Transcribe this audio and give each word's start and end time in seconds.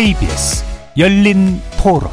KBS 0.00 0.64
열린 0.96 1.60
토론 1.76 2.08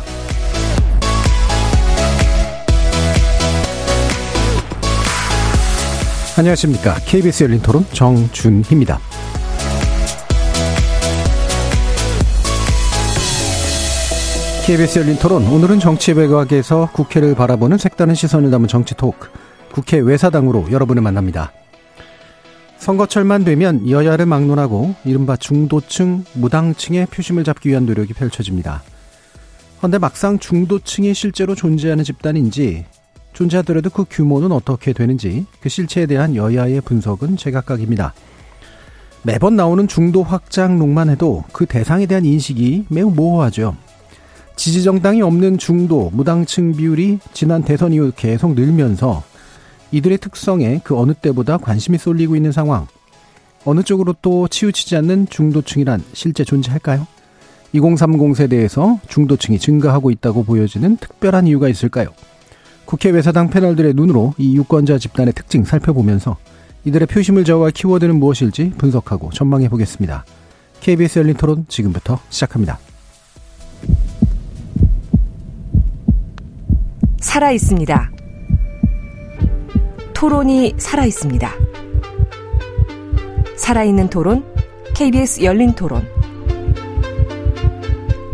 안녕하십니까. 6.38 6.96
KBS 7.06 7.46
열린 7.46 7.62
토론 7.62 7.86
정준희입니다. 7.94 9.00
KBS 14.66 15.00
열린 15.00 15.16
토론 15.16 15.48
오늘은 15.48 15.80
정치 15.80 16.12
외곽에서 16.12 16.90
국회를 16.92 17.36
바라보는 17.36 17.78
색다른 17.78 18.16
시선을 18.16 18.52
담은 18.52 18.68
정치 18.68 18.96
토크 18.96 19.30
국회 19.72 19.98
외사당으로 20.00 20.68
여러분을 20.72 21.02
만납니다. 21.02 21.54
선거철만 22.88 23.44
되면 23.44 23.90
여야를 23.90 24.26
막론하고 24.26 24.96
이른바 25.04 25.36
중도층, 25.36 26.24
무당층의 26.36 27.08
표심을 27.08 27.44
잡기 27.44 27.68
위한 27.68 27.86
노력이 27.86 28.14
펼쳐집니다. 28.14 28.82
그런데 29.80 29.98
막상 29.98 30.40
중도층이 30.40 31.14
실제로 31.14 31.54
존재하는 31.54 32.06
집단인지 32.06 32.86
존재하더라도 33.34 33.90
그 33.90 34.06
규모는 34.10 34.54
어떻게 34.54 34.94
되는지 34.94 35.46
그 35.60 35.68
실체에 35.68 36.06
대한 36.06 36.38
여야의 36.38 36.80
분석은 36.80 37.36
제각각입니다. 37.36 38.14
매번 39.22 39.58
나오는 39.58 39.86
중도 39.90 40.24
확장론만 40.24 41.10
해도 41.10 41.44
그 41.52 41.66
대상에 41.66 42.06
대한 42.06 42.24
인식이 42.24 42.86
매우 42.88 43.12
모호하죠. 43.12 43.76
지지정당이 44.56 45.22
없는 45.24 45.58
중도, 45.58 46.10
무당층 46.14 46.72
비율이 46.72 47.20
지난 47.34 47.64
대선 47.64 47.92
이후 47.92 48.14
계속 48.16 48.54
늘면서 48.54 49.26
이들의 49.92 50.18
특성에 50.18 50.82
그 50.84 50.98
어느 50.98 51.14
때보다 51.14 51.58
관심이 51.58 51.98
쏠리고 51.98 52.36
있는 52.36 52.52
상황. 52.52 52.88
어느 53.66 53.84
쪽으로 53.84 54.16
또 54.22 54.48
치우치지 54.48 54.96
않는 54.98 55.28
중도층이란 55.30 56.04
실제 56.14 56.44
존재할까요? 56.44 57.08
2030 57.74 58.36
세대에서 58.36 59.00
중도층이 59.08 59.60
증가하고 59.60 60.12
있다고 60.12 60.44
보여지는 60.44 60.98
특별한 60.98 61.48
이유가 61.48 61.68
있을까요? 61.68 62.10
국회 62.86 63.10
외사당 63.10 63.50
패널들의 63.50 63.94
눈으로 63.94 64.34
이 64.38 64.56
유권자 64.56 64.98
집단의 64.98 65.34
특징 65.34 65.66
살펴보면서 65.66 66.38
이들의 66.86 67.08
표심을 67.08 67.44
저어할 67.44 67.72
키워드는 67.72 68.18
무엇일지 68.18 68.72
분석하고 68.78 69.32
전망해 69.32 69.68
보겠습니다. 69.68 70.24
KBS 70.80 71.20
열린 71.20 71.36
토론 71.36 71.66
지금부터 71.68 72.20
시작합니다. 72.30 72.80
살아 77.20 77.52
있습니다. 77.52 78.17
토론이 80.18 80.74
살아 80.78 81.06
있습니다. 81.06 81.48
살아있는 83.56 84.10
토론, 84.10 84.44
KBS 84.96 85.44
열린 85.44 85.76
토론. 85.76 86.08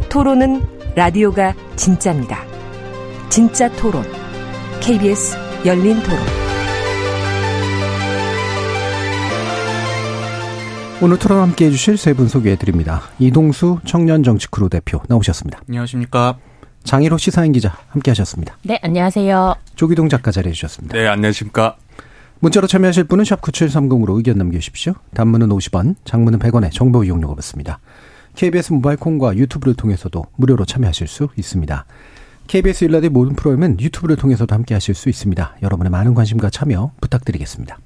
토론은 0.08 0.61
라디오가 0.95 1.54
진짜입니다. 1.76 2.39
진짜 3.28 3.70
토론, 3.73 4.02
KBS 4.80 5.36
열린 5.66 6.02
토론. 6.04 6.20
오늘 11.02 11.20
토론 11.20 11.42
함께 11.42 11.66
해주실 11.66 11.98
세 11.98 12.14
분 12.14 12.30
소개해 12.30 12.56
드립니다. 12.56 13.02
이동수 13.20 13.80
청년정치크루 13.84 14.70
대표 14.70 15.02
나오셨습니다. 15.09 15.59
안녕하십니까. 15.67 16.38
장희로 16.84 17.17
시사인 17.17 17.52
기자 17.52 17.78
함께 17.89 18.12
하셨습니다. 18.12 18.58
네, 18.64 18.80
안녕하세요. 18.81 19.56
조기동 19.76 20.09
작가 20.09 20.31
자리해 20.31 20.53
주셨습니다. 20.53 20.98
네, 20.98 21.08
안녕하십니까. 21.08 21.78
문자로 22.39 22.67
참여하실 22.67 23.05
분은 23.05 23.23
샵 23.23 23.42
9730으로 23.42 24.17
의견 24.17 24.38
남겨주십시오. 24.38 24.94
단문은 25.14 25.48
50원, 25.49 25.95
장문은 26.04 26.39
100원에 26.39 26.71
정보 26.71 27.04
이용료가 27.04 27.36
붙습니다. 27.36 27.80
KBS 28.36 28.73
모바일 28.73 28.98
콩과 28.98 29.38
유튜브를 29.38 29.76
통해서도 29.76 30.26
무료로 30.36 30.66
참여하실 30.66 31.08
수 31.08 31.30
있습니다. 31.38 31.86
KBS 32.48 32.86
일라디 32.86 33.10
모든 33.10 33.36
프로그램은 33.36 33.80
유튜브를 33.80 34.17
통해서도 34.17 34.54
함께 34.54 34.73
하실 34.73 34.94
수 34.94 35.08
있습니다. 35.08 35.58
여러분의 35.61 35.89
많은 35.89 36.14
관심과 36.14 36.50
참여 36.50 36.92
부탁드리겠습니다. 37.00 37.77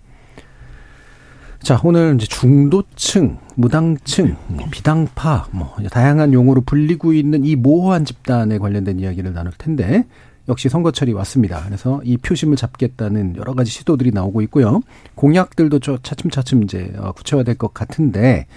자, 1.62 1.79
오늘 1.84 2.16
이제 2.16 2.28
중도층, 2.28 3.38
무당층, 3.56 4.35
비당파, 4.72 5.47
뭐, 5.51 5.75
다양한 5.91 6.34
용어로 6.34 6.62
불리고 6.62 7.13
있는 7.13 7.44
이 7.44 7.56
모호한 7.56 8.06
집단에 8.06 8.57
관련된 8.57 9.00
이야기를 9.00 9.34
나눌 9.34 9.51
텐데, 9.57 10.06
역시 10.47 10.69
선거철이 10.69 11.12
왔습니다. 11.13 11.62
그래서 11.66 12.00
이 12.06 12.16
표심을 12.17 12.56
잡겠다는 12.56 13.35
여러 13.35 13.53
가지 13.53 13.69
시도들이 13.69 14.12
나오고 14.12 14.41
있고요. 14.44 14.79
공약들도 15.16 15.79
좀 15.79 15.97
차츰차츰 16.01 16.63
이제 16.63 16.94
어, 16.97 17.12
구체화될 17.12 17.56
것 17.56 17.73
같은데, 17.73 18.47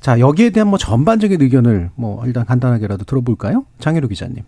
자, 0.00 0.20
여기에 0.20 0.50
대한 0.50 0.68
뭐 0.68 0.78
전반적인 0.78 1.40
의견을 1.40 1.90
뭐 1.96 2.24
일단 2.26 2.44
간단하게라도 2.44 3.04
들어볼까요? 3.04 3.64
장혜로 3.80 4.06
기자님. 4.08 4.44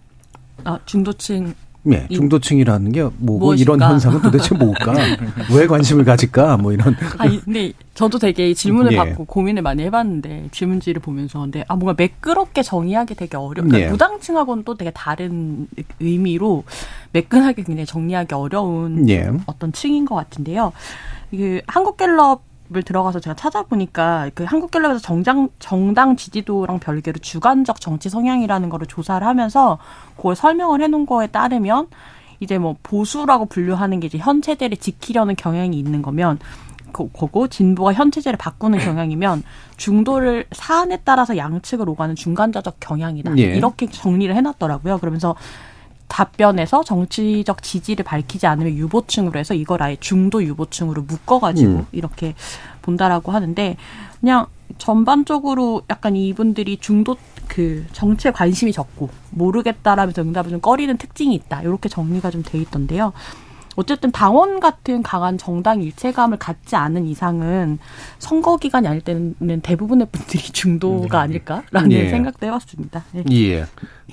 아, 0.65 0.79
중도층 0.85 1.55
예, 1.93 2.07
중도층이라는 2.09 2.93
게 2.93 3.03
뭐고 3.03 3.47
무엇인가? 3.47 3.75
이런 3.75 3.91
현상은 3.91 4.23
도대체 4.23 4.55
뭘까? 4.55 4.95
왜 5.55 5.67
관심을 5.67 6.05
가질까? 6.05 6.57
뭐 6.57 6.73
이런. 6.73 6.97
아, 7.19 7.29
근데 7.45 7.73
저도 7.95 8.19
되게 8.19 8.51
이 8.51 8.55
질문을 8.55 8.93
예. 8.93 8.97
받고 8.97 9.25
고민을 9.25 9.63
많이 9.63 9.83
해봤는데 9.85 10.49
질문지를 10.51 11.01
보면서 11.01 11.41
근데 11.41 11.65
아 11.69 11.77
뭔가 11.77 11.95
매끄럽게 11.97 12.63
정의하기 12.63 13.15
되게 13.15 13.37
어렵. 13.37 13.67
그러니까 13.67 13.81
예. 13.81 13.89
무당층하고는 13.89 14.65
또 14.65 14.75
되게 14.75 14.91
다른 14.91 15.69
의미로 16.01 16.65
매끈하게 17.13 17.63
굉장히 17.63 17.87
정리하기 17.87 18.35
어려운 18.35 19.09
예. 19.09 19.31
어떤 19.47 19.73
층인 19.73 20.05
것 20.05 20.15
같은데요. 20.15 20.73
이게 21.31 21.63
한국갤럽 21.67 22.46
을 22.75 22.83
들어가서 22.83 23.21
제가 23.21 23.37
찾아보니까 23.37 24.31
그 24.35 24.43
한국갤럽에서 24.43 24.99
정당 24.99 25.49
정당 25.61 26.17
지지도랑 26.17 26.81
별개로 26.81 27.19
주관적 27.21 27.81
정치 27.81 28.09
성향이라는 28.09 28.69
거를 28.71 28.89
조사를 28.89 29.25
하면서 29.25 29.79
그걸 30.17 30.35
설명을 30.35 30.81
해놓은 30.83 31.07
거에 31.07 31.29
따르면 31.29 31.87
이제 32.41 32.59
뭐 32.59 32.75
보수라고 32.83 33.47
분류하는 33.47 34.01
게 34.01 34.09
이제 34.09 34.19
현 34.19 34.43
체제를 34.43 34.79
지키려는 34.79 35.37
경향이 35.37 35.79
있는 35.79 36.03
거면 36.03 36.41
그- 36.93 37.09
그거 37.11 37.47
진보가 37.47 37.93
현 37.93 38.11
체제를 38.11 38.37
바꾸는 38.37 38.81
경향이면 38.81 39.45
중도를 39.77 40.47
사안에 40.53 41.03
따라서 41.05 41.37
양측을 41.37 41.89
오가는 41.89 42.17
중간자적 42.17 42.79
경향이다. 42.81 43.39
예. 43.39 43.43
이렇게 43.57 43.87
정리를 43.87 44.35
해놨더라고요. 44.35 44.99
그러면서 44.99 45.37
답변에서 46.09 46.85
정치적 46.85 47.63
지지를 47.63 48.05
밝히지 48.05 48.47
않으면 48.47 48.75
유보층으로 48.75 49.39
해서 49.39 49.55
이걸 49.55 49.83
아예 49.83 49.97
중도 49.99 50.43
유보층으로 50.43 51.03
묶어가지고 51.03 51.71
음. 51.71 51.87
이렇게 51.93 52.35
본다라고 52.83 53.33
하는데 53.33 53.77
그냥 54.21 54.47
전반적으로 54.79 55.83
약간 55.91 56.17
이분들이 56.17 56.79
중도 56.79 57.17
그 57.49 57.87
정치에 57.93 58.33
관심이 58.33 58.73
적고 58.73 59.09
모르겠다라면서 59.31 60.23
응답을 60.23 60.51
좀 60.51 60.61
꺼리는 60.61 60.97
특징이 60.97 61.35
있다. 61.35 61.63
이렇게 61.63 61.89
정리가 61.89 62.31
좀 62.31 62.43
돼 62.43 62.59
있던데요. 62.59 63.13
어쨌든 63.77 64.11
당원 64.11 64.59
같은 64.59 65.03
강한 65.03 65.37
정당 65.37 65.83
일체감을 65.83 66.39
갖지 66.39 66.77
않은 66.77 67.07
이상은 67.07 67.79
선거 68.19 68.57
기간이 68.57 68.89
아닐 68.89 69.03
때는 69.03 69.61
대부분의 69.63 70.09
분들이 70.11 70.43
중도가 70.43 71.21
아닐까라는 71.21 71.93
예. 71.93 72.09
생각도 72.09 72.47
해봤습니다. 72.47 73.05
네. 73.13 73.25
예. 73.31 73.67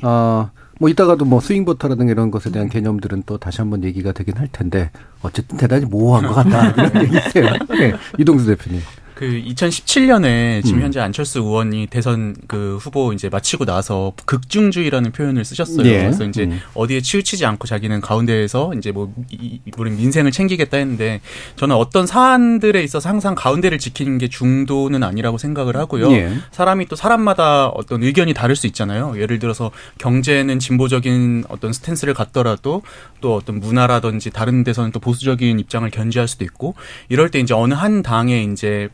어, 0.06 0.52
뭐 0.84 0.90
이따가도 0.90 1.24
뭐 1.24 1.40
스윙버터라든가 1.40 2.12
이런 2.12 2.30
것에 2.30 2.52
대한 2.52 2.68
개념들은 2.68 3.24
또 3.26 3.38
다시 3.38 3.62
한번 3.62 3.86
얘기가 3.86 4.12
되긴 4.12 4.36
할 4.36 4.50
텐데 4.52 4.92
어쨌든 5.22 5.56
대단히 5.56 5.86
모호한 5.86 6.28
것 6.28 6.34
같다 6.34 6.72
이런 6.72 7.04
얘기세요. 7.04 7.46
네. 7.70 7.94
이동수 8.18 8.46
대표님. 8.48 8.82
그 9.16 9.26
2017년에 9.46 10.64
지금 10.64 10.80
음. 10.80 10.84
현재 10.86 11.00
안철수 11.00 11.40
의원이 11.40 11.88
대선 11.88 12.36
그 12.48 12.78
후보 12.82 13.14
이제 13.14 13.30
마치고 13.30 13.66
나서 13.66 14.14
극중주의라는 14.26 15.12
표현을 15.12 15.46
쓰셨어요. 15.46 15.86
예. 15.88 16.00
그래서 16.00 16.26
이제 16.26 16.44
음. 16.44 16.60
어디에 16.74 17.02
치우치지 17.02 17.46
않고 17.46 17.68
자기는 17.68 18.02
가운데에서 18.02 18.74
이제 18.76 18.92
뭐 18.92 19.14
이- 19.32 19.60
이- 19.66 19.72
우리 19.78 19.92
민생을 19.92 20.32
챙기겠다 20.32 20.78
했는데 20.78 21.22
저는 21.56 21.76
어떤 21.76 22.08
사안들에 22.08 22.84
있어서 22.84 23.10
항상 23.10 23.36
가운데를 23.36 23.78
지키는 23.78 24.18
게 24.18 24.28
중도는 24.30 25.04
아니라고 25.04 25.38
생각을 25.38 25.78
하고요. 25.78 26.12
예. 26.14 26.34
사람이 26.52 26.88
또 26.88 26.96
사람마다 26.96 27.68
어떤 27.68 28.04
의견이 28.04 28.34
다를 28.34 28.56
수 28.56 28.68
있잖아요. 28.68 29.14
예를 29.18 29.40
들어서 29.40 29.72
경제는 30.00 30.60
진보적인 30.60 31.46
어떤 31.50 31.72
stance를 31.74 32.14
갖더라도 32.14 32.82
또 33.22 33.36
어떤 33.36 33.60
문화라든지 33.60 34.32
다른 34.32 34.64
데서는 34.64 34.92
또 34.92 35.00
보수적인 35.00 35.60
입장을 35.60 35.90
견지할 35.90 36.28
수도 36.28 36.44
있고 36.46 36.76
이럴 37.10 37.30
때 37.30 37.40
이제 37.40 37.54
어느 37.54 37.74
한 37.74 38.02
당에 38.02 38.44
이제 38.44 38.90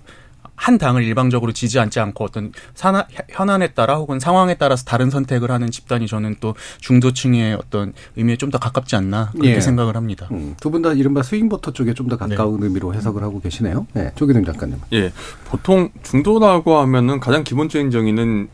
한 0.60 0.78
당을 0.78 1.04
일방적으로 1.04 1.54
지지하지 1.54 2.02
않고 2.02 2.26
어떤 2.26 2.52
사안, 2.76 3.06
현안에 3.30 3.68
따라 3.70 3.96
혹은 3.96 4.20
상황에 4.20 4.56
따라서 4.56 4.84
다른 4.84 5.10
선택을 5.10 5.52
하는 5.52 5.72
집단이 5.72 6.06
저는 6.06 6.36
또 6.42 6.54
중도층의 6.82 7.54
어떤 7.56 7.94
의미에 8.18 8.36
좀 8.36 8.50
더 8.50 8.58
가깝지 8.58 8.96
않나 8.96 9.30
그렇게 9.32 9.56
예. 9.56 9.62
생각을 9.62 9.96
합니다. 9.96 10.28
음, 10.32 10.56
두분 10.60 10.82
다 10.82 10.92
이른바 10.92 11.22
swing 11.24 11.48
voter 11.48 11.72
쪽에 11.72 11.94
좀 11.94 12.10
더 12.10 12.18
가까운 12.18 12.62
의미로 12.64 12.94
해석을 12.96 13.22
하고 13.24 13.40
계시네요. 13.40 13.86
네. 13.94 14.12
조귀동 14.16 14.44
작가님. 14.44 14.78
예, 14.94 15.14
보통 15.46 15.90
중도라고 16.04 16.78
하면은 16.80 17.20
가장 17.20 17.44
기본적인 17.44 17.92
정의는 17.92 18.50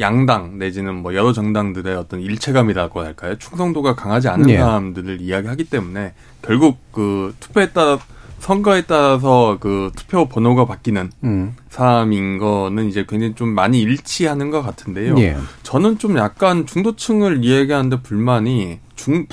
양당 0.00 0.58
내지는 0.58 0.94
뭐 0.96 1.14
여러 1.14 1.32
정당들의 1.32 1.94
어떤 1.96 2.20
일체감이라고 2.20 3.00
할까요? 3.02 3.36
충성도가 3.38 3.94
강하지 3.94 4.28
않은 4.28 4.48
예. 4.50 4.58
사람들을 4.58 5.20
이야기하기 5.20 5.64
때문에 5.64 6.14
결국 6.42 6.78
그 6.92 7.34
투표에 7.40 7.70
따라서 7.72 8.02
선거에 8.46 8.82
따라서 8.82 9.56
그 9.58 9.90
투표 9.96 10.28
번호가 10.28 10.66
바뀌는 10.66 11.10
음. 11.24 11.56
사람인 11.68 12.38
거는 12.38 12.88
이제 12.88 13.04
굉장히 13.08 13.34
좀 13.34 13.48
많이 13.48 13.80
일치하는 13.80 14.52
것 14.52 14.62
같은데요. 14.62 15.18
예. 15.18 15.36
저는 15.64 15.98
좀 15.98 16.16
약간 16.16 16.64
중도층을 16.64 17.44
이야기하는데 17.44 18.02
불만이 18.02 18.78
중 18.94 19.26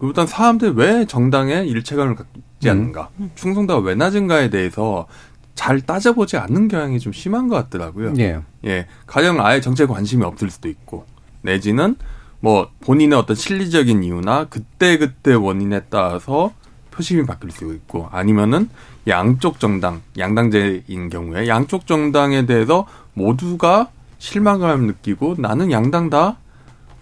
일단 0.00 0.28
사람들이 0.28 0.70
왜 0.76 1.04
정당에 1.04 1.64
일체감을 1.64 2.14
갖지 2.14 2.30
음. 2.66 2.70
않는가, 2.70 3.08
충성도가 3.34 3.80
왜 3.80 3.96
낮은가에 3.96 4.50
대해서 4.50 5.08
잘 5.56 5.80
따져보지 5.80 6.36
않는 6.36 6.68
경향이 6.68 7.00
좀 7.00 7.12
심한 7.12 7.48
것 7.48 7.56
같더라고요. 7.56 8.14
예. 8.20 8.38
예, 8.66 8.86
가령 9.04 9.44
아예 9.44 9.60
정치에 9.60 9.86
관심이 9.86 10.22
없을 10.22 10.48
수도 10.48 10.68
있고, 10.68 11.06
내지는 11.42 11.96
뭐 12.38 12.68
본인의 12.82 13.18
어떤 13.18 13.34
실리적인 13.34 14.04
이유나 14.04 14.44
그때 14.44 14.96
그때 14.96 15.34
원인에 15.34 15.80
따라서 15.90 16.52
표심이 16.90 17.24
바뀔 17.26 17.50
수 17.50 17.72
있고, 17.74 18.08
아니면은 18.10 18.68
양쪽 19.08 19.58
정당, 19.60 20.00
양당제인 20.18 21.08
경우에 21.10 21.48
양쪽 21.48 21.86
정당에 21.86 22.46
대해서 22.46 22.86
모두가 23.14 23.88
실망감을 24.18 24.86
느끼고 24.86 25.36
나는 25.38 25.70
양당 25.70 26.10
다 26.10 26.36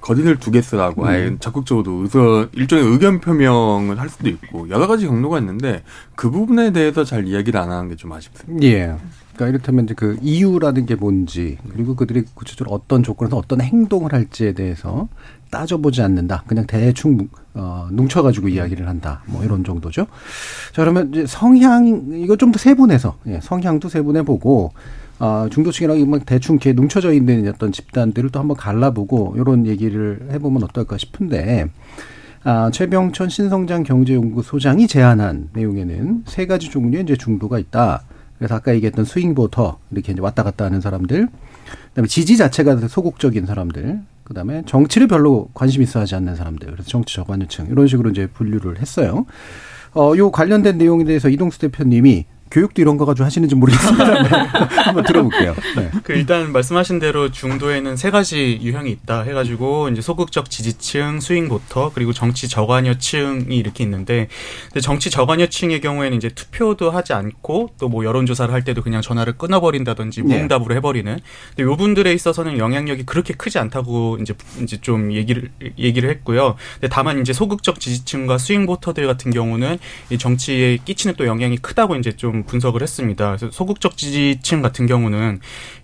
거리를 0.00 0.38
두겠어라고 0.38 1.06
아예 1.06 1.36
적극적으로 1.40 2.02
의서 2.02 2.46
일종의 2.52 2.84
의견 2.86 3.20
표명을 3.20 3.98
할 3.98 4.08
수도 4.08 4.28
있고 4.28 4.68
여러 4.70 4.86
가지 4.86 5.06
경로가 5.06 5.40
있는데 5.40 5.82
그 6.14 6.30
부분에 6.30 6.72
대해서 6.72 7.02
잘 7.04 7.26
이야기를 7.26 7.58
안 7.58 7.70
하는 7.72 7.88
게 7.88 7.96
좀 7.96 8.12
아쉽습니다. 8.12 8.64
예. 8.64 8.94
그러니까 9.34 9.48
이를테면 9.48 9.84
이제 9.86 9.94
그 9.94 10.16
이유라는 10.22 10.86
게 10.86 10.94
뭔지 10.94 11.58
그리고 11.72 11.96
그들이 11.96 12.22
구체적으로 12.34 12.74
어떤 12.76 13.02
조건에서 13.02 13.36
어떤 13.36 13.60
행동을 13.60 14.12
할지에 14.12 14.52
대해서 14.52 15.08
따져보지 15.50 16.00
않는다. 16.02 16.44
그냥 16.46 16.66
대충 16.66 17.16
뭉- 17.16 17.28
어, 17.58 17.88
뭉쳐가지고 17.90 18.48
이야기를 18.48 18.86
한다. 18.88 19.22
뭐 19.26 19.42
이런 19.44 19.64
정도죠. 19.64 20.06
자 20.72 20.82
그러면 20.82 21.10
이제 21.12 21.26
성향 21.26 21.86
이거 22.14 22.36
좀 22.36 22.52
더 22.52 22.58
세분해서 22.58 23.16
예, 23.26 23.40
성향도 23.42 23.88
세분해 23.88 24.22
보고 24.22 24.72
아, 25.18 25.48
중도층이랑 25.50 26.08
막 26.08 26.24
대충 26.24 26.54
이렇게 26.54 26.72
뭉쳐져 26.72 27.12
있는 27.12 27.46
어떤 27.48 27.72
집단들을 27.72 28.30
또 28.30 28.38
한번 28.38 28.56
갈라보고 28.56 29.34
이런 29.36 29.66
얘기를 29.66 30.28
해보면 30.30 30.62
어떨까 30.62 30.96
싶은데 30.96 31.68
아, 32.44 32.70
최병천 32.72 33.28
신성장 33.28 33.82
경제연구소장이 33.82 34.86
제안한 34.86 35.48
내용에는 35.52 36.22
세 36.26 36.46
가지 36.46 36.70
종류의 36.70 37.02
이제 37.02 37.16
중도가 37.16 37.58
있다. 37.58 38.02
그래서 38.38 38.54
아까 38.54 38.72
얘기했던 38.76 39.04
스윙보터 39.04 39.78
이렇게 39.90 40.12
이제 40.12 40.22
왔다 40.22 40.44
갔다 40.44 40.64
하는 40.64 40.80
사람들, 40.80 41.26
그다음에 41.88 42.06
지지 42.06 42.36
자체가 42.36 42.76
소극적인 42.86 43.46
사람들, 43.46 44.00
그다음에 44.28 44.62
정치를 44.66 45.08
별로 45.08 45.48
관심 45.54 45.82
있어 45.82 46.00
하지 46.00 46.14
않는 46.14 46.36
사람들, 46.36 46.70
그래서 46.70 46.88
정치 46.88 47.14
저관여층 47.14 47.66
이런 47.70 47.86
식으로 47.86 48.10
이제 48.10 48.26
분류를 48.26 48.78
했어요. 48.78 49.26
어, 49.94 50.12
요 50.16 50.30
관련된 50.30 50.78
내용에 50.78 51.04
대해서 51.04 51.28
이동수 51.28 51.58
대표님이 51.58 52.26
교육도 52.50 52.80
이런 52.80 52.96
거 52.96 53.04
가지고 53.04 53.26
하시는지 53.26 53.54
모르겠습니다. 53.54 54.22
네. 54.22 54.28
한번 54.28 55.04
들어볼게요. 55.04 55.54
네. 55.76 55.90
그 56.04 56.12
일단 56.12 56.52
말씀하신 56.52 56.98
대로 57.00 57.30
중도에는 57.30 57.96
세 57.96 58.10
가지 58.10 58.58
유형이 58.62 58.90
있다 58.90 59.22
해가지고 59.22 59.88
이제 59.88 60.00
소극적 60.00 60.50
지지층, 60.50 61.20
스윙보터 61.20 61.92
그리고 61.94 62.12
정치 62.12 62.48
저관여층이 62.48 63.56
이렇게 63.56 63.82
있는데 63.84 64.28
근데 64.68 64.80
정치 64.80 65.10
저관여층의 65.10 65.80
경우에는 65.80 66.16
이제 66.16 66.28
투표도 66.28 66.90
하지 66.90 67.12
않고 67.12 67.70
또 67.78 67.88
뭐 67.88 68.04
여론조사를 68.04 68.52
할 68.52 68.64
때도 68.64 68.82
그냥 68.82 69.00
전화를 69.00 69.34
끊어버린다든지 69.38 70.22
네. 70.22 70.36
무응답으로 70.36 70.74
해버리는 70.76 71.18
근데 71.48 71.62
요분들에 71.62 72.12
있어서는 72.12 72.58
영향력이 72.58 73.04
그렇게 73.04 73.34
크지 73.34 73.58
않다고 73.58 74.18
이제 74.20 74.34
이제 74.62 74.78
좀 74.80 75.12
얘기를 75.12 75.50
얘기를 75.78 76.08
했고요. 76.10 76.56
근데 76.74 76.88
다만 76.88 77.20
이제 77.20 77.32
소극적 77.32 77.80
지지층과 77.80 78.38
스윙보터들 78.38 79.06
같은 79.06 79.30
경우는 79.30 79.78
이 80.10 80.18
정치에 80.18 80.78
끼치는 80.84 81.16
또 81.16 81.26
영향이 81.26 81.56
크다고 81.58 81.96
이제 81.96 82.12
좀 82.12 82.37
분석을 82.44 82.82
했습니다. 82.82 83.36
그래서 83.36 83.50
소극적 83.50 83.96
지지층 83.96 84.62
같은 84.62 84.86
경우는 84.86 85.40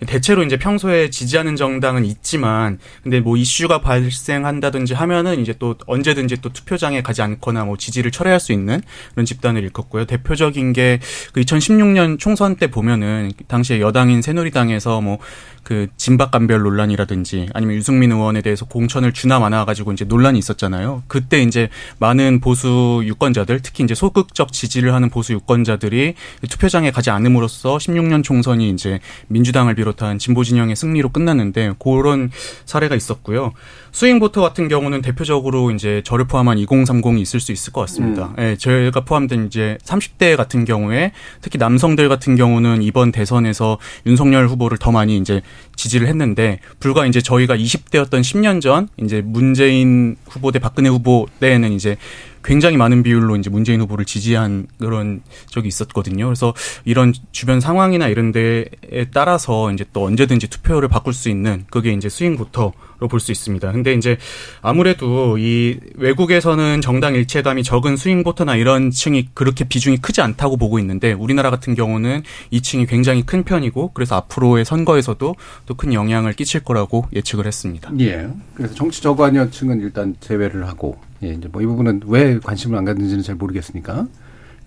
대체로 0.07 0.43
이제 0.43 0.57
평소에 0.57 1.09
지지하는 1.09 1.55
정당은 1.55 2.05
있지만 2.05 2.79
근데 3.03 3.19
뭐 3.19 3.37
이슈가 3.37 3.81
발생한다든지 3.81 4.93
하면은 4.93 5.39
이제 5.41 5.53
또 5.59 5.75
언제든지 5.87 6.41
또 6.41 6.49
투표장에 6.49 7.01
가지 7.01 7.21
않거나 7.21 7.65
뭐 7.65 7.77
지지를 7.77 8.11
철회할 8.11 8.39
수 8.39 8.51
있는 8.51 8.81
그런 9.11 9.25
집단을 9.25 9.63
일컫고요. 9.63 10.05
대표적인 10.05 10.73
게 10.73 10.99
그 11.33 11.41
2016년 11.41 12.19
총선 12.19 12.55
때 12.55 12.67
보면은 12.67 13.31
당시에 13.47 13.79
여당인 13.79 14.21
새누리당에서 14.21 15.01
뭐 15.01 15.17
그 15.65 15.87
진박감별 15.97 16.61
논란이라든지 16.61 17.49
아니면 17.55 17.75
유승민 17.75 18.11
의원에 18.11 18.41
대해서 18.43 18.65
공천을 18.65 19.13
주나 19.13 19.39
마나 19.39 19.65
가지고 19.65 19.93
이제 19.93 20.05
논란이 20.05 20.37
있었잖아요. 20.37 21.01
그때 21.07 21.41
이제 21.41 21.69
많은 21.97 22.39
보수 22.39 23.01
유권자들 23.03 23.61
특히 23.63 23.83
이제 23.83 23.95
소극적 23.95 24.53
지지를 24.53 24.93
하는 24.93 25.09
보수 25.09 25.33
유권자들이 25.33 26.13
투표장에 26.47 26.91
가지 26.91 27.09
않음으로써 27.09 27.77
16년 27.77 28.23
총선이 28.23 28.69
이제 28.69 28.99
민주당을 29.27 29.73
비롯한 29.73 30.19
진보 30.19 30.43
진영의 30.43 30.75
승리로 30.75 31.09
끝났는데 31.09 31.73
그런 31.79 32.29
사례가 32.65 32.95
있었고요. 32.95 33.51
스윙 33.91 34.19
보터 34.19 34.41
같은 34.41 34.67
경우는 34.67 35.01
대표적으로 35.01 35.71
이제 35.71 36.01
저를 36.05 36.25
포함한 36.25 36.57
2030이 36.57 37.21
있을 37.21 37.39
수 37.39 37.51
있을 37.53 37.73
것 37.73 37.81
같습니다. 37.81 38.35
예, 38.37 38.55
저희가 38.57 38.99
포함된 38.99 39.47
이제 39.47 39.77
30대 39.83 40.35
같은 40.35 40.65
경우에 40.65 41.13
특히 41.41 41.57
남성들 41.57 42.07
같은 42.09 42.35
경우는 42.35 42.83
이번 42.83 43.11
대선에서 43.11 43.79
윤석열 44.05 44.47
후보를 44.47 44.77
더 44.77 44.91
많이 44.91 45.17
이제 45.17 45.41
지지를 45.75 46.07
했는데 46.07 46.59
불과 46.79 47.05
이제 47.05 47.21
저희가 47.21 47.57
20대였던 47.57 48.21
10년 48.21 48.61
전 48.61 48.87
이제 48.97 49.21
문재인 49.21 50.15
후보 50.27 50.51
대 50.51 50.59
박근혜 50.59 50.89
후보 50.89 51.27
때에는 51.39 51.73
이제 51.73 51.97
굉장히 52.43 52.77
많은 52.77 53.01
비율로 53.01 53.35
이제 53.37 53.49
문재인 53.49 53.81
후보를 53.81 54.05
지지한 54.05 54.67
그런 54.79 55.21
적이 55.47 55.67
있었거든요. 55.67 56.25
그래서 56.25 56.53
이런 56.85 57.13
주변 57.31 57.59
상황이나 57.59 58.07
이런 58.07 58.31
데에 58.31 58.65
따라서 59.11 59.73
이제 59.73 59.83
또 59.93 60.05
언제든지 60.05 60.47
투표를 60.47 60.87
바꿀 60.87 61.13
수 61.13 61.29
있는 61.29 61.65
그게 61.71 61.91
이제 61.91 62.07
스윙부터 62.07 62.71
로 62.99 63.07
볼 63.07 63.19
수 63.19 63.31
있습니다. 63.31 63.71
근데 63.71 63.93
이제 63.93 64.17
아무래도 64.61 65.37
이 65.37 65.77
외국에서는 65.95 66.81
정당 66.81 67.13
일체감이 67.15 67.63
적은 67.63 67.97
스윙보터나 67.97 68.55
이런 68.55 68.91
층이 68.91 69.29
그렇게 69.33 69.65
비중이 69.65 69.97
크지 69.97 70.21
않다고 70.21 70.57
보고 70.57 70.79
있는데 70.79 71.13
우리나라 71.13 71.49
같은 71.49 71.75
경우는 71.75 72.23
이 72.51 72.61
층이 72.61 72.85
굉장히 72.87 73.25
큰 73.25 73.43
편이고 73.43 73.91
그래서 73.93 74.15
앞으로의 74.15 74.65
선거에서도 74.65 75.35
또 75.65 75.75
큰 75.75 75.93
영향을 75.93 76.33
끼칠 76.33 76.63
거라고 76.63 77.05
예측을 77.13 77.45
했습니다. 77.45 77.91
예. 77.99 78.27
그래서 78.53 78.73
정치 78.75 79.01
저관여층은 79.01 79.81
일단 79.81 80.15
제외를 80.21 80.67
하고, 80.67 80.97
예, 81.21 81.29
이제 81.33 81.49
뭐 81.51 81.61
이 81.61 81.65
부분은 81.65 82.01
왜 82.05 82.39
관심을 82.39 82.77
안 82.77 82.85
갖는지는 82.85 83.23
잘 83.23 83.35
모르겠으니까. 83.35 84.07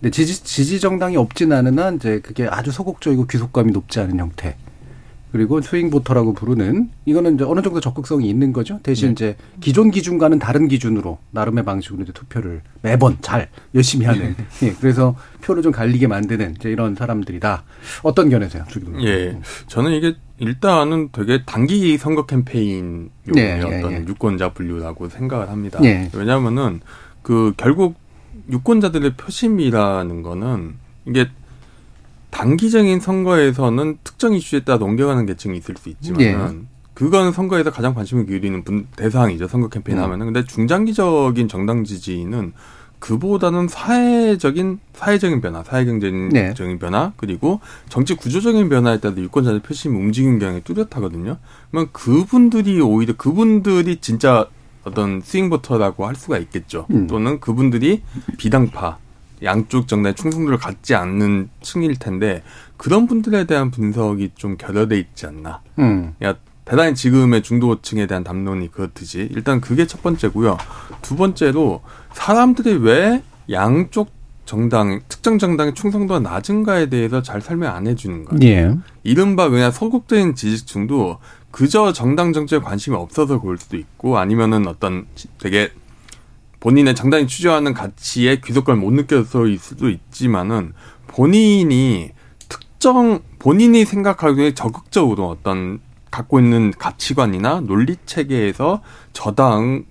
근데 0.01 0.11
지지, 0.11 0.45
지지 0.45 0.81
정당이 0.81 1.17
없진 1.17 1.51
않은 1.53 1.79
한 1.79 1.97
이제 1.97 2.21
그게 2.23 2.47
아주 2.47 2.71
소극적이고 2.71 3.27
귀속감이 3.27 3.73
높지 3.73 4.01
않은 4.01 4.19
형태. 4.19 4.57
그리고 5.33 5.61
스윙 5.61 5.91
보터라고 5.91 6.33
부르는 6.33 6.91
이거는 7.05 7.35
이제 7.35 7.45
어느 7.45 7.61
정도 7.61 7.81
적극성이 7.81 8.29
있는 8.29 8.53
거죠. 8.53 8.81
대신 8.83 9.13
이제 9.13 9.37
기존 9.61 9.91
기준과는 9.91 10.39
다른 10.39 10.69
기준으로 10.69 11.19
나름의 11.33 11.65
방식으로 11.65 12.03
이제 12.03 12.13
투표를 12.13 12.63
매번 12.83 13.19
잘 13.21 13.49
열심히 13.75 14.07
하는. 14.07 14.35
예. 14.63 14.73
그래서 14.81 15.17
표를 15.43 15.63
좀 15.63 15.73
갈리게 15.73 16.07
만드는 16.07 16.57
이제 16.59 16.71
이런 16.71 16.95
사람들이다. 16.95 17.65
어떤 18.03 18.31
견해세요, 18.31 18.65
주기동? 18.69 19.03
예. 19.05 19.39
저는 19.67 19.93
이게 19.93 20.15
일단은 20.39 21.11
되게 21.13 21.43
단기 21.45 21.99
선거 21.99 22.25
캠페인용의 22.25 23.11
네, 23.27 23.59
예, 23.59 23.63
어떤 23.63 23.93
예. 23.93 24.05
유권자 24.07 24.53
분류라고 24.55 25.09
생각을 25.09 25.51
합니다. 25.51 25.79
예. 25.83 26.11
왜냐하면은 26.15 26.81
그 27.23 27.53
결국 27.57 27.97
유권자들의 28.51 29.15
표심이라는 29.17 30.23
거는 30.23 30.77
이게 31.07 31.29
단기적인 32.31 33.01
선거에서는 33.01 33.99
특정 34.05 34.35
이슈에 34.35 34.61
따라 34.61 34.79
넘겨가는 34.79 35.27
계층이 35.27 35.57
있을 35.59 35.77
수 35.77 35.89
있지만 35.89 36.21
예. 36.21 36.35
은 36.35 36.69
그건 36.95 37.33
선거에서 37.33 37.71
가장 37.71 37.95
관심을 37.95 38.27
기울이는 38.27 38.65
분, 38.65 38.89
대상이죠. 38.97 39.47
선거 39.47 39.69
캠페인 39.69 39.99
음. 39.99 40.03
하면은. 40.03 40.27
근데 40.27 40.45
중장기적인 40.45 41.47
정당 41.47 41.85
지지는 41.85 42.53
그보다는 42.99 43.69
사회적인 43.69 44.81
사회적인 44.95 45.41
변화, 45.41 45.63
사회경제적인 45.63 46.29
네. 46.33 46.79
변화, 46.81 47.13
그리고 47.17 47.61
정치 47.89 48.15
구조적인 48.15 48.69
변화에 48.69 48.99
따라 48.99 49.15
유권자들 49.17 49.61
표심이 49.61 49.97
움직이는 49.97 50.41
경향이 50.41 50.63
뚜렷하거든요. 50.63 51.37
그러면 51.71 51.89
그분들이 51.93 52.81
오히려 52.81 53.15
그분들이 53.17 53.99
진짜 54.01 54.49
어떤 54.83 55.21
스윙보터라고 55.21 56.07
할 56.07 56.17
수가 56.17 56.39
있겠죠. 56.39 56.87
음. 56.91 57.07
또는 57.07 57.39
그분들이 57.39 58.03
비당파, 58.39 58.99
양쪽 59.43 59.89
정당의 59.89 60.15
충성도를 60.15 60.59
갖지 60.59 60.95
않는 60.95 61.49
층일 61.61 61.97
텐데 61.97 62.43
그런 62.77 63.07
분들에 63.07 63.45
대한 63.45 63.71
분석이 63.71 64.33
좀 64.37 64.57
결여돼 64.57 64.99
있지 64.99 65.27
않나. 65.27 65.61
음. 65.79 66.15
야, 66.23 66.35
대단히 66.65 66.95
지금의 66.95 67.43
중도층에 67.43 68.07
대한 68.07 68.25
담론이 68.25 68.71
그렇듯이 68.73 69.29
일단 69.33 69.61
그게 69.61 69.87
첫 69.87 70.03
번째고요. 70.03 70.59
두 71.03 71.17
번째로 71.17 71.83
사람들이 72.13 72.75
왜 72.77 73.23
양쪽 73.51 74.11
정당 74.45 75.01
특정 75.09 75.39
정당의 75.39 75.75
충성도가 75.75 76.21
낮은가에 76.21 76.89
대해서 76.89 77.23
잘 77.23 77.41
설명 77.41 77.75
안 77.75 77.87
해주는 77.87 78.25
거예요. 78.25 78.41
예. 78.51 78.75
이른바 79.03 79.49
그냥 79.51 79.71
소극적인 79.71 80.35
지지층도 80.35 81.19
그저 81.51 81.93
정당 81.93 82.33
정치에 82.33 82.59
관심이 82.59 82.97
없어서 82.97 83.41
그럴 83.41 83.59
수도 83.59 83.77
있고 83.77 84.19
아니면은 84.19 84.67
어떤 84.67 85.07
지- 85.15 85.29
되게 85.39 85.71
본인의 86.61 86.95
정당이 86.95 87.27
추구하는 87.27 87.73
가치에 87.75 88.41
귀속감을 88.41 88.81
못 88.81 88.93
느껴서일 88.93 89.59
수도 89.59 89.89
있지만은 89.89 90.73
본인이 91.07 92.11
특정 92.49 93.21
본인이 93.39 93.85
생각하기에 93.85 94.55
적극적으로 94.55 95.29
어떤 95.29 95.81
갖고 96.11 96.41
있는 96.41 96.73
가치관이나 96.73 97.61
논리 97.61 97.97
체계에서 98.07 98.83
저당이 99.13 99.85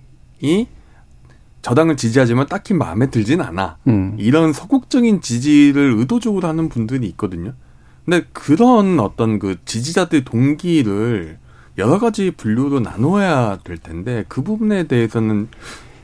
저당을 1.62 1.96
지지하지만 1.96 2.46
딱히 2.46 2.74
마음에 2.74 3.10
들진 3.10 3.40
않아. 3.40 3.78
음. 3.88 4.14
이런 4.18 4.52
소극적인 4.52 5.20
지지를 5.20 5.94
의도적으로 5.96 6.48
하는 6.48 6.68
분들이 6.68 7.06
있거든요. 7.08 7.54
근데 8.04 8.24
그런 8.32 9.00
어떤 9.00 9.38
그 9.38 9.56
지지자들의 9.64 10.24
동기를 10.24 11.38
여러 11.76 11.98
가지 11.98 12.30
분류로 12.30 12.80
나눠야 12.80 13.58
될 13.64 13.76
텐데 13.76 14.24
그 14.28 14.42
부분에 14.42 14.84
대해서는 14.84 15.48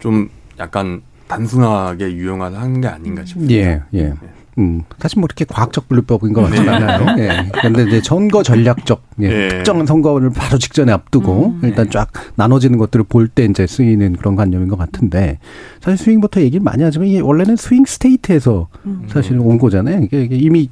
좀 0.00 0.28
약간 0.58 1.02
단순하게 1.28 2.12
유용화를 2.12 2.58
하는 2.58 2.80
게 2.80 2.88
아닌가 2.88 3.24
싶습니다. 3.24 3.54
예, 3.54 3.82
예. 3.94 4.14
음, 4.58 4.82
사실 5.00 5.18
뭐 5.20 5.26
이렇게 5.26 5.44
과학적 5.44 5.88
분류법인 5.88 6.32
것 6.32 6.42
같진 6.42 6.68
않아요. 6.68 7.16
예. 7.18 7.50
그런데 7.52 7.84
이제 7.84 8.00
선거 8.02 8.42
전략적, 8.42 9.02
예. 9.22 9.26
예. 9.26 9.48
특정한 9.48 9.84
선거를 9.86 10.30
바로 10.30 10.58
직전에 10.58 10.92
앞두고 10.92 11.56
일단 11.62 11.90
쫙 11.90 12.08
나눠지는 12.36 12.78
것들을 12.78 13.04
볼 13.08 13.28
때 13.34 13.44
이제 13.46 13.66
쓰이는 13.66 14.14
그런 14.16 14.36
관념인 14.36 14.68
것 14.68 14.78
같은데 14.78 15.38
사실 15.80 16.04
swing 16.04 16.22
voter 16.22 16.40
얘기를 16.42 16.62
많이 16.62 16.82
하지만 16.84 17.08
이게 17.08 17.20
원래는 17.20 17.56
swing 17.56 17.84
state에서 17.84 18.68
사실 19.08 19.38
온 19.38 19.58
거잖아요. 19.58 20.02
이게, 20.02 20.22
이게 20.22 20.36
이미 20.36 20.68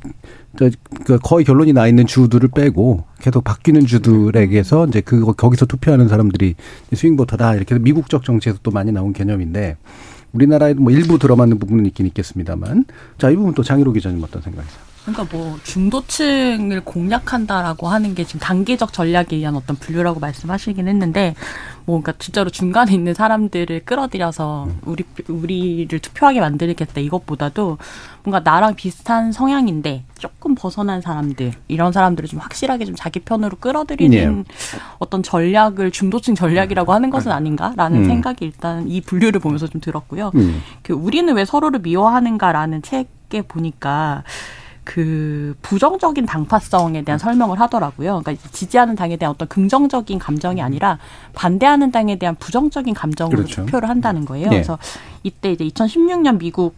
저, 0.58 0.70
그 1.04 1.18
거의 1.22 1.44
결론이 1.44 1.72
나 1.72 1.88
있는 1.88 2.06
주들을 2.06 2.50
빼고 2.54 3.04
계속 3.20 3.42
바뀌는 3.42 3.86
주들에게서 3.86 4.86
이제 4.88 5.00
그 5.00 5.24
거기서 5.34 5.66
투표하는 5.66 6.08
사람들이 6.08 6.54
swing 6.92 7.18
voter다 7.18 7.54
이렇게 7.56 7.74
해서 7.74 7.82
미국적 7.82 8.22
정치에서 8.22 8.58
또 8.62 8.70
많이 8.70 8.92
나온 8.92 9.12
개념인데 9.12 9.76
우리나라에도 10.32 10.80
뭐 10.82 10.92
일부 10.92 11.18
들어맞는 11.18 11.58
부분은 11.58 11.86
있긴 11.86 12.06
있겠습니다만 12.06 12.84
자 13.18 13.30
이 13.30 13.36
부분 13.36 13.54
또 13.54 13.62
장희로 13.62 13.92
기자님 13.92 14.22
어떤 14.24 14.42
생각이세요? 14.42 14.91
그러니까 15.04 15.36
뭐 15.36 15.58
중도층을 15.64 16.82
공략한다라고 16.84 17.88
하는 17.88 18.14
게 18.14 18.24
지금 18.24 18.40
단기적 18.40 18.92
전략에 18.92 19.36
의한 19.36 19.56
어떤 19.56 19.76
분류라고 19.76 20.20
말씀하시긴 20.20 20.86
했는데 20.86 21.34
뭐 21.84 22.00
그러니까 22.00 22.12
진짜로 22.22 22.50
중간에 22.50 22.92
있는 22.92 23.12
사람들을 23.12 23.84
끌어들여서 23.84 24.68
우리 24.84 25.04
우리를 25.28 25.98
투표하게 25.98 26.40
만들겠다 26.40 27.00
이것보다도 27.00 27.78
뭔가 28.22 28.40
나랑 28.40 28.76
비슷한 28.76 29.32
성향인데 29.32 30.04
조금 30.18 30.54
벗어난 30.54 31.00
사람들 31.00 31.52
이런 31.66 31.90
사람들을 31.90 32.28
좀 32.28 32.38
확실하게 32.38 32.84
좀 32.84 32.94
자기 32.94 33.18
편으로 33.18 33.56
끌어들이는 33.56 34.44
예. 34.48 34.78
어떤 35.00 35.24
전략을 35.24 35.90
중도층 35.90 36.36
전략이라고 36.36 36.92
하는 36.92 37.10
것은 37.10 37.32
아닌가라는 37.32 38.02
음. 38.02 38.04
생각이 38.04 38.44
일단 38.44 38.88
이 38.88 39.00
분류를 39.00 39.40
보면서 39.40 39.66
좀 39.66 39.80
들었고요. 39.80 40.30
음. 40.36 40.62
그 40.82 40.92
우리는 40.92 41.34
왜 41.34 41.44
서로를 41.44 41.80
미워하는가라는 41.80 42.82
책에 42.82 43.42
보니까 43.48 44.22
그 44.84 45.54
부정적인 45.62 46.26
당파성에 46.26 47.02
대한 47.02 47.18
설명을 47.18 47.60
하더라고요. 47.60 48.20
그러니까 48.22 48.48
지지하는 48.50 48.96
당에 48.96 49.16
대한 49.16 49.32
어떤 49.32 49.46
긍정적인 49.48 50.18
감정이 50.18 50.60
아니라 50.60 50.98
반대하는 51.34 51.92
당에 51.92 52.16
대한 52.16 52.34
부정적인 52.36 52.94
감정으로 52.94 53.36
그렇죠. 53.36 53.64
투표를 53.64 53.88
한다는 53.88 54.24
거예요. 54.24 54.48
네. 54.48 54.56
그래서 54.56 54.78
이때 55.22 55.52
이제 55.52 55.64
2016년 55.64 56.38
미국 56.38 56.74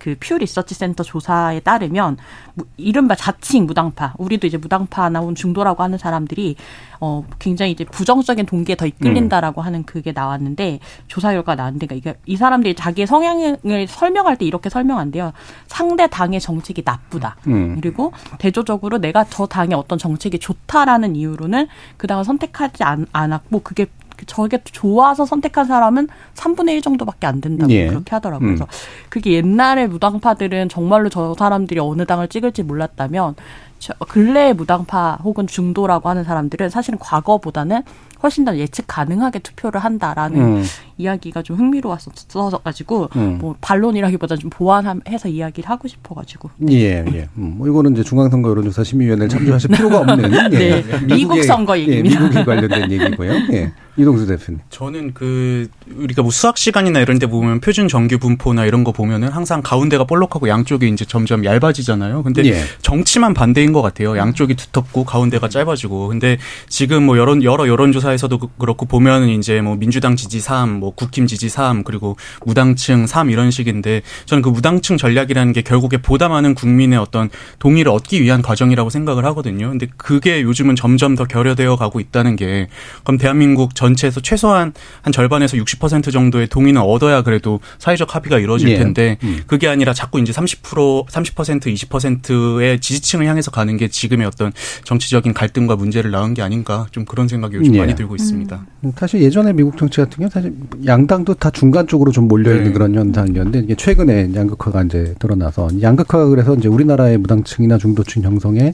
그 0.00 0.16
퓨 0.18 0.36
리서치 0.38 0.74
센터 0.74 1.04
조사에 1.04 1.60
따르면 1.60 2.16
무- 2.54 2.64
이른바 2.76 3.14
자칭 3.14 3.66
무당파, 3.66 4.14
우리도 4.18 4.46
이제 4.46 4.56
무당파나 4.56 5.20
혹은 5.20 5.34
중도라고 5.34 5.82
하는 5.82 5.98
사람들이 5.98 6.56
어 7.00 7.24
굉장히 7.38 7.72
이제 7.72 7.84
부정적인 7.84 8.46
동기에 8.46 8.74
더 8.76 8.86
이끌린다라고 8.86 9.62
하는 9.62 9.84
그게 9.84 10.12
나왔는데 10.12 10.80
조사 11.06 11.30
결과 11.32 11.52
가 11.52 11.54
나왔는데 11.54 11.86
그러니까 11.86 12.10
이게 12.10 12.18
이 12.26 12.36
사람들이 12.36 12.74
자기의 12.74 13.06
성향을 13.06 13.86
설명할 13.88 14.36
때 14.36 14.44
이렇게 14.44 14.68
설명한대요. 14.70 15.32
상대 15.66 16.06
당의 16.08 16.40
정책이 16.40 16.82
나쁘다. 16.84 17.36
음. 17.46 17.78
그리고 17.80 18.12
대조적으로 18.38 18.98
내가 18.98 19.24
저 19.30 19.46
당의 19.46 19.74
어떤 19.74 19.98
정책이 19.98 20.38
좋다라는 20.38 21.16
이유로는 21.16 21.68
그 21.96 22.06
당을 22.06 22.24
선택하지 22.24 22.82
않, 22.84 23.06
않았고 23.12 23.60
그게 23.60 23.86
저게 24.26 24.58
좋아서 24.64 25.24
선택한 25.24 25.66
사람은 25.66 26.08
3분의 26.34 26.70
1 26.70 26.82
정도밖에 26.82 27.26
안 27.26 27.40
된다고 27.40 27.70
예. 27.72 27.88
그렇게 27.88 28.10
하더라고요. 28.10 28.48
음. 28.48 28.54
그래서 28.54 28.66
그게 29.08 29.32
옛날에 29.32 29.86
무당파들은 29.86 30.68
정말로 30.68 31.08
저 31.08 31.34
사람들이 31.38 31.80
어느 31.80 32.04
당을 32.06 32.28
찍을지 32.28 32.62
몰랐다면 32.62 33.34
저 33.78 33.94
근래의 33.94 34.54
무당파 34.54 35.18
혹은 35.24 35.46
중도라고 35.46 36.08
하는 36.08 36.22
사람들은 36.22 36.68
사실은 36.68 36.98
과거보다는 36.98 37.82
훨씬 38.22 38.44
더 38.44 38.56
예측 38.56 38.84
가능하게 38.86 39.38
투표를 39.38 39.80
한다라는 39.80 40.40
음. 40.40 40.64
이야기가 41.00 41.42
좀 41.42 41.56
흥미로웠어가지고 41.56 43.08
음. 43.16 43.38
뭐 43.40 43.54
반론이라기보다 43.60 44.36
좀 44.36 44.50
보완해서 44.50 45.28
이야기를 45.28 45.68
하고 45.68 45.88
싶어가지고 45.88 46.50
예, 46.70 47.04
예. 47.12 47.28
음, 47.36 47.54
뭐 47.58 47.66
이거는 47.68 47.92
이제 47.92 48.02
중앙선거 48.02 48.50
여론조사 48.50 48.84
심의위원회를 48.84 49.28
참조하실 49.28 49.70
필요가 49.70 50.00
없는 50.00 50.32
예. 50.54 50.82
네, 50.82 50.84
미국 51.06 51.42
선거 51.44 51.76
예, 51.78 51.82
얘기입니다. 51.82 52.20
미국이 52.20 52.44
관련된 52.44 52.90
얘기고요. 52.92 53.32
예. 53.52 53.72
이동수 53.96 54.26
대표님. 54.26 54.60
저는 54.70 55.12
그 55.14 55.68
우리가 55.96 56.22
뭐 56.22 56.30
수학 56.30 56.56
시간이나 56.56 57.00
이런 57.00 57.18
데 57.18 57.26
보면 57.26 57.60
표준 57.60 57.88
정규 57.88 58.18
분포나 58.18 58.64
이런 58.64 58.84
거 58.84 58.92
보면은 58.92 59.28
항상 59.28 59.60
가운데가 59.62 60.04
볼록하고 60.04 60.48
양쪽이 60.48 60.88
이제 60.88 61.04
점점 61.04 61.44
얇아지잖아요. 61.44 62.22
근데 62.22 62.44
예. 62.46 62.62
정치만 62.82 63.34
반대인 63.34 63.72
것 63.72 63.82
같아요. 63.82 64.16
양쪽이 64.16 64.54
두텁고 64.54 65.04
가운데가 65.04 65.48
짧아지고. 65.48 66.08
근데 66.08 66.38
지금 66.68 67.02
뭐 67.04 67.18
여론 67.18 67.42
여러 67.42 67.68
여론조사에서도 67.68 68.38
그- 68.38 68.48
그렇고 68.58 68.86
보면은 68.86 69.28
이제 69.28 69.60
뭐 69.60 69.76
민주당 69.76 70.16
지지 70.16 70.40
3, 70.40 70.70
뭐 70.80 70.89
국힘 70.96 71.26
지지 71.26 71.48
3, 71.48 71.84
그리고 71.84 72.16
무당층 72.44 73.06
3 73.06 73.30
이런 73.30 73.50
식인데 73.50 74.02
저는 74.26 74.42
그 74.42 74.48
무당층 74.48 74.96
전략이라는 74.96 75.52
게 75.52 75.62
결국에 75.62 75.98
보다 75.98 76.28
많은 76.28 76.54
국민의 76.54 76.98
어떤 76.98 77.30
동의를 77.58 77.92
얻기 77.92 78.22
위한 78.22 78.42
과정이라고 78.42 78.90
생각을 78.90 79.24
하거든요. 79.26 79.70
근데 79.70 79.86
그게 79.96 80.42
요즘은 80.42 80.76
점점 80.76 81.14
더 81.14 81.24
결여되어 81.24 81.76
가고 81.76 82.00
있다는 82.00 82.36
게 82.36 82.68
그럼 83.04 83.18
대한민국 83.18 83.74
전체에서 83.74 84.20
최소한 84.20 84.72
한 85.02 85.12
절반에서 85.12 85.56
60% 85.56 86.12
정도의 86.12 86.48
동의는 86.48 86.80
얻어야 86.80 87.22
그래도 87.22 87.60
사회적 87.78 88.14
합의가 88.14 88.38
이루어질 88.38 88.70
예. 88.70 88.78
텐데 88.78 89.18
음. 89.22 89.40
그게 89.46 89.68
아니라 89.68 89.92
자꾸 89.92 90.20
이제 90.20 90.32
30% 90.32 91.08
30% 91.08 91.74
20%의 91.74 92.80
지지층을 92.80 93.26
향해서 93.26 93.50
가는 93.50 93.76
게 93.76 93.88
지금의 93.88 94.26
어떤 94.26 94.52
정치적인 94.84 95.34
갈등과 95.34 95.76
문제를 95.76 96.10
낳은 96.10 96.34
게 96.34 96.42
아닌가 96.42 96.86
좀 96.90 97.04
그런 97.04 97.28
생각이 97.28 97.56
요즘 97.56 97.74
예. 97.74 97.78
많이 97.78 97.94
들고 97.94 98.16
있습니다. 98.16 98.66
사실 98.96 99.22
예전에 99.22 99.52
미국 99.52 99.76
정치 99.76 99.98
같은 99.98 100.16
경우는 100.16 100.30
사실 100.30 100.54
양당도 100.86 101.34
다 101.34 101.50
중간 101.50 101.86
쪽으로 101.86 102.12
좀 102.12 102.28
몰려 102.28 102.50
있는 102.52 102.66
네. 102.66 102.72
그런 102.72 102.94
현상이었는데 102.94 103.60
이게 103.60 103.74
최근에 103.74 104.30
양극화가 104.34 104.84
이제 104.84 105.14
드러나서 105.18 105.68
양극화가 105.80 106.26
그래서 106.26 106.54
이제 106.54 106.68
우리나라의 106.68 107.18
무당층이나 107.18 107.78
중도층 107.78 108.22
형성에 108.22 108.72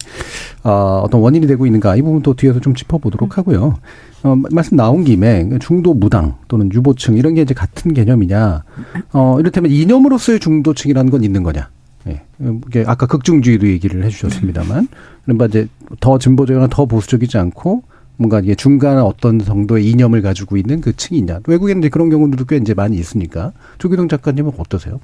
어, 0.62 1.02
어떤 1.04 1.20
원인이 1.20 1.46
되고 1.46 1.66
있는가 1.66 1.96
이 1.96 2.02
부분 2.02 2.22
또 2.22 2.34
뒤에서 2.34 2.60
좀 2.60 2.75
짚어보도록 2.75 3.38
하고요. 3.38 3.75
어, 4.22 4.36
말씀 4.50 4.76
나온 4.76 5.04
김에 5.04 5.48
중도 5.60 5.94
무당 5.94 6.36
또는 6.48 6.70
유보층 6.72 7.16
이런 7.16 7.34
게 7.34 7.42
이제 7.42 7.54
같은 7.54 7.94
개념이냐? 7.94 8.64
어, 9.12 9.36
이를테면 9.38 9.70
이념으로서의 9.70 10.40
중도층이라는 10.40 11.10
건 11.10 11.25
있는 11.25 11.42
거냐? 11.42 11.68
예. 12.08 12.22
이게 12.68 12.84
아까 12.86 13.06
극중주의도 13.06 13.66
얘기를 13.66 14.04
해주셨습니다만, 14.04 14.88
그러니까 15.25 15.46
이제 15.46 15.68
더 16.00 16.18
진보적이나 16.18 16.68
더 16.68 16.86
보수적이지 16.86 17.36
않고 17.38 17.82
뭔가 18.16 18.40
이게 18.40 18.54
중간 18.54 18.99
어떤 18.99 19.38
정도의 19.38 19.88
이념을 19.90 20.23
가지고 20.23 20.56
있는 20.56 20.80
그 20.80 20.94
층이냐. 20.96 21.40
외국에는 21.46 21.82
이제 21.82 21.88
그런 21.88 22.08
경우들도 22.11 22.44
꽤 22.46 22.56
이제 22.56 22.75
많이 22.75 22.96
있으니까. 22.96 23.52
조기동 23.78 24.08
작가님은 24.08 24.52
어떠세요? 24.58 25.00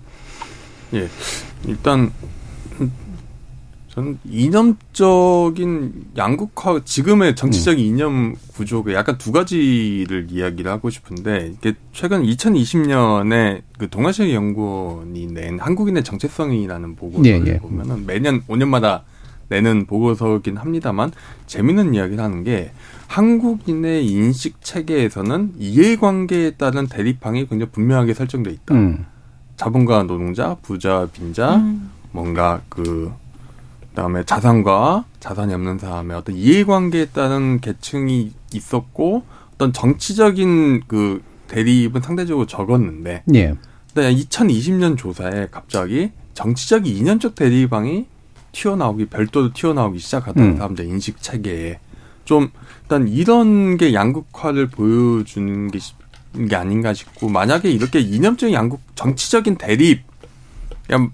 예. 0.95 1.09
일단 1.67 2.11
음, 2.81 2.93
저는 3.89 4.19
이념적인 4.25 6.07
양극화 6.17 6.81
지금의 6.85 7.37
정치적인 7.37 7.85
이념 7.85 8.35
구조가 8.55 8.95
약간 8.95 9.19
두 9.19 9.33
가지를 9.33 10.29
이야기를 10.31 10.71
하고 10.71 10.89
싶은데 10.89 11.53
이게 11.55 11.75
최근 11.93 12.23
2020년에 12.23 13.63
그 13.79 13.91
동아시아 13.91 14.33
연구원이 14.33 15.27
낸 15.27 15.59
한국인의 15.59 16.05
정체성이라는 16.05 16.97
보고서를 16.97 17.47
예, 17.47 17.53
예. 17.53 17.59
보면은 17.59 18.07
매년 18.07 18.43
5년마다 18.49 19.03
내는 19.49 19.85
보고서긴 19.85 20.57
합니다만 20.57 21.13
재밌는 21.47 21.95
이야기를 21.95 22.23
하는 22.23 22.45
게 22.45 22.73
한국인의 23.13 24.07
인식 24.07 24.63
체계에서는 24.63 25.55
이해관계에 25.59 26.53
따른 26.53 26.87
대립항이 26.87 27.47
굉장히 27.47 27.71
분명하게 27.71 28.15
설정돼 28.15 28.51
있다. 28.51 28.75
음. 28.75 29.05
자본가 29.57 30.05
노동자, 30.05 30.57
부자, 30.63 31.07
빈자, 31.13 31.63
뭔가 32.11 32.63
그 32.71 33.13
그다음에 33.91 34.25
자산과 34.25 35.05
자산이 35.21 35.53
없는 35.53 35.79
사람의 35.79 36.17
어떤 36.17 36.35
이해관계에 36.37 37.07
따른 37.07 37.61
계층이 37.61 38.33
있었고 38.55 39.25
어떤 39.55 39.75
정치적인 39.75 40.85
그 40.87 41.23
대립은 41.49 42.01
상대적으로 42.01 42.47
적었는데 42.47 43.25
예. 43.35 43.55
근데 43.93 44.15
2020년 44.15 44.97
조사에 44.97 45.49
갑자기 45.51 46.13
정치적인 46.33 46.97
이념적 46.97 47.35
대립방이 47.35 48.07
튀어나오기 48.53 49.07
별도로 49.07 49.53
튀어나오기 49.53 49.99
시작하다는 49.99 50.53
음. 50.53 50.57
사람들 50.57 50.87
인식 50.87 51.21
체계에 51.21 51.79
좀 52.33 52.49
일단 52.85 53.09
이런 53.09 53.77
게 53.77 53.93
양극화를 53.93 54.69
보여주는 54.69 55.71
게, 55.71 55.79
시- 55.79 55.93
게 56.49 56.57
아닌가 56.57 56.95
싶고 56.95 57.29
만약에 57.29 57.71
이렇게 57.71 58.01
이념적인 58.01 58.55
양극 58.55 58.81
정치적인 58.95 59.57
대립 59.57 60.01
그냥, 60.87 61.11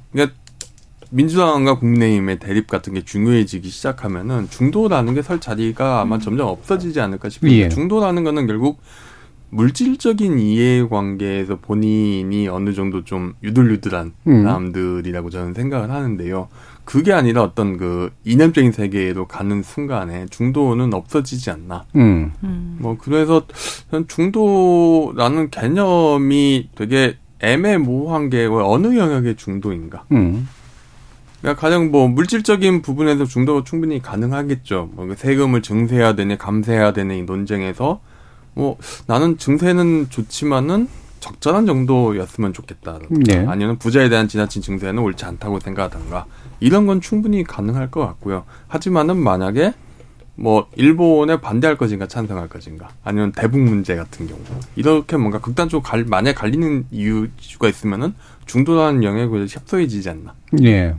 민주당과 1.11 1.79
국민의힘의 1.81 2.39
대립 2.39 2.69
같은 2.69 2.93
게 2.95 3.03
중요해지기 3.05 3.69
시작하면은 3.69 4.49
중도라는 4.51 5.15
게 5.15 5.23
설 5.23 5.41
자리가 5.41 6.01
아마 6.03 6.19
점점 6.19 6.47
없어지지 6.49 7.01
않을까 7.01 7.29
싶습니다. 7.31 7.65
예. 7.65 7.69
중도라는 7.69 8.23
거는 8.25 8.47
결국 8.47 8.79
물질적인 9.51 10.39
이해관계에서 10.39 11.57
본인이 11.57 12.47
어느 12.49 12.75
정도 12.75 13.03
좀 13.05 13.33
유들유들한 13.43 14.13
음. 14.27 14.43
사람들이라고 14.45 15.31
저는 15.31 15.55
생각을 15.55 15.91
하는데요. 15.91 16.49
그게 16.88 17.12
아니라 17.12 17.42
어떤 17.42 17.76
그 17.76 18.11
이념적인 18.25 18.73
세계로 18.73 19.28
가는 19.28 19.62
순간에 19.62 20.25
중도는 20.30 20.95
없어지지 20.95 21.50
않나. 21.50 21.85
음. 21.97 22.33
뭐 22.80 22.97
그래서 22.99 23.42
저는 23.90 24.09
중도라는 24.09 25.50
개념이 25.50 26.71
되게 26.75 27.18
애매모호한 27.40 28.30
게 28.30 28.47
어느 28.47 28.97
영역의 28.97 29.37
중도인가. 29.37 30.07
음. 30.12 30.49
그러니까 31.42 31.61
가장 31.61 31.90
뭐 31.90 32.09
물질적인 32.09 32.80
부분에서 32.80 33.26
중도가 33.26 33.64
충분히 33.64 34.00
가능하겠죠. 34.00 34.88
뭐그 34.95 35.16
세금을 35.16 35.61
증세해야 35.61 36.14
되냐 36.14 36.38
감세해야 36.38 36.95
되냐 36.95 37.12
이 37.12 37.23
논쟁에서 37.25 38.00
뭐 38.54 38.78
나는 39.07 39.37
증세는 39.37 40.09
좋지만은 40.09 40.88
적절한 41.21 41.66
정도였으면 41.66 42.54
좋겠다. 42.54 42.99
네. 43.11 43.45
아니면 43.47 43.76
부자에 43.76 44.09
대한 44.09 44.26
지나친 44.26 44.62
증세는 44.62 45.02
옳지 45.02 45.26
않다고 45.26 45.61
생각하던가 45.61 46.25
이런 46.61 46.87
건 46.87 47.00
충분히 47.00 47.45
가능할 47.45 47.91
것 47.91 48.00
같고요. 48.00 48.45
하지만은 48.67 49.17
만약에 49.17 49.75
뭐 50.35 50.69
일본에 50.77 51.41
반대할 51.41 51.77
것인가 51.77 52.07
찬성할 52.07 52.49
것인가 52.49 52.88
아니면 53.03 53.33
대북 53.33 53.61
문제 53.61 53.97
같은 53.97 54.29
경우 54.29 54.41
이렇게 54.77 55.17
뭔가 55.17 55.41
극단적으로 55.41 55.83
갈, 55.83 56.05
만약 56.05 56.35
갈리는 56.35 56.87
이유가 56.93 57.69
있으면은 57.69 58.15
중도라는 58.47 59.03
영역에 59.03 59.47
협소해지지 59.49 60.09
않나. 60.11 60.35
예. 60.62 60.95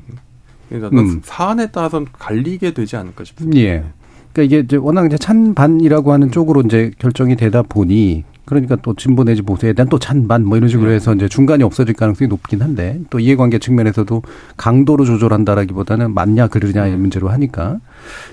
그래서 0.67 0.89
음. 0.89 1.21
사안에 1.23 1.71
따라서 1.71 2.05
갈리게 2.11 2.73
되지 2.73 2.97
않을까 2.97 3.23
싶습니다. 3.23 3.59
예. 3.59 3.85
그러니까 4.33 4.43
이게 4.43 4.59
이제 4.59 4.75
워낙 4.75 5.05
이제 5.05 5.17
찬반이라고 5.17 6.11
하는 6.11 6.31
쪽으로 6.31 6.61
이제 6.61 6.91
결정이 6.99 7.35
되다 7.35 7.63
보니 7.63 8.25
그러니까 8.49 8.75
또 8.77 8.95
진보 8.95 9.23
내지 9.23 9.43
보수에 9.43 9.73
대한 9.73 9.89
또 9.89 9.99
찬반 9.99 10.43
뭐 10.43 10.57
이런 10.57 10.69
식으로 10.69 10.89
해서 10.89 11.13
이제 11.13 11.27
중간이 11.27 11.61
없어질 11.61 11.93
가능성이 11.93 12.27
높긴 12.27 12.63
한데 12.63 12.99
또 13.11 13.19
이해관계 13.19 13.59
측면에서도 13.59 14.23
강도로 14.57 15.05
조절한다라기보다는 15.05 16.15
맞냐 16.15 16.47
그르냐의 16.47 16.97
문제로 16.97 17.29
하니까. 17.29 17.77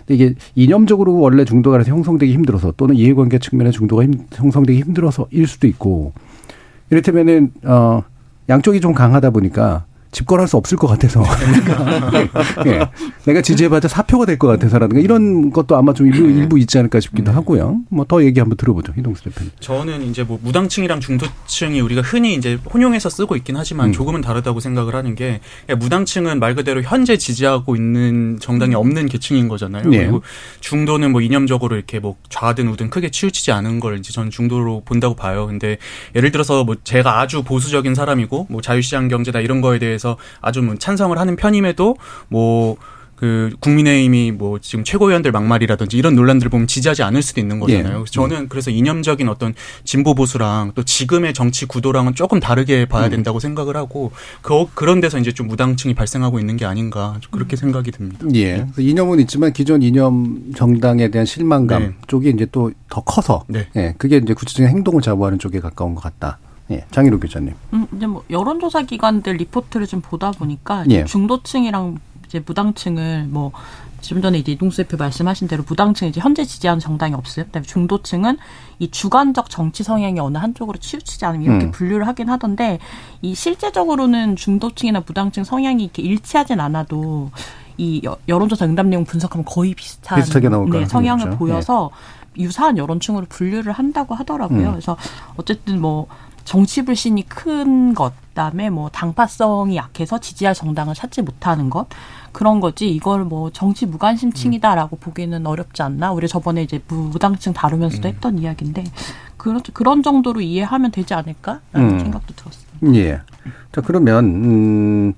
근데 0.06 0.14
이게 0.14 0.34
이념적으로 0.54 1.18
원래 1.18 1.44
중도가 1.44 1.76
그래서 1.76 1.90
형성되기 1.90 2.32
힘들어서 2.32 2.72
또는 2.78 2.94
이해관계 2.96 3.38
측면에 3.38 3.70
중도가 3.70 4.04
힘, 4.04 4.14
형성되기 4.32 4.80
힘들어서일 4.80 5.46
수도 5.46 5.66
있고 5.66 6.14
이를테면은 6.88 7.52
어 7.64 8.02
양쪽이 8.48 8.80
좀 8.80 8.94
강하다 8.94 9.30
보니까 9.30 9.84
집권할 10.16 10.48
수 10.48 10.56
없을 10.56 10.78
것 10.78 10.86
같아서 10.86 11.22
예. 12.64 12.88
내가 13.26 13.42
지지해봤자 13.42 13.86
사표가 13.88 14.24
될 14.24 14.36
것 14.38 14.48
같아서라든가 14.48 15.00
이런 15.02 15.50
것도 15.50 15.76
아마 15.76 15.92
좀 15.92 16.06
일부, 16.06 16.26
일부 16.28 16.58
있지 16.58 16.78
않을까 16.78 17.00
싶기도 17.00 17.32
하고요. 17.32 17.80
뭐 17.90 18.06
더 18.06 18.22
얘기 18.22 18.38
한번 18.38 18.56
들어보죠, 18.56 18.92
이동수 18.96 19.24
대표님. 19.24 19.50
저는 19.60 20.02
이제 20.04 20.22
뭐 20.22 20.38
무당층이랑 20.42 21.00
중도층이 21.00 21.80
우리가 21.80 22.02
흔히 22.02 22.34
이제 22.34 22.56
혼용해서 22.72 23.10
쓰고 23.10 23.34
있긴 23.36 23.56
하지만 23.56 23.88
음. 23.88 23.92
조금은 23.92 24.20
다르다고 24.20 24.60
생각을 24.60 24.94
하는 24.94 25.14
게 25.16 25.40
무당층은 25.68 26.38
말 26.38 26.54
그대로 26.54 26.82
현재 26.82 27.16
지지하고 27.16 27.74
있는 27.76 28.38
정당이 28.40 28.74
없는 28.76 29.06
계층인 29.06 29.48
거잖아요. 29.48 29.88
네. 29.90 29.98
그리고 29.98 30.22
중도는 30.60 31.10
뭐 31.12 31.20
이념적으로 31.20 31.74
이렇게 31.76 31.98
뭐 31.98 32.16
좌든 32.28 32.68
우든 32.68 32.90
크게 32.90 33.10
치우치지 33.10 33.50
않은 33.52 33.80
걸 33.80 33.98
이제 33.98 34.12
저는 34.12 34.30
중도로 34.30 34.82
본다고 34.84 35.16
봐요. 35.16 35.46
근데 35.46 35.78
예를 36.14 36.30
들어서 36.30 36.62
뭐 36.64 36.76
제가 36.84 37.20
아주 37.20 37.42
보수적인 37.42 37.94
사람이고 37.96 38.46
뭐 38.50 38.60
자유시장 38.62 39.08
경제다 39.08 39.40
이런 39.40 39.60
거에 39.60 39.78
대해서 39.80 40.05
아주 40.40 40.62
뭐 40.62 40.76
찬성을 40.76 41.16
하는 41.18 41.36
편임에도 41.36 41.96
뭐 42.28 42.76
그 43.16 43.50
국민의힘이 43.60 44.30
뭐 44.32 44.58
지금 44.60 44.84
최고위원들 44.84 45.32
막말이라든지 45.32 45.96
이런 45.96 46.14
논란들을 46.14 46.50
보면 46.50 46.66
지지하지 46.66 47.02
않을 47.02 47.22
수도 47.22 47.40
있는 47.40 47.58
거잖아요. 47.58 47.86
예. 47.86 47.92
그래서 47.92 48.06
저는 48.06 48.48
그래서 48.48 48.70
이념적인 48.70 49.28
어떤 49.28 49.54
진보 49.84 50.14
보수랑 50.14 50.72
또 50.74 50.84
지금의 50.84 51.34
정치 51.34 51.66
구도랑은 51.66 52.14
조금 52.14 52.40
다르게 52.40 52.82
음. 52.82 52.88
봐야 52.88 53.08
된다고 53.08 53.40
생각을 53.40 53.76
하고 53.76 54.12
그 54.42 54.66
그런 54.74 55.00
데서 55.00 55.18
이제 55.18 55.32
좀 55.32 55.48
무당층이 55.48 55.94
발생하고 55.94 56.38
있는 56.38 56.56
게 56.56 56.66
아닌가 56.66 57.16
좀 57.20 57.30
그렇게 57.32 57.56
생각이 57.56 57.90
듭니다. 57.90 58.26
예. 58.34 58.66
그래서 58.74 58.82
이념은 58.82 59.18
있지만 59.20 59.52
기존 59.52 59.82
이념 59.82 60.52
정당에 60.54 61.10
대한 61.10 61.24
실망감 61.24 61.82
네. 61.82 61.92
쪽이 62.06 62.30
이제 62.30 62.46
또 62.52 62.70
더 62.88 63.00
커서 63.00 63.44
네. 63.48 63.66
예. 63.76 63.94
그게 63.98 64.18
이제 64.18 64.32
구체적인 64.32 64.68
행동을 64.70 65.02
자부하는 65.02 65.38
쪽에 65.38 65.60
가까운 65.60 65.94
것 65.94 66.02
같다. 66.02 66.38
예. 66.70 66.84
장희로 66.90 67.20
교수님. 67.20 67.54
음, 67.74 67.86
이제 67.96 68.06
뭐 68.06 68.24
여론조사 68.30 68.82
기관들 68.82 69.34
리포트를 69.36 69.86
좀 69.86 70.00
보다 70.00 70.30
보니까 70.32 70.84
예. 70.90 71.04
중도층이랑 71.04 71.98
이제 72.26 72.42
무당층을 72.44 73.26
뭐좀 73.28 74.20
전에 74.20 74.38
이제 74.38 74.50
이동수 74.52 74.78
대표 74.78 74.96
말씀하신 74.96 75.46
대로 75.46 75.62
무당층 75.66 76.08
이제 76.08 76.20
현재 76.20 76.44
지지하는 76.44 76.80
정당이 76.80 77.14
없어요. 77.14 77.44
그다음에 77.46 77.64
중도층은 77.64 78.36
이 78.80 78.90
주관적 78.90 79.48
정치 79.48 79.84
성향이 79.84 80.18
어느 80.18 80.38
한쪽으로 80.38 80.78
치우치지 80.78 81.24
않으면 81.24 81.44
이렇게 81.46 81.64
음. 81.66 81.70
분류를 81.70 82.06
하긴 82.08 82.28
하던데 82.28 82.80
이 83.22 83.34
실제적으로는 83.36 84.34
중도층이나 84.34 85.04
무당층 85.06 85.44
성향이 85.44 85.84
이렇게 85.84 86.02
일치하진 86.02 86.58
않아도 86.58 87.30
이 87.78 88.00
여- 88.04 88.16
여론조사 88.26 88.64
응답 88.64 88.86
내용 88.86 89.04
분석하면 89.04 89.44
거의 89.44 89.74
비슷한 89.74 90.18
비슷하게 90.18 90.48
나올 90.48 90.68
네, 90.70 90.84
성향을. 90.86 91.30
보여서 91.36 91.90
유사한 92.38 92.76
여론층으로 92.76 93.26
분류를 93.28 93.72
한다고 93.72 94.14
하더라고요. 94.14 94.66
음. 94.66 94.70
그래서 94.72 94.96
어쨌든 95.36 95.80
뭐 95.80 96.06
정치 96.46 96.84
불신이 96.84 97.28
큰 97.28 97.92
것, 97.92 98.14
그다음에 98.28 98.70
뭐 98.70 98.88
당파성이 98.88 99.76
약해서 99.76 100.18
지지할 100.18 100.54
정당을 100.54 100.94
찾지 100.94 101.22
못하는 101.22 101.68
것 101.68 101.88
그런 102.32 102.60
거지 102.60 102.88
이걸 102.88 103.24
뭐 103.24 103.50
정치 103.50 103.84
무관심층이다라고 103.84 104.96
보기는 104.96 105.44
어렵지 105.44 105.82
않나? 105.82 106.12
우리 106.12 106.28
저번에 106.28 106.62
이제 106.62 106.80
무당층 106.88 107.52
다루면서도 107.52 108.08
했던 108.08 108.38
이야기인데 108.38 108.84
그런 109.36 109.60
그런 109.72 110.02
정도로 110.02 110.40
이해하면 110.40 110.92
되지 110.92 111.14
않을까라는 111.14 111.60
음. 111.74 111.98
생각도 111.98 112.34
들었어요. 112.34 112.94
예. 112.94 113.20
자, 113.72 113.80
그러면, 113.80 114.24
음, 114.24 115.12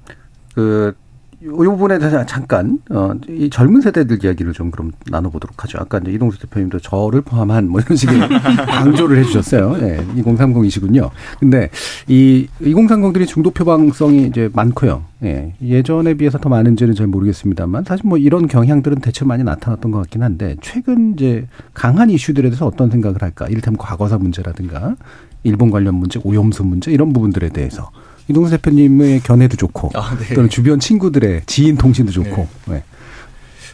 그, 0.55 0.97
요 1.45 1.57
부분에 1.57 1.99
대해서 2.01 2.27
잠깐, 2.27 2.81
어, 2.91 3.13
이 3.29 3.49
젊은 3.49 3.81
세대들 3.81 4.25
이야기를 4.25 4.53
좀 4.55 4.73
그럼 4.73 4.91
나눠보도록 5.09 5.63
하죠. 5.63 5.79
아까 5.81 5.99
이제 5.99 6.11
이동수 6.11 6.41
대표님도 6.41 6.81
저를 6.81 7.21
포함한 7.21 7.69
뭐 7.69 7.81
이런 7.81 7.97
식의 7.97 8.19
강조를 8.67 9.19
해주셨어요. 9.19 9.77
예, 9.83 10.05
2030이시군요. 10.17 11.11
근데 11.39 11.71
이 12.09 12.49
2030들이 12.61 13.29
중도 13.29 13.51
표방성이 13.51 14.27
이제 14.27 14.51
많고요. 14.53 15.05
예, 15.23 15.55
예전에 15.63 16.15
비해서 16.15 16.39
더 16.39 16.49
많은지는 16.49 16.97
잘 16.97 17.07
모르겠습니다만 17.07 17.85
사실 17.85 18.05
뭐 18.07 18.19
이런 18.19 18.49
경향들은 18.49 18.99
대체 18.99 19.25
많이 19.25 19.45
나타났던 19.45 19.93
것 19.93 19.99
같긴 19.99 20.25
한데 20.25 20.57
최근 20.61 21.15
이제 21.15 21.47
강한 21.73 22.11
이슈들에 22.11 22.49
대해서 22.51 22.67
어떤 22.67 22.91
생각을 22.91 23.23
할까? 23.23 23.47
이를테면 23.47 23.79
과거사 23.79 24.19
문제라든가 24.19 24.97
일본 25.45 25.71
관련 25.71 25.95
문제, 25.95 26.21
오염수 26.25 26.65
문제 26.65 26.91
이런 26.91 27.13
부분들에 27.13 27.51
대해서 27.51 27.91
이동수 28.29 28.51
대표님의 28.53 29.21
견해도 29.21 29.57
좋고 29.57 29.91
아, 29.95 30.17
네. 30.19 30.35
또는 30.35 30.51
주변 30.51 30.79
친구들의 30.79 31.43
지인 31.47 31.77
통신도 31.77 32.13
좋고 32.13 32.49
네. 32.67 32.83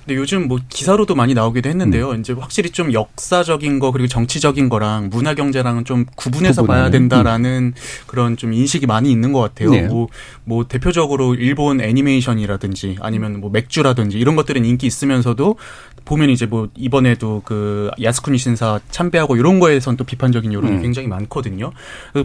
근데 0.07 0.21
요즘 0.21 0.49
뭐 0.49 0.59
기사로도 0.69 1.15
많이 1.15 1.33
나오기도 1.33 1.69
했는데요. 1.71 2.11
음. 2.11 2.21
이제 2.21 2.35
확실히 2.35 2.71
좀 2.71 2.93
역사적인 2.93 3.79
거 3.79 3.91
그리고 3.91 4.07
정치적인 4.07 4.69
거랑 4.69 5.09
문화 5.11 5.35
경제랑은 5.35 5.87
좀 5.87 6.05
구분해서 6.15 6.61
구분하는, 6.63 6.83
봐야 6.83 6.91
된다라는 6.91 7.73
그런 8.07 8.37
좀 8.37 8.53
인식이 8.53 8.87
많이 8.87 9.11
있는 9.11 9.33
것 9.33 9.41
같아요. 9.41 9.71
네. 9.71 9.83
뭐, 9.83 10.09
뭐 10.45 10.69
대표적으로 10.69 11.35
일본 11.35 11.81
애니메이션이라든지 11.81 12.99
아니면 13.01 13.41
뭐 13.41 13.49
맥주라든지 13.51 14.19
이런 14.19 14.37
것들은 14.37 14.67
인기 14.67 14.87
있으면서도 14.87 15.57
보면 16.05 16.31
이제 16.31 16.47
뭐 16.47 16.69
이번에도 16.77 17.43
그 17.45 17.91
야스쿠니 18.03 18.39
신사 18.39 18.81
참배하고 18.91 19.37
이런 19.37 19.59
거에선 19.61 19.97
또 19.97 20.05
비판적인 20.05 20.53
여론이 20.53 20.77
음. 20.77 20.83
굉장히 20.83 21.09
많거든요. 21.09 21.73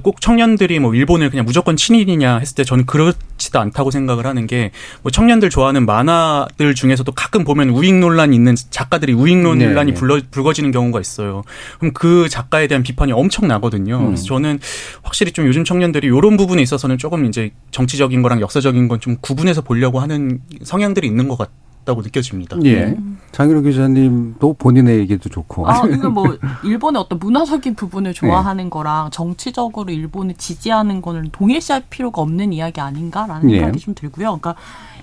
꼭 0.04 0.22
청년들이 0.22 0.80
뭐 0.80 0.94
일본을 0.94 1.30
그냥 1.30 1.46
무조건 1.46 1.76
친일이냐 1.78 2.38
했을 2.38 2.56
때 2.56 2.64
저는 2.64 2.86
그렇지도 2.86 3.60
않다고 3.60 3.92
생각을 3.92 4.26
하는 4.26 4.48
게 4.48 4.72
뭐 5.02 5.12
청년들 5.12 5.50
좋아하는 5.50 5.86
만화들 5.86 6.76
중에서도 6.76 7.10
가끔 7.14 7.44
보면 7.44 7.70
우익 7.70 7.94
논란이 7.96 8.36
있는 8.36 8.56
작가들이 8.70 9.14
우익 9.14 9.38
논란이 9.38 9.74
네, 9.74 9.84
네. 9.86 9.94
불러, 9.94 10.20
불거지는 10.30 10.72
경우가 10.72 11.00
있어요. 11.00 11.44
그럼 11.80 11.94
그 11.94 12.28
작가에 12.30 12.68
대한 12.68 12.84
비판이 12.84 13.12
엄청 13.12 13.48
나거든요. 13.48 13.98
음. 14.00 14.06
그래서 14.08 14.24
저는 14.26 14.60
확실히 15.04 15.32
좀 15.32 15.48
요즘 15.48 15.64
청년들이 15.64 16.08
이런 16.08 16.38
부분에 16.38 16.62
있어서는 16.62 16.98
조금 16.98 17.26
이제 17.26 17.52
정치적인 17.72 18.22
거랑 18.22 18.42
역사적인 18.42 18.88
건 18.88 19.00
좀 19.00 19.16
구분해서 19.22 19.62
보려고 19.62 20.02
하는 20.02 20.42
성향들이 20.62 21.08
있는 21.08 21.30
것 21.30 21.38
같 21.38 21.50
다고 21.90 22.04
느껴집니다. 22.04 22.58
예. 22.66 22.96
장희로 23.32 23.62
기자님도 23.62 24.54
본인의 24.54 25.00
얘기도 25.00 25.28
좋고. 25.28 25.68
아, 25.68 25.88
이거 25.88 26.10
뭐 26.10 26.38
일본의 26.64 27.02
어떤 27.02 27.18
문화적인 27.18 27.74
부분을 27.74 28.14
좋아하는 28.14 28.70
거랑 28.70 29.10
정치적으로 29.10 29.92
일본을 29.92 30.36
지지하는 30.36 31.02
거는 31.02 31.30
동일시할 31.32 31.84
필요가 31.90 32.22
없는 32.22 32.54
이야기 32.54 32.80
아닌가라는 32.80 33.50
예. 33.50 33.58
생각이 33.58 33.80
좀 33.80 33.96
들고요. 33.96 34.38
그러니까 34.40 34.56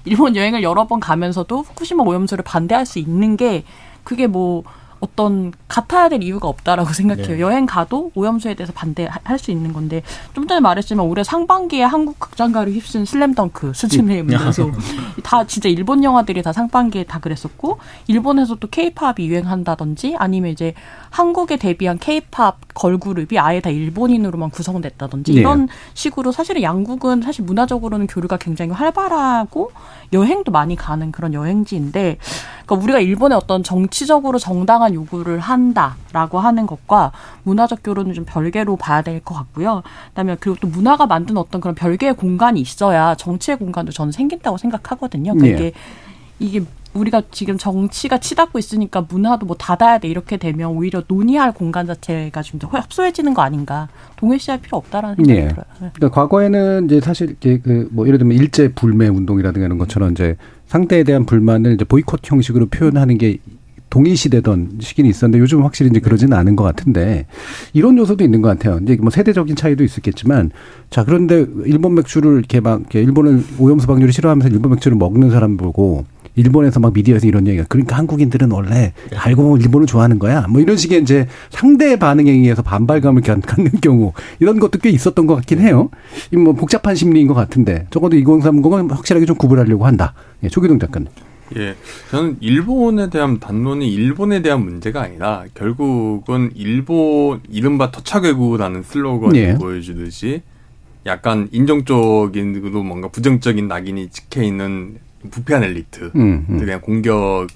일본 0.05 0.37
여행을 0.37 0.63
여러 0.63 0.87
번 0.87 1.01
가면서도 1.01 1.63
후쿠시마 1.63 2.05
오염수를 2.05 2.45
반대할 2.45 2.87
수 2.87 3.01
있는 3.01 3.37
게 3.37 3.65
그게 4.05 4.29
뭐 4.29 4.63
어떤 5.01 5.53
같아야 5.69 6.09
될 6.09 6.23
이유가 6.23 6.49
없다라고 6.49 6.93
생각해요. 6.93 7.37
네. 7.37 7.41
여행 7.41 7.67
가도 7.67 8.11
오염수에 8.15 8.55
대해서 8.55 8.73
반대할 8.73 9.39
수 9.39 9.51
있는 9.51 9.73
건데 9.73 10.03
좀 10.35 10.47
전에 10.47 10.61
말했지만 10.61 11.05
올해 11.05 11.23
상반기에 11.23 11.83
한국 11.83 12.19
극장가를 12.19 12.73
휩쓴 12.73 13.05
슬램덩크 13.05 13.73
수준의 13.75 14.23
문제에서 14.23 14.71
다 15.23 15.47
진짜 15.47 15.69
일본 15.69 16.03
영화들이 16.03 16.43
다 16.43 16.53
상반기에 16.53 17.05
다 17.05 17.19
그랬었고 17.19 17.79
일본에서 18.07 18.57
또 18.57 18.69
케이팝이 18.69 19.27
유행한다든지 19.27 20.17
아니면 20.19 20.51
이제 20.51 20.75
한국에 21.11 21.57
데뷔한 21.57 21.99
케이팝 21.99 22.75
걸그룹이 22.75 23.39
아예 23.39 23.61
다 23.61 23.71
일본인으로만 23.71 24.51
구성됐다든지 24.51 25.33
네. 25.33 25.41
이런 25.41 25.69
식으로 25.95 26.33
사실은 26.33 26.63
양국은 26.63 27.23
사실 27.23 27.45
문화적으로는 27.45 28.07
교류가 28.07 28.39
굉장히 28.39 28.73
활발하고 28.73 29.73
여행도 30.13 30.53
많이 30.53 30.77
가는 30.77 31.13
그런 31.13 31.35
여행지인데 31.35 32.19
그러니까 32.67 32.85
우리가 32.85 33.01
일본의 33.01 33.37
어떤 33.37 33.63
정치적으로 33.63 34.39
정당한 34.39 34.93
요구를 34.93 35.39
한다라고 35.39 36.41
하는 36.41 36.67
것과 36.67 37.13
문화적 37.45 37.81
교류는 37.85 38.13
좀 38.13 38.25
별개로 38.27 38.77
봐야 38.77 39.03
될 39.03 39.21
것 39.21 39.35
같고요. 39.35 39.83
그다음에 40.11 40.37
그리고 40.39 40.59
또 40.61 40.69
문화가 40.69 41.07
만든 41.07 41.37
어떤 41.37 41.61
그런 41.61 41.75
별개의 41.75 42.15
공간이 42.15 42.61
있어야 42.61 43.15
정치의 43.15 43.57
공간도 43.59 43.93
저는 43.93 44.13
생긴다고 44.13 44.59
생각하거든요. 44.59 45.35
그러니까 45.35 45.63
예. 45.65 45.69
이게 45.69 45.73
이게 46.39 46.67
우리가 46.93 47.23
지금 47.31 47.59
정치가 47.59 48.19
치닫고 48.19 48.59
있으니까 48.59 49.07
문화도 49.09 49.45
뭐 49.47 49.55
닫아야 49.57 49.99
돼 49.99 50.09
이렇게 50.09 50.37
되면 50.39 50.71
오히려 50.71 51.03
논의할 51.07 51.53
공간 51.53 51.87
자체가 51.87 52.43
좀 52.43 52.59
더 52.59 52.69
협소해지는 52.69 53.35
거 53.35 53.43
아닌가 53.43 53.89
동일시할 54.17 54.61
필요 54.63 54.79
없다라는 54.79 55.17
생각이 55.17 55.39
예. 55.39 55.49
들어요. 55.49 55.65
네. 55.81 55.91
그러니까 55.95 56.11
과거에는 56.21 56.87
이제 56.87 57.01
사실 57.01 57.37
이제 57.39 57.59
그 57.59 57.89
뭐 57.91 58.07
예를 58.07 58.19
들면 58.19 58.37
일제 58.39 58.73
불매 58.73 59.09
운동이라든가 59.09 59.67
이런 59.67 59.77
것처럼 59.79 60.13
이제 60.13 60.37
상대에 60.67 61.05
대한 61.05 61.27
불만을 61.27 61.75
이제 61.75 61.85
보이콧 61.85 62.21
형식으로 62.25 62.67
표현하는 62.67 63.19
게 63.19 63.39
동일시되던 63.89 64.79
시기는 64.81 65.09
있었는데 65.09 65.39
요즘 65.41 65.59
은 65.59 65.63
확실히 65.63 65.91
이제 65.91 66.01
그러지는 66.01 66.37
않은 66.37 66.57
것 66.57 66.65
같은데 66.65 67.27
이런 67.73 67.97
요소도 67.97 68.25
있는 68.25 68.43
것 68.43 68.49
같아요. 68.49 68.79
이제 68.83 68.97
뭐 68.97 69.11
세대적인 69.11 69.57
차이도 69.57 69.85
있었겠지만 69.85 70.51
자 70.91 71.05
그런데 71.05 71.47
일본 71.65 71.95
맥주를 71.95 72.39
이렇게 72.39 72.61
막 72.61 72.81
이렇게 72.81 73.01
일본을 73.01 73.43
오염수 73.59 73.87
방류를 73.87 74.13
싫어하면서 74.13 74.53
일본 74.53 74.73
맥주를 74.73 74.97
먹는 74.99 75.31
사람 75.31 75.57
보고 75.57 76.05
일본에서 76.37 76.81
막 76.81 76.93
미디어에서 76.93 77.27
이런 77.27 77.47
얘기가 77.47 77.65
그러니까 77.69 77.97
한국인들은 77.97 78.51
원래 78.53 78.93
알고 79.15 79.43
보면 79.43 79.61
일본을 79.63 79.87
좋아하는 79.87 80.19
거야. 80.19 80.47
뭐 80.49 80.61
이런 80.61 80.77
식의 80.77 81.03
이제 81.03 81.27
상대 81.51 81.97
반응에 81.99 82.31
의해서 82.31 82.63
반발감을 82.63 83.23
갖- 83.23 83.41
갖는 83.41 83.73
경우 83.83 84.13
이런 84.39 84.59
것도 84.61 84.79
꽤 84.79 84.91
있었던 84.91 85.27
것 85.27 85.35
같긴 85.37 85.61
해요. 85.61 85.91
이뭐 86.33 86.53
복잡한 86.53 86.95
심리인 86.95 87.27
것 87.27 87.35
같은데 87.35 87.87
적어도 87.91 88.17
2030은 88.17 88.91
확실하게 88.91 89.27
좀 89.27 89.37
구분하려고 89.37 89.87
한다. 89.87 90.15
예, 90.45 90.49
조기동 90.49 90.79
작가님. 90.79 91.09
예, 91.57 91.75
저는 92.11 92.37
일본에 92.41 93.09
대한 93.09 93.39
반론이 93.39 93.89
일본에 93.93 94.43
대한 94.43 94.65
문제가 94.65 95.03
아니라 95.03 95.45
결국은 95.55 96.51
일본 96.57 97.41
이른바 97.49 97.91
토착외구라는 97.93 98.83
슬로건이 98.83 99.39
예. 99.39 99.55
보여주듯이 99.55 100.43
약간 101.07 101.49
인종적인으로 101.53 102.83
뭔가 102.83 103.07
부정적인 103.09 103.69
낙인이 103.69 104.09
찍혀 104.11 104.43
있는 104.43 104.97
부패한 105.31 105.65
엘리트 105.65 106.13
음, 106.15 106.47
음. 106.49 106.59
그냥 106.59 106.81
공격 106.81 107.49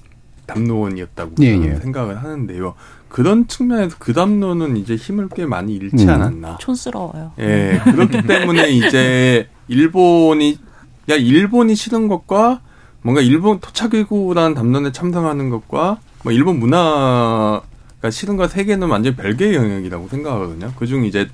담론이었다고 0.45 1.35
예, 1.41 1.47
예. 1.47 1.75
생각을 1.75 2.23
하는데요. 2.23 2.75
그런 3.07 3.47
측면에서 3.47 3.97
그 3.99 4.13
담론은 4.13 4.77
이제 4.77 4.95
힘을 4.95 5.29
꽤 5.35 5.45
많이 5.45 5.75
잃지 5.75 6.05
음. 6.05 6.09
않았나. 6.09 6.57
촌스러워요. 6.59 7.33
예, 7.39 7.79
그렇기 7.83 8.23
때문에 8.27 8.69
이제 8.71 9.49
일본이 9.67 10.57
야 11.09 11.15
일본이 11.15 11.75
싫은 11.75 12.07
것과 12.07 12.61
뭔가 13.01 13.21
일본 13.21 13.59
토착외구라는 13.59 14.53
담론에 14.53 14.91
참석하는 14.91 15.49
것과 15.49 15.99
뭐 16.23 16.31
일본 16.31 16.59
문화가 16.59 17.61
싫은 18.09 18.37
것세 18.37 18.63
개는 18.63 18.87
완전 18.89 19.13
히 19.13 19.15
별개의 19.17 19.55
영역이라고 19.55 20.07
생각하거든요. 20.07 20.71
그중 20.77 21.05
이제 21.05 21.25
그 21.25 21.31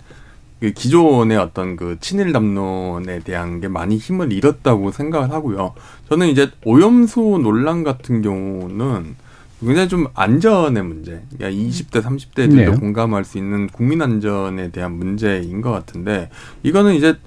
기존의 0.62 1.38
어떤 1.38 1.76
그 1.76 1.98
친일 2.00 2.34
담론에 2.34 3.20
대한 3.20 3.62
게 3.62 3.68
많이 3.68 3.98
힘을 3.98 4.34
잃었다고 4.34 4.92
생각을 4.92 5.32
하고요. 5.32 5.74
저는 6.10 6.28
이제 6.28 6.50
오염수 6.66 7.40
논란 7.42 7.84
같은 7.84 8.22
경우는 8.22 9.16
굉장히 9.60 9.88
좀 9.88 10.08
안전의 10.14 10.84
문제, 10.84 11.24
그러니까 11.36 11.64
20대, 11.64 12.02
30대들도 12.02 12.56
네. 12.56 12.72
공감할 12.72 13.24
수 13.24 13.38
있는 13.38 13.68
국민 13.68 14.02
안전에 14.02 14.72
대한 14.72 14.94
문제인 14.94 15.62
것 15.62 15.72
같은데 15.72 16.30
이거는 16.64 16.94
이제 16.94 17.18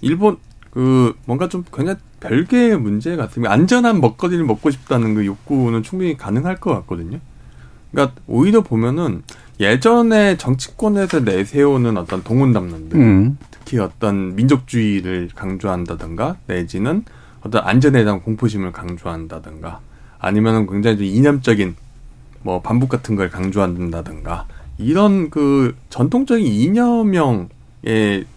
일본 0.00 0.38
그 0.70 1.14
뭔가 1.24 1.48
좀 1.48 1.64
굉장히 1.72 1.98
별개의 2.20 2.78
문제 2.78 3.16
같습니다. 3.16 3.52
안전한 3.52 4.00
먹거리를 4.00 4.44
먹고 4.44 4.70
싶다는 4.70 5.14
그 5.14 5.26
욕구는 5.26 5.82
충분히 5.82 6.16
가능할 6.16 6.56
것 6.56 6.72
같거든요. 6.74 7.20
그러니까 7.92 8.14
오히려 8.26 8.62
보면은 8.62 9.22
예전에 9.58 10.36
정치권에서 10.36 11.20
내세우는 11.20 11.96
어떤 11.96 12.22
동원 12.22 12.52
담론들, 12.52 12.98
음. 12.98 13.38
특히 13.50 13.78
어떤 13.78 14.36
민족주의를 14.36 15.30
강조한다든가 15.34 16.36
내지는 16.46 17.04
어떤 17.40 17.62
안전에 17.64 18.04
대한 18.04 18.20
공포심을 18.20 18.72
강조한다든가 18.72 19.80
아니면은 20.18 20.66
굉장히 20.66 20.96
좀 20.96 21.06
이념적인 21.06 21.76
뭐 22.42 22.60
반복 22.60 22.88
같은 22.88 23.16
걸 23.16 23.30
강조한다든가 23.30 24.46
이런 24.78 25.30
그 25.30 25.74
전통적인 25.90 26.46
이념형에 26.46 27.48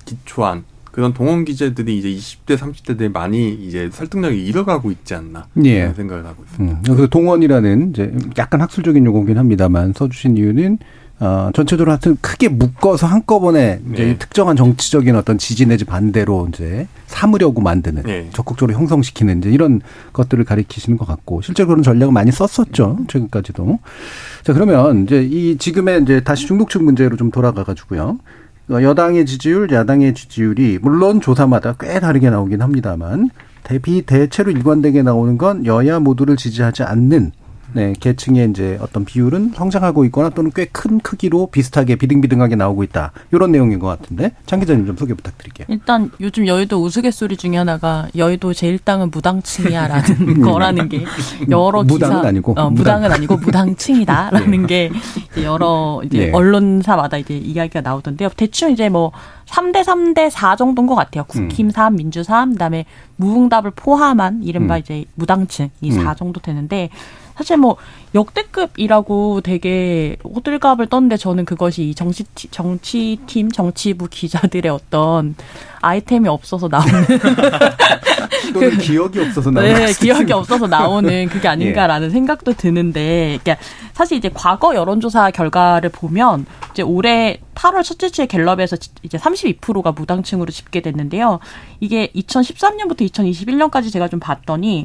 기초한 0.05 0.63
그런 0.91 1.13
동원 1.13 1.45
기제들이 1.45 1.97
이제 1.97 2.09
20대 2.09 2.57
30대들이 2.57 3.11
많이 3.11 3.53
이제 3.53 3.89
설득력을 3.91 4.35
잃어가고 4.37 4.91
있지 4.91 5.13
않나 5.13 5.47
예. 5.63 5.81
그런 5.81 5.93
생각을 5.93 6.25
하고 6.25 6.43
있습니다. 6.43 6.77
음, 6.77 6.81
그래서 6.83 7.07
동원이라는 7.07 7.91
이제 7.91 8.13
약간 8.37 8.61
학술적인 8.61 9.05
용어긴 9.05 9.37
합니다만 9.37 9.93
써주신 9.93 10.37
이유는 10.37 10.79
어, 11.21 11.49
전체적으로 11.53 11.91
하여튼 11.91 12.17
크게 12.21 12.47
묶어서 12.47 13.05
한꺼번에 13.05 13.81
이제 13.91 14.05
네. 14.05 14.17
특정한 14.17 14.55
정치적인 14.55 15.15
어떤 15.15 15.37
지지 15.37 15.65
내지 15.65 15.83
반대로 15.83 16.47
이제 16.47 16.87
삼으려고 17.07 17.61
만드는 17.61 18.03
네. 18.03 18.29
적극적으로 18.31 18.77
형성시키는 18.77 19.39
이제 19.39 19.49
이런 19.49 19.81
것들을 20.13 20.45
가리키시는 20.45 20.97
것 20.97 21.05
같고 21.05 21.41
실제로 21.41 21.67
그런 21.67 21.83
전략을 21.83 22.13
많이 22.13 22.31
썼었죠 22.31 22.99
최근까지도 23.09 23.79
자 24.43 24.53
그러면 24.53 25.03
이제 25.03 25.21
이 25.21 25.57
지금의 25.57 26.03
이제 26.03 26.21
다시 26.21 26.47
중독층 26.47 26.85
문제로 26.85 27.17
좀 27.17 27.31
돌아가 27.31 27.65
가지고요 27.65 28.17
어, 28.69 28.81
여당의 28.81 29.25
지지율 29.25 29.69
야당의 29.71 30.13
지지율이 30.13 30.79
물론 30.81 31.19
조사마다 31.19 31.75
꽤 31.77 31.99
다르게 31.99 32.29
나오긴 32.29 32.61
합니다만 32.61 33.29
대비 33.63 34.03
대체로 34.03 34.51
일관되게 34.51 35.03
나오는 35.03 35.37
건 35.37 35.65
여야 35.65 35.99
모두를 35.99 36.37
지지하지 36.37 36.83
않는 36.83 37.33
네, 37.73 37.93
계층의 37.99 38.49
이제 38.49 38.77
어떤 38.81 39.05
비율은 39.05 39.51
성장하고 39.55 40.05
있거나 40.05 40.29
또는 40.29 40.51
꽤 40.55 40.69
큰 40.71 40.99
크기로 40.99 41.47
비슷하게 41.47 41.97
비등비등하게 41.97 42.55
나오고 42.55 42.83
있다. 42.83 43.11
이런 43.31 43.51
내용인 43.51 43.79
것 43.79 43.87
같은데 43.87 44.31
장 44.45 44.59
기자님 44.59 44.85
좀 44.85 44.95
소개 44.95 45.13
부탁드릴게요. 45.13 45.65
일단 45.69 46.09
요즘 46.21 46.47
여의도 46.47 46.81
우스갯소리 46.81 47.35
중에 47.35 47.57
하나가 47.57 48.07
여의도 48.15 48.51
제1당은 48.51 49.11
무당층이야라는 49.11 50.39
거라는 50.41 50.87
게 50.87 51.03
여러 51.49 51.83
기사 51.83 51.93
무당은 52.07 52.25
아니고 52.25 52.53
어, 52.57 52.69
무당 52.69 53.03
은 53.03 53.11
아니고 53.11 53.37
무당층이다라는 53.37 54.67
게 54.67 54.91
이제 55.31 55.43
여러 55.43 56.01
이제 56.05 56.27
네. 56.27 56.31
언론사마다 56.31 57.17
이제 57.17 57.35
이야기가 57.35 57.81
나오던데요. 57.81 58.29
대충 58.37 58.71
이제 58.71 58.87
뭐 58.87 59.11
3대 59.47 59.83
3대 59.83 60.29
4 60.29 60.55
정도인 60.55 60.87
것 60.87 60.95
같아요. 60.95 61.23
국힘 61.25 61.71
3, 61.71 61.95
민주 61.95 62.23
3, 62.23 62.53
그다음에 62.53 62.85
무응답을 63.17 63.71
포함한 63.71 64.43
이른바 64.43 64.75
음. 64.75 64.79
이제 64.79 65.05
무당층 65.15 65.69
이4 65.83 65.97
음. 66.11 66.15
정도 66.15 66.39
되는데 66.39 66.89
사실 67.39 67.55
뭐 67.55 67.77
역대급이라고 68.15 69.39
되게 69.39 70.17
호들갑을 70.25 70.87
떴는데 70.87 71.15
저는 71.15 71.45
그것이 71.45 71.83
이 71.89 71.95
정치 71.95 72.25
정치팀 72.51 73.49
정치부 73.53 74.09
기자들의 74.09 74.69
어떤 74.69 75.35
아이템이 75.79 76.27
없어서 76.27 76.67
나오는 76.67 76.91
또는 78.53 78.77
기억이 78.77 79.19
없어서 79.21 79.51
나오는 79.51 79.73
네, 79.73 79.93
기억이. 79.93 80.33
없어서 80.33 80.67
나오는 80.67 81.29
그게 81.29 81.47
아닌가라는 81.47 82.09
생각도 82.09 82.53
드는데, 82.57 83.39
그러니까 83.41 83.63
사실 83.93 84.17
이제 84.17 84.29
과거 84.33 84.75
여론조사 84.75 85.31
결과를 85.31 85.89
보면 85.91 86.45
이제 86.73 86.81
올해 86.81 87.39
8월 87.55 87.83
첫째 87.85 88.09
주에 88.09 88.25
갤럽에서 88.25 88.75
지- 88.75 88.89
이제 89.03 89.17
32%가 89.17 89.93
무당층으로 89.93 90.51
집계됐는데요. 90.51 91.39
이게 91.79 92.11
2013년부터 92.15 93.09
2021년까지 93.09 93.93
제가 93.93 94.09
좀 94.09 94.19
봤더니 94.19 94.83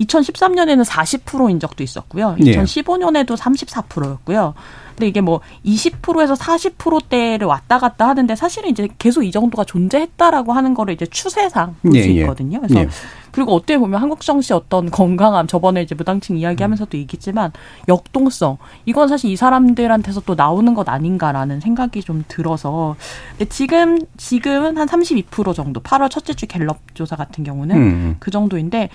2013년에는 0.00 0.84
40%인 0.84 1.60
적도 1.60 1.82
있었고요. 1.82 2.36
예. 2.44 2.56
2015년에도 2.56 3.36
34%였고요. 3.36 4.54
근데 4.94 5.08
이게 5.08 5.20
뭐 5.20 5.40
20%에서 5.64 6.34
40%대를 6.34 7.46
왔다 7.46 7.78
갔다 7.78 8.08
하는데 8.08 8.34
사실은 8.36 8.70
이제 8.70 8.88
계속 8.98 9.24
이 9.24 9.30
정도가 9.30 9.64
존재했다라고 9.64 10.52
하는 10.52 10.74
거를 10.74 10.94
이제 10.94 11.06
추세상 11.06 11.74
볼수 11.82 11.98
예, 11.98 12.02
예. 12.02 12.20
있거든요. 12.20 12.60
그래서 12.60 12.80
예. 12.80 12.88
그리고 13.32 13.52
어떻게 13.52 13.76
보면 13.76 14.00
한국 14.00 14.20
정치 14.20 14.52
어떤 14.52 14.88
건강함 14.92 15.48
저번에 15.48 15.82
이제 15.82 15.96
무당층 15.96 16.36
이야기하면서도 16.36 16.96
얘기했지만 16.98 17.50
역동성 17.88 18.58
이건 18.86 19.08
사실 19.08 19.28
이 19.30 19.34
사람들한테서 19.34 20.20
또 20.20 20.36
나오는 20.36 20.72
것 20.72 20.88
아닌가라는 20.88 21.58
생각이 21.58 22.02
좀 22.02 22.24
들어서 22.28 22.94
근데 23.30 23.46
지금 23.46 23.98
지금은 24.16 24.78
한 24.78 24.86
32% 24.86 25.52
정도 25.52 25.80
8월 25.80 26.10
첫째 26.10 26.32
주 26.34 26.46
갤럽 26.46 26.78
조사 26.94 27.16
같은 27.16 27.42
경우는 27.42 27.76
음. 27.76 28.16
그 28.20 28.30
정도인데 28.30 28.88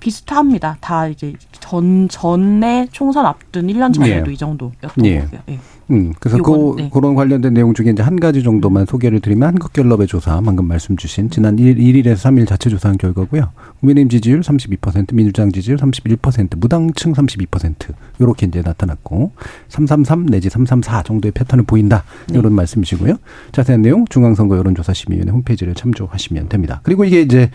비슷합니다. 0.00 0.78
다 0.80 1.06
이제 1.06 1.34
전 1.52 2.08
전에 2.08 2.88
총선 2.90 3.26
앞둔 3.26 3.66
1년 3.68 3.94
전에도 3.94 4.30
예. 4.30 4.34
이 4.34 4.36
정도였던 4.36 5.04
예. 5.04 5.20
거고요. 5.20 5.40
예. 5.48 5.58
음, 5.90 6.12
그래서 6.20 6.38
요건, 6.38 6.76
그, 6.76 6.82
네. 6.82 6.90
그런 6.92 7.14
관련된 7.14 7.52
내용 7.52 7.74
중에 7.74 7.90
이제 7.90 8.02
한 8.02 8.20
가지 8.20 8.42
정도만 8.42 8.86
소개를 8.86 9.20
드리면 9.20 9.48
한국갤럽의 9.48 10.06
조사, 10.06 10.40
방금 10.40 10.66
말씀 10.66 10.96
주신 10.96 11.30
지난 11.30 11.58
1, 11.58 11.76
1일에서 11.76 12.16
3일 12.16 12.46
자체 12.46 12.70
조사한 12.70 12.96
결과고요. 12.96 13.50
국민의힘 13.80 14.08
지지율 14.08 14.40
32%, 14.40 15.14
민주당 15.14 15.50
지지율 15.50 15.78
31%, 15.78 16.58
무당층 16.58 17.12
32%, 17.12 17.74
요렇게 18.20 18.46
이제 18.46 18.62
나타났고, 18.64 19.32
333 19.68 20.26
내지 20.26 20.48
334 20.48 21.02
정도의 21.02 21.32
패턴을 21.32 21.64
보인다. 21.64 22.04
이런 22.30 22.52
말씀이시고요. 22.52 23.16
자세한 23.52 23.82
내용 23.82 24.04
중앙선거 24.06 24.56
여론조사심의위원회 24.58 25.32
홈페이지를 25.32 25.74
참조하시면 25.74 26.48
됩니다. 26.48 26.80
그리고 26.84 27.04
이게 27.04 27.20
이제 27.20 27.50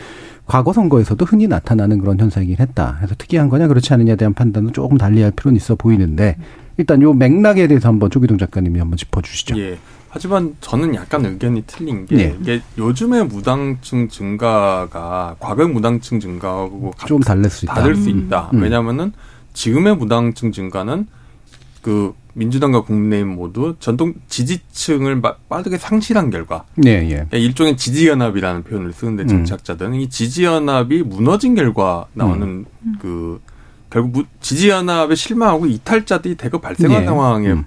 과거 0.46 0.74
선거에서도 0.74 1.24
흔히 1.26 1.48
나타나는 1.48 2.00
그런 2.00 2.20
현상이긴 2.20 2.58
했다. 2.60 2.96
그래서 2.98 3.16
특이한 3.18 3.50
거냐 3.50 3.68
그렇지 3.68 3.94
않느냐에 3.94 4.16
대한 4.16 4.34
판단은 4.34 4.74
조금 4.74 4.98
달리할 4.98 5.32
필요는 5.32 5.58
있어 5.58 5.76
보이는데 5.76 6.38
일단 6.78 7.02
요 7.02 7.14
맥락에 7.14 7.68
대해서 7.68 7.88
한번 7.88 8.10
조기동 8.10 8.38
작가님이 8.38 8.80
한번 8.80 8.98
짚어주시죠. 8.98 9.58
예. 9.60 9.78
하지만 10.10 10.56
저는 10.62 10.96
약간 10.96 11.26
의견이 11.26 11.64
틀린 11.68 12.06
게 12.06 12.16
네. 12.16 12.38
이게 12.42 12.62
요즘의 12.78 13.26
무당층 13.28 14.08
증가가 14.08 15.36
과거의 15.40 15.68
무당층 15.70 16.20
증가하고 16.22 16.94
좀 17.06 17.20
달랠 17.20 17.50
수 17.50 17.66
있다. 17.66 17.74
다를 17.74 17.96
수 17.96 18.10
있다. 18.10 18.50
음. 18.54 18.62
왜냐하면은 18.62 19.12
지금의 19.54 19.98
무당층 19.98 20.52
증가는 20.54 21.06
그 21.82 22.14
민주당과 22.34 22.82
국민의힘 22.84 23.36
모두 23.36 23.76
전통 23.80 24.14
지지층을 24.28 25.18
마- 25.18 25.36
빠르게 25.50 25.78
상실한 25.78 26.30
결과 26.30 26.64
네, 26.76 27.04
예. 27.06 27.10
그러니까 27.16 27.38
일종의 27.38 27.78
지지연합이라는 27.78 28.64
표현을 28.64 28.94
쓰는데 28.94 29.24
음. 29.24 29.28
정치학자들은 29.28 29.96
이 29.96 30.10
지지연합이 30.10 31.04
무너진 31.04 31.56
결과 31.56 32.06
나오는 32.14 32.66
음. 32.84 32.96
그 33.02 33.42
결국 33.96 34.12
무- 34.12 34.26
지지연합에 34.42 35.16
실망하고 35.16 35.68
이탈자들이 35.68 36.36
대거 36.36 36.60
발생한 36.60 37.00
네. 37.00 37.06
상황에서의 37.06 37.54
음. 37.54 37.64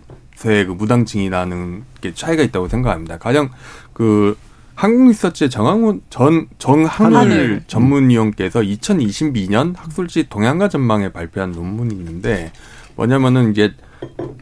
그 0.67 0.73
무당층이라는 0.77 1.85
게 2.03 2.13
차이가 2.13 2.43
있다고 2.43 2.69
생각합니다. 2.69 3.17
가령 3.17 3.49
그 3.95 4.37
한국리서치의 4.75 5.49
정항훈 5.49 6.03
전 6.11 6.47
정항을 6.59 7.17
하늘. 7.17 7.65
전문위원께서 7.67 8.61
2022년 8.61 9.75
학술지 9.75 10.29
동향가 10.29 10.69
전망에 10.69 11.13
발표한 11.13 11.53
논문이 11.53 11.95
있는데 11.95 12.53
뭐냐면은 12.95 13.51
이제 13.53 13.73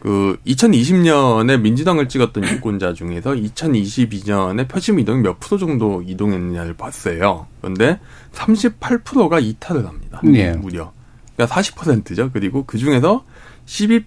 그 0.01 0.37
2020년에 0.45 1.61
민주당을 1.61 2.09
찍었던 2.09 2.49
유권자 2.49 2.95
중에서 2.95 3.31
2022년에 3.31 4.67
표심 4.69 4.99
이동이 4.99 5.23
몇 5.23 5.39
프로 5.39 5.57
정도 5.57 6.03
이동했느냐를 6.05 6.75
봤어요. 6.75 7.47
그런데 7.61 8.01
38%가 8.33 9.39
이탈을 9.39 9.87
합니다. 9.87 10.21
예. 10.35 10.51
무려. 10.51 10.91
그러니까 11.37 11.55
40%죠. 11.55 12.31
그리고 12.33 12.65
그 12.65 12.79
중에서 12.79 13.25
12, 13.67 14.05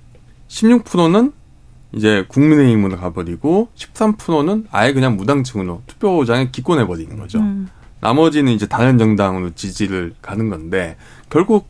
16%는 0.48 1.32
이제 1.94 2.26
국민의힘으로 2.28 2.98
가버리고 2.98 3.70
13%는 3.76 4.68
아예 4.72 4.94
그냥 4.94 5.18
무당층으로 5.18 5.82
투표장에 5.88 6.50
기권해 6.52 6.86
버리는 6.86 7.18
거죠. 7.18 7.40
음. 7.40 7.70
나머지는 8.02 8.54
이제 8.54 8.66
다른 8.66 8.98
정당으로 8.98 9.52
지지를 9.56 10.14
가는 10.22 10.50
건데 10.50 10.98
결국 11.30 11.68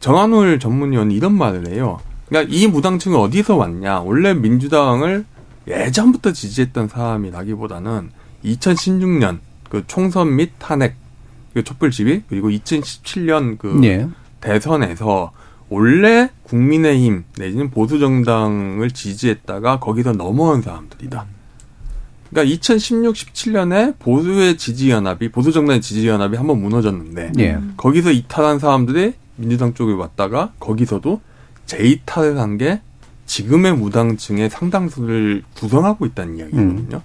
정한울 0.00 0.58
전문위원이 0.58 1.14
이런 1.14 1.34
말을 1.34 1.68
해요. 1.68 2.00
그러니까 2.28 2.54
이 2.54 2.66
무당층이 2.66 3.14
어디서 3.16 3.56
왔냐? 3.56 4.00
원래 4.00 4.34
민주당을 4.34 5.24
예전부터 5.66 6.32
지지했던 6.32 6.88
사람이라기보다는 6.88 8.10
2016년 8.44 9.38
그 9.68 9.84
총선 9.86 10.36
및 10.36 10.52
탄핵 10.58 10.96
그 11.54 11.62
촛불 11.62 11.92
시위 11.92 12.22
그리고 12.28 12.48
2017년 12.50 13.58
그 13.58 13.80
예. 13.84 14.08
대선에서 14.40 15.32
원래 15.68 16.30
국민의힘 16.44 17.24
내지는 17.36 17.70
보수 17.70 17.98
정당을 17.98 18.90
지지했다가 18.90 19.80
거기서 19.80 20.12
넘어온 20.12 20.62
사람들이다. 20.62 21.26
그러니까 22.30 22.54
2016, 22.54 23.14
17년에 23.14 23.98
보수의 23.98 24.56
지지 24.56 24.90
연합이 24.90 25.30
보수 25.30 25.52
정당의 25.52 25.80
지지 25.80 26.08
연합이 26.08 26.36
한번 26.36 26.60
무너졌는데 26.60 27.32
예. 27.38 27.58
거기서 27.76 28.12
이탈한 28.12 28.58
사람들이 28.58 29.14
민주당 29.36 29.74
쪽에 29.74 29.92
왔다가 29.92 30.52
거기서도 30.58 31.20
재이탈을 31.66 32.38
한 32.38 32.56
게 32.58 32.80
지금의 33.28 33.76
무당층의 33.76 34.48
상당수를 34.50 35.44
구성하고 35.54 36.06
있다는 36.06 36.38
이야기거든요. 36.38 37.02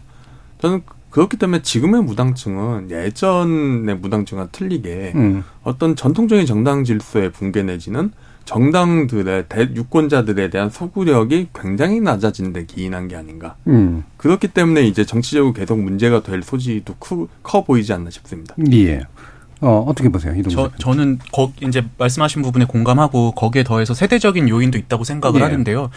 저는 0.59 0.81
그렇기 1.13 1.37
때문에 1.37 1.61
지금의 1.61 2.01
무당층은 2.01 2.89
예전의 2.89 3.97
무당층과 3.97 4.47
틀리게 4.51 5.13
음. 5.13 5.43
어떤 5.61 5.95
전통적인 5.95 6.47
정당 6.47 6.83
질서의 6.83 7.31
붕괴 7.31 7.61
내지는 7.61 8.11
정당들의 8.45 9.45
대, 9.47 9.69
유권자들에 9.75 10.49
대한 10.49 10.71
소구력이 10.71 11.49
굉장히 11.53 12.01
낮아진 12.01 12.51
데 12.51 12.65
기인한 12.65 13.07
게 13.07 13.15
아닌가. 13.15 13.55
음. 13.67 14.03
그렇기 14.17 14.47
때문에 14.47 14.87
이제 14.87 15.05
정치적으로 15.05 15.53
계속 15.53 15.79
문제가 15.79 16.23
될 16.23 16.41
소지도 16.41 16.95
크, 16.95 17.27
커 17.43 17.63
보이지 17.63 17.93
않나 17.93 18.09
싶습니다. 18.09 18.55
예. 18.71 19.03
어, 19.61 19.85
어떻게 19.87 20.09
보세요, 20.09 20.33
이동 20.35 20.51
저? 20.51 20.71
저는 20.79 21.19
거, 21.31 21.53
이제 21.61 21.85
말씀하신 21.97 22.41
부분에 22.41 22.65
공감하고 22.65 23.31
거기에 23.31 23.63
더해서 23.63 23.93
세대적인 23.93 24.49
요인도 24.49 24.79
있다고 24.79 25.03
생각을 25.03 25.39
예. 25.39 25.43
하는데요. 25.45 25.89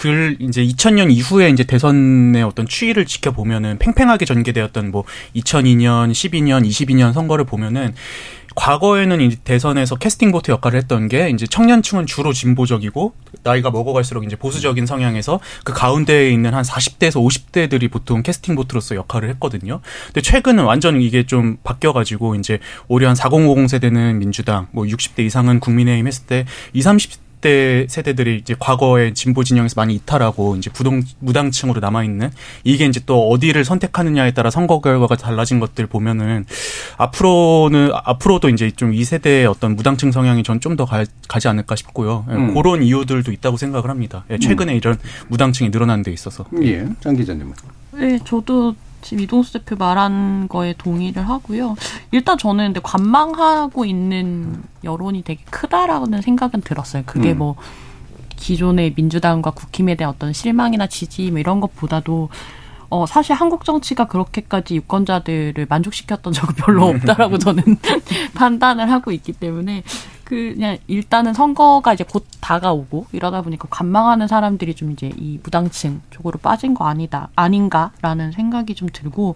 그 0.00 0.34
이제 0.38 0.64
2000년 0.64 1.12
이후에 1.12 1.50
이제 1.50 1.62
대선의 1.62 2.42
어떤 2.42 2.66
추이를 2.66 3.04
지켜보면은 3.04 3.76
팽팽하게 3.76 4.24
전개되었던 4.24 4.90
뭐 4.92 5.04
2002년, 5.36 6.10
12년, 6.10 6.66
22년 6.66 7.12
선거를 7.12 7.44
보면은 7.44 7.92
과거에는 8.56 9.20
이 9.20 9.36
대선에서 9.36 9.96
캐스팅 9.96 10.32
보트 10.32 10.52
역할을 10.52 10.78
했던 10.78 11.06
게 11.06 11.28
이제 11.28 11.46
청년층은 11.46 12.06
주로 12.06 12.32
진보적이고 12.32 13.12
나이가 13.42 13.70
먹어갈수록 13.70 14.24
이제 14.24 14.36
보수적인 14.36 14.86
성향에서 14.86 15.38
그 15.64 15.74
가운데에 15.74 16.30
있는 16.30 16.54
한 16.54 16.64
40대에서 16.64 17.22
50대들이 17.22 17.90
보통 17.90 18.22
캐스팅 18.22 18.56
보트로서 18.56 18.94
역할을 18.96 19.28
했거든요. 19.28 19.82
근데 20.06 20.22
최근은 20.22 20.64
완전 20.64 20.98
이게 21.02 21.26
좀 21.26 21.58
바뀌어가지고 21.62 22.36
이제 22.36 22.58
오히려 22.88 23.08
한 23.08 23.16
4050 23.16 23.68
세대는 23.68 24.18
민주당, 24.18 24.68
뭐 24.72 24.86
60대 24.86 25.26
이상은 25.26 25.60
국민의힘 25.60 26.06
했을 26.06 26.24
때 26.24 26.46
20, 26.72 26.84
30 26.84 27.29
대 27.40 27.86
세대들이 27.88 28.36
이제 28.36 28.54
과거의 28.58 29.14
진보 29.14 29.44
진영에서 29.44 29.74
많이 29.76 29.94
이탈하고 29.94 30.56
이제 30.56 30.70
부동 30.70 31.02
무당층으로 31.20 31.80
남아 31.80 32.04
있는 32.04 32.30
이게 32.64 32.84
이제 32.86 33.00
또 33.06 33.28
어디를 33.30 33.64
선택하느냐에 33.64 34.32
따라 34.32 34.50
선거 34.50 34.80
결과가 34.80 35.16
달라진 35.16 35.58
것들 35.60 35.86
보면은 35.86 36.44
앞으로는 36.98 37.90
앞으로도 37.94 38.48
이제 38.50 38.70
좀 38.70 38.90
이 38.90 39.04
세대의 39.04 39.46
어떤 39.46 39.76
무당층 39.76 40.12
성향이 40.12 40.42
전 40.42 40.60
좀 40.60 40.76
더 40.76 40.86
가지 41.28 41.48
않을까 41.48 41.74
싶고요. 41.76 42.24
예, 42.30 42.34
음. 42.34 42.54
그런 42.54 42.82
이유들도 42.82 43.32
있다고 43.32 43.56
생각을 43.56 43.88
합니다. 43.88 44.24
예, 44.30 44.38
최근에 44.38 44.76
이런 44.76 44.98
무당층이 45.28 45.70
늘어난 45.70 46.02
데 46.02 46.12
있어서. 46.12 46.44
예. 46.62 46.86
장 47.00 47.16
기자님은. 47.16 47.52
네, 47.92 48.18
저도 48.24 48.74
지금 49.02 49.22
이동수 49.22 49.52
대표 49.52 49.76
말한 49.76 50.48
거에 50.48 50.74
동의를 50.76 51.28
하고요. 51.28 51.76
일단 52.12 52.38
저는 52.38 52.66
근데 52.66 52.80
관망하고 52.80 53.84
있는 53.84 54.62
여론이 54.84 55.22
되게 55.22 55.42
크다라는 55.50 56.22
생각은 56.22 56.60
들었어요. 56.60 57.02
그게 57.06 57.32
음. 57.32 57.38
뭐 57.38 57.56
기존의 58.36 58.94
민주당과 58.96 59.52
국힘에 59.52 59.94
대한 59.94 60.14
어떤 60.14 60.32
실망이나 60.32 60.86
지지 60.86 61.30
뭐 61.30 61.38
이런 61.38 61.60
것보다도 61.60 62.30
어 62.88 63.06
사실 63.06 63.34
한국 63.34 63.64
정치가 63.64 64.08
그렇게까지 64.08 64.74
유권자들을 64.76 65.66
만족시켰던 65.68 66.32
적은 66.32 66.54
별로 66.56 66.88
없다라고 66.90 67.38
저는 67.38 67.62
판단을 68.34 68.90
하고 68.90 69.12
있기 69.12 69.32
때문에 69.32 69.84
그냥 70.30 70.78
일단은 70.86 71.34
선거가 71.34 71.92
이제 71.92 72.04
곧 72.04 72.24
다가오고 72.40 73.06
이러다 73.10 73.42
보니까 73.42 73.66
관망하는 73.68 74.28
사람들이 74.28 74.74
좀 74.76 74.92
이제 74.92 75.10
이 75.16 75.40
무당층 75.42 76.02
쪽으로 76.10 76.38
빠진 76.38 76.72
거 76.72 76.84
아니다 76.86 77.30
아닌가라는 77.34 78.30
생각이 78.30 78.76
좀 78.76 78.88
들고 78.92 79.34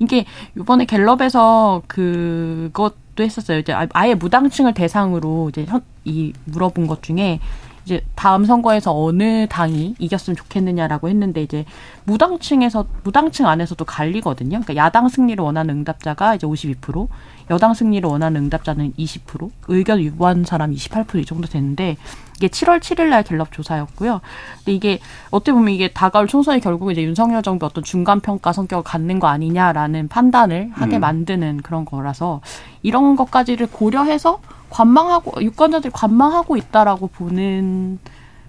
이게 0.00 0.26
이번에 0.58 0.84
갤럽에서 0.84 1.80
그것도 1.86 3.22
했었어요. 3.22 3.58
이제 3.58 3.72
아- 3.72 3.86
아예 3.94 4.14
무당층을 4.14 4.74
대상으로 4.74 5.48
이제 5.48 5.64
현- 5.64 5.80
이 6.04 6.34
물어본 6.44 6.88
것 6.88 7.02
중에 7.02 7.40
이제 7.84 8.00
다음 8.14 8.44
선거에서 8.44 8.92
어느 8.94 9.46
당이 9.48 9.96
이겼으면 9.98 10.36
좋겠느냐라고 10.36 11.08
했는데 11.08 11.42
이제 11.42 11.64
무당층에서 12.04 12.86
무당층 13.02 13.46
안에서도 13.46 13.84
갈리거든요. 13.84 14.60
그러니까 14.60 14.76
야당 14.76 15.08
승리를 15.08 15.42
원하는 15.42 15.76
응답자가 15.76 16.34
이제 16.34 16.46
52%, 16.46 17.08
여당 17.50 17.74
승리를 17.74 18.08
원하는 18.08 18.44
응답자는 18.44 18.94
20%, 18.94 19.50
의견 19.68 20.00
유보한 20.00 20.44
사람이 20.44 20.74
28%이 20.76 21.24
정도 21.26 21.46
되는데 21.46 21.96
이게 22.36 22.48
7월 22.48 22.80
7일 22.80 23.10
날 23.10 23.22
갤럽 23.22 23.52
조사였고요. 23.52 24.20
근데 24.58 24.72
이게 24.72 24.98
어떻게 25.30 25.52
보면 25.52 25.72
이게 25.72 25.88
다가올 25.88 26.26
총선이 26.26 26.60
결국 26.60 26.90
이제 26.90 27.02
윤석열 27.02 27.42
정부 27.42 27.66
어떤 27.66 27.84
중간 27.84 28.20
평가 28.20 28.52
성격을 28.52 28.82
갖는 28.82 29.20
거 29.20 29.28
아니냐라는 29.28 30.08
판단을 30.08 30.70
하게 30.72 30.96
음. 30.96 31.00
만드는 31.00 31.58
그런 31.62 31.84
거라서 31.84 32.40
이런 32.82 33.14
것까지를 33.16 33.68
고려해서 33.68 34.40
관망하고 34.74 35.40
유권자들이 35.40 35.92
관망하고 35.92 36.56
있다라고 36.56 37.06
보는 37.06 38.00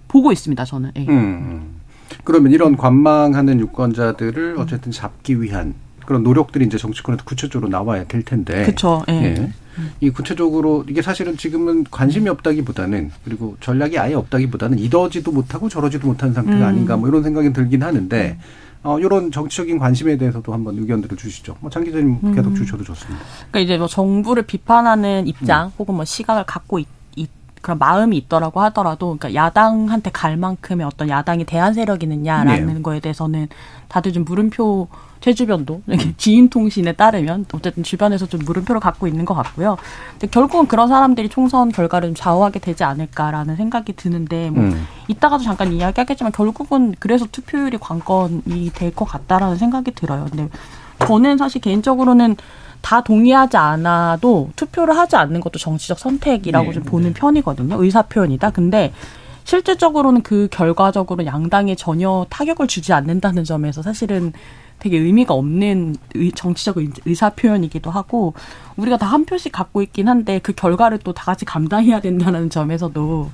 보고 0.07 0.31
있습니다. 0.31 0.65
저는. 0.65 0.91
예. 0.97 1.05
음. 1.07 1.75
그러면 2.23 2.51
이런 2.51 2.75
관망하는 2.75 3.59
유권자들을 3.59 4.55
어쨌든 4.57 4.91
잡기 4.91 5.39
위한 5.39 5.75
그런 6.05 6.23
노력들이 6.23 6.65
이제 6.65 6.79
정치권에서 6.79 7.23
구체적으로 7.25 7.69
나와야 7.69 8.05
될 8.05 8.23
텐데. 8.23 8.63
그렇죠. 8.63 9.03
예. 9.09 9.13
예. 9.13 9.51
이 9.99 10.09
구체적으로 10.09 10.83
이게 10.89 11.03
사실은 11.03 11.37
지금은 11.37 11.83
관심이 11.91 12.27
없다기보다는 12.29 13.11
그리고 13.23 13.57
전략이 13.59 13.99
아예 13.99 14.15
없다기보다는 14.15 14.79
이러지도 14.79 15.31
못하고 15.31 15.69
저러지도 15.69 16.07
못한 16.07 16.33
상태가 16.33 16.57
음. 16.57 16.63
아닌가 16.63 16.97
뭐 16.97 17.07
이런 17.09 17.21
생각이 17.21 17.53
들긴 17.53 17.83
하는데 17.83 18.37
어 18.85 18.99
이런 18.99 19.31
정치적인 19.31 19.79
관심에 19.79 20.15
대해서도 20.15 20.53
한번 20.53 20.77
의견들을 20.77 21.17
주시죠. 21.17 21.55
뭐 21.59 21.69
장 21.71 21.83
기자님 21.83 22.19
계속 22.35 22.49
음. 22.51 22.55
주셔도 22.55 22.83
좋습니다. 22.83 23.19
그러니까 23.49 23.59
이제 23.59 23.77
뭐 23.79 23.87
정부를 23.87 24.43
비판하는 24.43 25.25
입장 25.27 25.71
혹은 25.79 25.95
뭐 25.95 26.05
시각을 26.05 26.43
갖고 26.45 26.77
있, 26.77 26.83
있- 26.83 26.87
그런 27.65 27.79
마음이 27.79 28.15
있더라고 28.17 28.61
하더라도 28.61 29.17
그러니까 29.17 29.33
야당한테 29.33 30.11
갈 30.11 30.37
만큼의 30.37 30.85
어떤 30.85 31.09
야당이 31.09 31.45
대한 31.45 31.73
세력이 31.73 32.05
있느냐라는 32.05 32.75
네. 32.75 32.81
거에 32.83 32.99
대해서는 32.99 33.47
다들 33.87 34.13
좀 34.13 34.23
물음표 34.23 34.87
제 35.19 35.33
주변도 35.33 35.81
지인 36.17 36.49
통신에 36.49 36.91
따르면 36.91 37.47
어쨌든 37.55 37.81
주변에서 37.81 38.27
좀 38.27 38.41
물음표를 38.45 38.79
갖고 38.79 39.07
있는 39.07 39.25
것 39.25 39.33
같고요. 39.33 39.77
근데 40.11 40.27
결국은 40.27 40.67
그런 40.67 40.87
사람들이 40.87 41.27
총선 41.29 41.71
결과를 41.71 42.09
좀 42.09 42.15
좌우하게 42.15 42.59
되지 42.59 42.83
않을까라는 42.83 43.55
생각이 43.55 43.93
드는데 43.93 44.51
뭐 44.51 44.63
음. 44.65 44.87
이따가도 45.07 45.43
잠깐 45.43 45.73
이야기하겠지만 45.73 46.31
결국은 46.33 46.93
그래서 46.99 47.25
투표율이 47.31 47.79
관건이 47.79 48.73
될 48.75 48.93
것 48.93 49.05
같다라는 49.05 49.57
생각이 49.57 49.89
들어요. 49.95 50.27
근데 50.29 50.49
저는 50.99 51.39
사실 51.39 51.61
개인적으로는 51.61 52.35
다 52.85 53.01
동의하지 53.01 53.57
않아도 53.57 54.51
투표를 54.55 54.95
하지 54.95 55.15
않는 55.15 55.41
것도 55.41 55.57
정치적 55.57 55.97
선택이라고 55.97 56.67
네, 56.67 56.73
좀 56.73 56.83
보는 56.83 57.13
편이거든요. 57.13 57.81
의사 57.83 58.03
표현이다. 58.03 58.51
근데 58.51 58.93
실질적으로는 59.43 60.21
그 60.21 60.47
결과적으로 60.51 61.25
양당에 61.25 61.73
전혀 61.73 62.27
타격을 62.29 62.67
주지 62.67 62.93
않는다는 62.93 63.43
점에서 63.43 63.81
사실은 63.81 64.33
되게 64.77 64.99
의미가 64.99 65.33
없는 65.33 65.95
의- 66.13 66.31
정치적 66.33 66.77
의- 66.77 66.89
의사 67.07 67.31
표현이기도 67.31 67.89
하고 67.89 68.35
우리가 68.77 68.97
다 68.97 69.07
한 69.07 69.25
표씩 69.25 69.51
갖고 69.51 69.81
있긴 69.81 70.07
한데 70.07 70.37
그 70.39 70.53
결과를 70.53 70.99
또 70.99 71.11
다 71.11 71.23
같이 71.25 71.43
감당해야 71.43 72.01
된다는 72.01 72.51
점에서도 72.51 73.29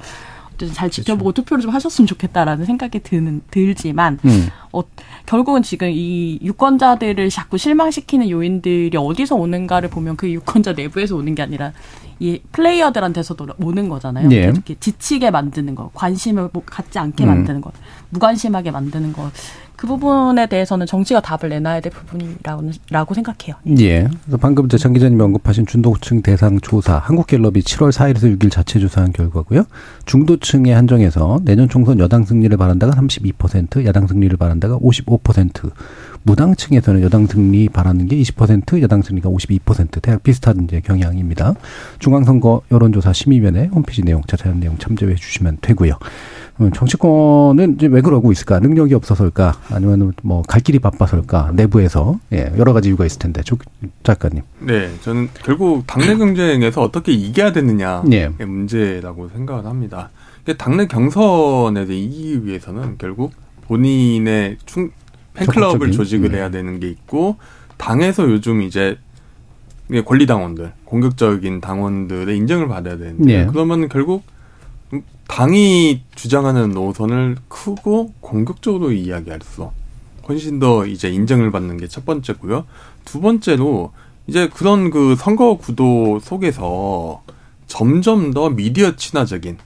어쨌든 0.62 0.74
잘 0.74 0.90
지켜보고 0.90 1.32
투표를 1.32 1.62
좀 1.62 1.74
하셨으면 1.74 2.08
좋겠다라는 2.08 2.66
생각이 2.66 3.00
드는 3.00 3.42
들지만 3.50 4.20
음. 4.26 4.48
어, 4.72 4.82
결국은 5.26 5.64
지금 5.64 5.90
이 5.90 6.40
유권자들을 6.42 7.30
자꾸 7.30 7.58
실망시키는 7.58 8.30
요인들이 8.30 8.96
어디서 8.96 9.36
오는가를 9.36 9.90
보면 9.90 10.16
그 10.16 10.30
유권자 10.30 10.74
내부에서 10.74 11.16
오는 11.16 11.34
게 11.36 11.42
아니라 11.42 11.72
이 12.20 12.40
플레이어들한테서도 12.52 13.48
오는 13.60 13.90
거잖아요. 13.90 14.30
예. 14.32 14.44
이렇게 14.44 14.76
지치게 14.80 15.32
만드는 15.32 15.74
거, 15.74 15.90
관심을 15.96 16.50
뭐 16.54 16.62
갖지 16.66 17.00
않게 17.00 17.24
음. 17.24 17.30
만드는 17.30 17.62
것, 17.62 17.74
무관심하게 18.10 18.70
만드는 18.72 19.14
것. 19.14 19.32
그 19.82 19.88
부분에 19.88 20.46
대해서는 20.46 20.86
정치가 20.86 21.20
답을 21.22 21.50
내놔야 21.50 21.80
될 21.80 21.92
부분이라고 21.92 22.70
라고 22.92 23.14
생각해요. 23.16 23.56
예. 23.80 24.08
그래서 24.26 24.38
방금 24.40 24.70
장 24.70 24.94
기자님이 24.94 25.20
언급하신 25.24 25.66
중도층 25.66 26.22
대상 26.22 26.60
조사, 26.60 26.98
한국갤럽이 26.98 27.62
7월 27.62 27.92
4일에서 27.92 28.38
6일 28.38 28.52
자체 28.52 28.80
조사한 28.80 29.12
결과고요. 29.12 29.64
중도층에 30.06 30.72
한정해서 30.72 31.40
내년 31.44 31.68
총선 31.68 31.98
여당 31.98 32.26
승리를 32.26 32.56
바란다가 32.58 32.94
32%, 32.94 33.84
야당 33.88 34.06
승리를 34.06 34.38
바란다가 34.38 34.78
55%, 34.78 35.72
무당층에서는 36.24 37.02
여당 37.02 37.26
승리 37.28 37.68
바라는 37.70 38.08
게 38.08 38.16
20%, 38.18 38.82
야당 38.82 39.02
승리가 39.02 39.30
52%, 39.30 40.02
대략 40.02 40.24
비슷한 40.24 40.64
이제 40.66 40.82
경향입니다. 40.82 41.56
중앙선거 42.00 42.62
여론조사 42.72 43.14
심의위원회 43.14 43.68
홈페이지 43.74 44.04
내용, 44.04 44.22
자세한 44.28 44.60
내용 44.60 44.78
참조해 44.78 45.16
주시면 45.16 45.58
되고요. 45.62 45.94
음, 46.60 46.72
정치권은 46.72 47.76
이제 47.76 47.88
왜 47.88 48.02
그러고 48.02 48.32
있을까? 48.32 48.60
능력이 48.60 48.94
없어서일까? 48.94 49.54
아니면 49.72 50.14
뭐 50.22 50.44
갈 50.48 50.62
길이 50.62 50.80
바빠서일까? 50.80 51.52
내부에서 51.54 52.20
예, 52.34 52.52
여러 52.58 52.74
가지 52.74 52.90
이유가 52.90 53.06
있을 53.06 53.20
텐데, 53.20 53.42
조 53.42 53.58
작가님. 54.04 54.44
네, 54.60 54.92
저는 55.02 55.30
결국 55.44 55.88
당내 55.88 56.16
경쟁에서 56.18 56.82
어떻게 56.82 57.14
이겨야 57.14 57.52
되느냐의 57.52 58.04
예. 58.12 58.28
문제라고 58.46 59.30
생각을 59.30 59.66
합니다. 59.66 60.10
당내 60.58 60.88
경선에서 60.88 61.92
이기기 61.92 62.46
위해서는 62.46 62.96
결국 62.98 63.32
본인의 63.68 64.58
충, 64.66 64.92
팬클럽을 65.34 65.72
적극적인, 65.72 65.94
조직을 65.94 66.32
네. 66.32 66.38
해야 66.38 66.50
되는 66.50 66.80
게 66.80 66.90
있고 66.90 67.38
당에서 67.78 68.30
요즘 68.30 68.62
이제 68.62 68.98
권리 70.06 70.26
당원들, 70.26 70.74
공격적인 70.86 71.62
당원들의 71.62 72.36
인정을 72.38 72.68
받아야 72.68 72.98
되는데 72.98 73.34
예. 73.34 73.46
그러면 73.46 73.90
결국 73.90 74.24
당이 75.28 76.04
주장하는 76.16 76.72
노선을 76.72 77.38
크고 77.48 78.14
공격적으로 78.20 78.92
이야기할 78.92 79.40
수 79.44 79.72
훨씬 80.28 80.60
더 80.60 80.86
이제 80.86 81.10
인정을 81.10 81.52
받는 81.52 81.78
게 81.78 81.88
첫 81.88 82.06
번째고요. 82.06 82.66
두 83.06 83.20
번째로 83.22 83.92
이제 84.28 84.50
그런 84.50 84.92
그 84.92 85.16
선거 85.18 85.58
구도 85.58 86.20
속에서 86.22 87.24
점점 87.68 88.32
더 88.32 88.50
미디어 88.50 88.96
친화적인 88.96 89.58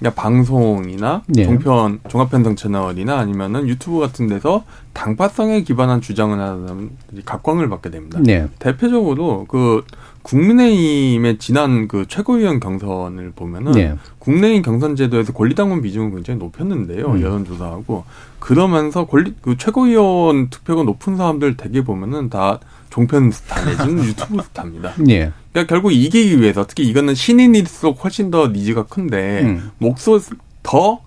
그러니까 0.00 0.20
방송이나 0.20 1.22
예. 1.36 1.44
종편 1.44 2.00
종합편성 2.08 2.56
채널이나 2.56 3.18
아니면은 3.18 3.68
유튜브 3.68 4.00
같은 4.00 4.26
데서 4.26 4.64
당파성에 4.94 5.62
기반한 5.62 6.00
주장을 6.00 6.36
하는 6.38 6.62
사람들이 6.62 7.22
각광을 7.24 7.68
받게 7.68 7.90
됩니다. 7.90 8.18
네. 8.22 8.48
대표적으로 8.58 9.44
그 9.46 9.84
국민의힘의 10.22 11.38
지난 11.38 11.86
그 11.86 12.06
최고위원 12.08 12.60
경선을 12.60 13.32
보면은 13.36 13.72
네. 13.72 13.94
국내인 14.18 14.62
경선 14.62 14.96
제도에서 14.96 15.32
권리당원 15.32 15.82
비중을 15.82 16.10
굉장히 16.12 16.40
높였는데요. 16.40 17.06
음. 17.06 17.20
여론조사하고 17.20 18.04
그러면서 18.38 19.06
권리 19.06 19.34
그 19.42 19.56
최고위원 19.58 20.48
투표가 20.48 20.82
높은 20.82 21.16
사람들 21.16 21.56
대개 21.58 21.84
보면은 21.84 22.30
다 22.30 22.58
종편 22.90 23.30
스타 23.30 23.64
내지는 23.64 24.04
유튜브 24.04 24.42
스타입니다. 24.42 24.92
예. 25.08 25.32
그러니까 25.52 25.72
결국 25.72 25.92
이기기 25.92 26.40
위해서 26.40 26.66
특히 26.66 26.84
이거는 26.88 27.14
신인일수록 27.14 28.04
훨씬 28.04 28.30
더 28.30 28.48
needs가 28.48 28.84
큰데 28.84 29.42
음. 29.44 29.70
목소리 29.78 30.20
더 30.62 31.00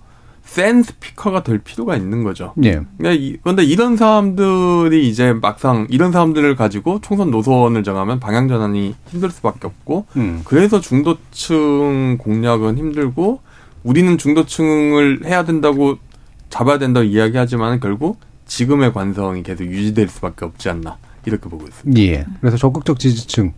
센 0.46 0.82
스피커가 0.82 1.42
될 1.42 1.58
필요가 1.58 1.96
있는 1.96 2.22
거죠. 2.22 2.52
예. 2.64 2.82
그러니까 2.98 3.12
이- 3.20 3.38
그런데 3.42 3.64
이런 3.64 3.96
사람들이 3.96 5.08
이제 5.08 5.32
막상 5.32 5.86
이런 5.88 6.12
사람들을 6.12 6.54
가지고 6.54 7.00
총선 7.00 7.30
노선을 7.30 7.82
정하면 7.82 8.20
방향 8.20 8.46
전환이 8.46 8.94
힘들 9.08 9.30
수밖에 9.30 9.66
없고 9.66 10.04
음. 10.16 10.42
그래서 10.44 10.80
중도층 10.82 12.18
공략은 12.18 12.76
힘들고 12.78 13.40
우리는 13.82 14.16
중도층을 14.18 15.22
해야 15.24 15.44
된다고 15.44 15.96
잡아야 16.50 16.78
된다고 16.78 17.04
이야기하지만 17.04 17.80
결국 17.80 18.20
지금의 18.46 18.92
관성이 18.92 19.42
계속 19.42 19.64
유지될 19.64 20.08
수밖에 20.08 20.44
없지 20.44 20.68
않나 20.68 20.98
이렇게 21.26 21.48
보고 21.48 21.66
있습니다. 21.66 22.00
예. 22.00 22.26
그래서 22.40 22.56
적극적 22.56 22.98
지지층의 22.98 23.52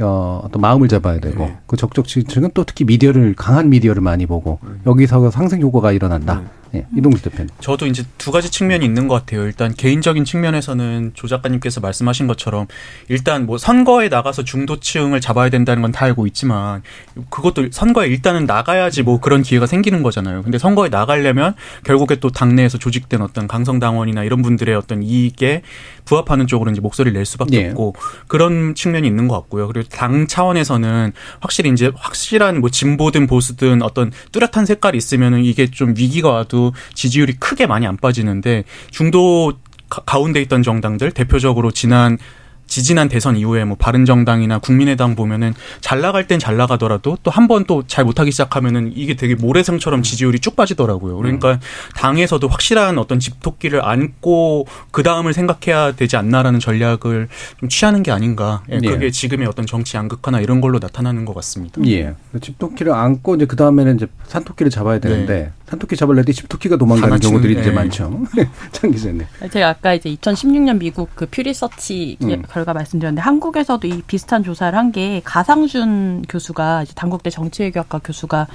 어, 0.00 0.42
어떤 0.44 0.60
마음을 0.60 0.88
잡아야 0.88 1.20
되고 1.20 1.44
네. 1.44 1.56
그 1.66 1.76
적극 1.76 2.06
지지층은 2.06 2.50
또 2.54 2.64
특히 2.64 2.84
미디어를 2.84 3.34
강한 3.34 3.68
미디어를 3.70 4.02
많이 4.02 4.26
보고 4.26 4.58
여기서 4.86 5.30
상승 5.30 5.60
효과가 5.60 5.92
일어난다. 5.92 6.42
예. 6.42 6.63
이동수 6.96 7.22
대표님. 7.22 7.48
저도 7.60 7.86
이제 7.86 8.04
두 8.18 8.30
가지 8.30 8.50
측면이 8.50 8.84
있는 8.84 9.08
것 9.08 9.14
같아요. 9.14 9.44
일단 9.44 9.72
개인적인 9.74 10.24
측면에서는 10.24 11.12
조 11.14 11.26
작가님께서 11.28 11.80
말씀하신 11.80 12.26
것처럼 12.26 12.66
일단 13.08 13.46
뭐 13.46 13.56
선거에 13.58 14.08
나가서 14.08 14.44
중도층을 14.44 15.20
잡아야 15.20 15.48
된다는 15.48 15.82
건 15.82 15.94
다 15.94 16.06
알고 16.06 16.26
있지만 16.26 16.82
그것도 17.30 17.68
선거에 17.70 18.08
일단은 18.08 18.46
나가야지 18.46 19.02
뭐 19.02 19.20
그런 19.20 19.42
기회가 19.42 19.66
생기는 19.66 20.02
거잖아요. 20.02 20.42
근데 20.42 20.58
선거에 20.58 20.88
나가려면 20.88 21.54
결국에 21.84 22.16
또 22.16 22.30
당내에서 22.30 22.78
조직된 22.78 23.22
어떤 23.22 23.46
강성당원이나 23.46 24.24
이런 24.24 24.42
분들의 24.42 24.74
어떤 24.74 25.02
이익에 25.02 25.62
부합하는 26.04 26.46
쪽으로 26.46 26.70
이제 26.72 26.80
목소리를 26.80 27.14
낼 27.16 27.24
수밖에 27.24 27.56
예. 27.62 27.68
없고 27.70 27.94
그런 28.26 28.74
측면이 28.74 29.06
있는 29.06 29.28
것 29.28 29.34
같고요. 29.36 29.68
그리고 29.68 29.88
당 29.88 30.26
차원에서는 30.26 31.12
확실히 31.40 31.70
이제 31.70 31.90
확실한 31.94 32.60
뭐 32.60 32.70
진보든 32.70 33.26
보수든 33.26 33.82
어떤 33.82 34.10
뚜렷한 34.32 34.66
색깔이 34.66 34.98
있으면은 34.98 35.44
이게 35.44 35.70
좀 35.70 35.94
위기가 35.96 36.30
와도 36.30 36.63
지지율이 36.94 37.34
크게 37.34 37.66
많이 37.66 37.86
안 37.86 37.96
빠지는데 37.96 38.64
중도 38.90 39.52
가- 39.90 40.02
가운데 40.06 40.40
있던 40.42 40.62
정당들 40.62 41.10
대표적으로 41.12 41.70
지난 41.70 42.18
지지난 42.66 43.10
대선 43.10 43.36
이후에 43.36 43.62
뭐 43.66 43.76
바른정당이나 43.76 44.58
국민의당 44.58 45.14
보면은 45.16 45.52
잘 45.82 46.00
나갈 46.00 46.26
땐 46.26 46.38
잘 46.38 46.56
나가더라도 46.56 47.18
또 47.22 47.30
한 47.30 47.46
번 47.46 47.66
또 47.66 47.84
잘 47.86 48.06
못하기 48.06 48.30
시작하면은 48.30 48.90
이게 48.96 49.14
되게 49.16 49.34
모래성처럼 49.34 50.02
지지율이 50.02 50.38
쭉 50.40 50.56
빠지더라고요. 50.56 51.18
그러니까 51.18 51.60
당에서도 51.94 52.48
확실한 52.48 52.96
어떤 52.96 53.20
집토끼를 53.20 53.84
안고 53.84 54.66
그 54.92 55.02
다음을 55.02 55.34
생각해야 55.34 55.92
되지 55.92 56.16
않나라는 56.16 56.58
전략을 56.58 57.28
좀 57.60 57.68
취하는 57.68 58.02
게 58.02 58.10
아닌가. 58.10 58.62
예, 58.70 58.78
예. 58.82 58.88
그게 58.88 59.10
지금의 59.10 59.46
어떤 59.46 59.66
정치 59.66 59.98
양극화나 59.98 60.40
이런 60.40 60.62
걸로 60.62 60.78
나타나는 60.78 61.26
것 61.26 61.34
같습니다. 61.34 61.82
예. 61.86 62.14
집토끼를 62.40 62.92
안고 62.94 63.34
이제 63.36 63.44
그 63.44 63.56
다음에는 63.56 63.96
이제 63.96 64.06
산토끼를 64.26 64.70
잡아야 64.70 64.98
되는데 65.00 65.52
산토끼 65.68 65.96
잡으려도 65.96 66.30
집토끼가 66.32 66.76
도망가는 66.76 67.18
다 67.18 67.28
경우들이 67.28 67.54
이제 67.58 67.70
예. 67.70 67.72
많죠. 67.72 68.22
장 68.72 68.90
기자님. 68.90 69.22
제가 69.50 69.68
아까 69.70 69.94
이제 69.94 70.14
2016년 70.14 70.78
미국 70.78 71.10
그 71.14 71.26
퓨리서치 71.26 72.18
음. 72.22 72.42
결과 72.50 72.72
말씀드렸는데 72.74 73.22
한국에서도 73.22 73.86
이 73.88 74.02
비슷한 74.06 74.42
조사를 74.44 74.76
한 74.78 74.92
게 74.94 75.20
가상준 75.24 76.22
교수가 76.28 76.82
이제 76.84 76.92
단국대 76.94 77.30
정치외교학과 77.30 77.98
교수가 78.04 78.46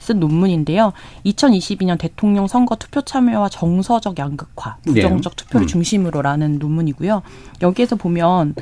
쓴 0.00 0.18
논문인데요. 0.18 0.92
2022년 1.26 1.98
대통령 1.98 2.46
선거 2.46 2.74
투표 2.74 3.02
참여와 3.02 3.50
정서적 3.50 4.18
양극화, 4.18 4.78
부정적 4.84 5.36
네. 5.36 5.44
투표를 5.44 5.66
음. 5.66 5.68
중심으로라는 5.68 6.58
논문이고요. 6.58 7.22
여기에서 7.62 7.96
보면 7.96 8.54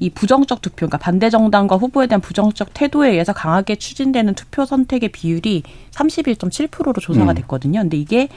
이 0.00 0.10
부정적 0.10 0.62
투표, 0.62 0.76
그러니까 0.76 0.98
반대 0.98 1.30
정당과 1.30 1.76
후보에 1.76 2.06
대한 2.06 2.20
부정적 2.20 2.70
태도에 2.74 3.10
의해서 3.10 3.32
강하게 3.32 3.76
추진되는 3.76 4.34
투표 4.34 4.64
선택의 4.64 5.10
비율이 5.10 5.62
31.7%로 5.92 6.92
조사가 6.94 7.32
음. 7.32 7.34
됐거든요. 7.34 7.80
근데 7.80 7.96
이게 7.98 8.28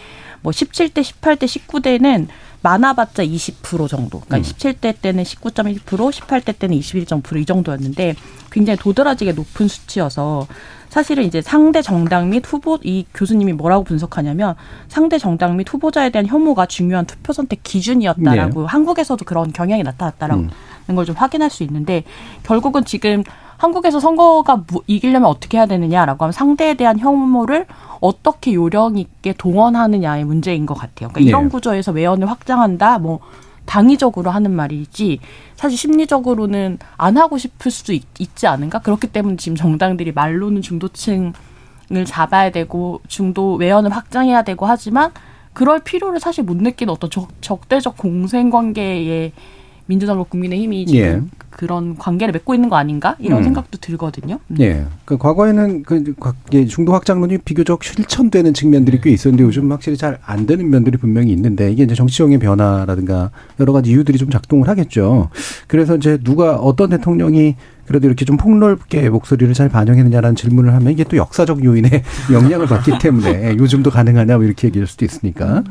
뭐 0.41 0.51
17대, 0.51 1.01
18대, 1.01 1.45
19대는 1.45 2.27
많아봤자 2.61 3.23
20% 3.23 3.87
정도. 3.87 4.19
그러니까 4.19 4.37
음. 4.37 4.41
17대 4.41 5.01
때는 5.01 5.23
19.1%, 5.23 5.79
18대 5.85 6.59
때는 6.59 6.77
21.9%이 6.77 7.45
정도였는데 7.45 8.15
굉장히 8.51 8.77
도드라지게 8.77 9.31
높은 9.33 9.67
수치여서 9.67 10.47
사실은 10.89 11.23
이제 11.23 11.41
상대 11.41 11.81
정당 11.81 12.29
및 12.29 12.43
후보 12.45 12.77
이 12.83 13.05
교수님이 13.13 13.53
뭐라고 13.53 13.83
분석하냐면 13.83 14.55
상대 14.87 15.17
정당 15.17 15.55
및 15.55 15.71
후보자에 15.71 16.09
대한 16.09 16.25
혐오가 16.25 16.65
중요한 16.65 17.05
투표 17.05 17.31
선택 17.31 17.61
기준이었다라고 17.63 18.65
한국에서도 18.67 19.23
그런 19.25 19.53
경향이 19.53 19.83
나타났다라고 19.83 20.41
음. 20.41 20.49
하는 20.87 20.95
걸좀 20.95 21.15
확인할 21.15 21.49
수 21.49 21.63
있는데 21.63 22.03
결국은 22.43 22.83
지금 22.85 23.23
한국에서 23.57 23.99
선거가 23.99 24.63
뭐- 24.71 24.81
이기려면 24.87 25.29
어떻게 25.29 25.57
해야 25.57 25.65
되느냐라고 25.65 26.23
하면 26.23 26.31
상대에 26.31 26.73
대한 26.75 26.97
혐오를 26.97 27.65
어떻게 27.99 28.53
요령 28.53 28.97
있게 28.97 29.33
동원하느냐의 29.37 30.23
문제인 30.23 30.65
것 30.65 30.73
같아요. 30.75 31.09
그러니까 31.09 31.19
이런 31.19 31.43
네. 31.43 31.49
구조에서 31.49 31.91
외연을 31.91 32.29
확장한다, 32.29 32.99
뭐 32.99 33.19
당위적으로 33.69 34.31
하는 34.31 34.51
말이지 34.51 35.19
사실 35.55 35.77
심리적으로는 35.77 36.79
안 36.97 37.17
하고 37.17 37.37
싶을 37.37 37.69
수도 37.69 37.93
있, 37.93 38.03
지 38.35 38.47
않은가? 38.47 38.79
그렇기 38.79 39.07
때문에 39.07 39.35
지금 39.37 39.55
정당들이 39.55 40.11
말로는 40.11 40.63
중도층을 40.63 41.33
잡아야 42.05 42.49
되고 42.49 42.99
중도 43.07 43.53
외연을 43.53 43.91
확장해야 43.91 44.41
되고 44.41 44.65
하지만 44.65 45.11
그럴 45.53 45.79
필요를 45.81 46.19
사실 46.19 46.43
못 46.43 46.57
느끼는 46.57 46.91
어떤 46.91 47.11
적, 47.11 47.29
적대적 47.41 47.95
공생 47.95 48.49
관계에 48.49 49.31
민주당과 49.85 50.23
국민의힘이 50.23 50.87
지금 50.87 51.29
예. 51.31 51.37
그런 51.59 51.97
관계를 51.97 52.31
맺고 52.31 52.53
있는 52.53 52.69
거 52.69 52.77
아닌가 52.77 53.17
이런 53.19 53.39
음. 53.39 53.43
생각도 53.43 53.79
들거든요. 53.79 54.39
음. 54.47 54.55
예. 54.61 54.85
그 55.03 55.17
과거에는 55.17 55.83
그 55.83 56.15
중도 56.69 56.93
확장론이 56.93 57.39
비교적 57.39 57.83
실천되는 57.83 58.53
측면들이 58.53 59.01
꽤 59.01 59.11
있었는데 59.11 59.43
요즘 59.43 59.69
확실히 59.69 59.97
잘 59.97 60.19
안 60.25 60.45
되는 60.45 60.69
면들이 60.69 60.97
분명히 60.97 61.31
있는데 61.31 61.71
이게 61.71 61.83
이제 61.83 61.95
정치적인 61.95 62.39
변화라든가 62.39 63.31
여러 63.59 63.73
가지 63.73 63.91
이유들이 63.91 64.17
좀 64.17 64.29
작동을 64.29 64.67
하겠죠. 64.67 65.29
그래서 65.67 65.95
이제 65.95 66.17
누가 66.23 66.55
어떤 66.55 66.89
대통령이 66.91 67.55
그래도 67.89 68.05
이렇게 68.05 68.23
좀 68.23 68.37
폭넓게 68.37 69.09
목소리를 69.09 69.51
잘 69.55 69.67
반영했느냐라는 69.67 70.35
질문을 70.35 70.75
하면 70.75 70.93
이게 70.93 71.03
또 71.03 71.17
역사적 71.17 71.63
요인의 71.65 72.03
영향을 72.31 72.67
받기 72.67 72.99
때문에 72.99 73.49
예, 73.49 73.57
요즘도 73.57 73.89
가능하냐 73.89 74.37
뭐 74.37 74.45
이렇게 74.45 74.67
얘기할 74.67 74.85
수도 74.87 75.05
있으니까 75.05 75.63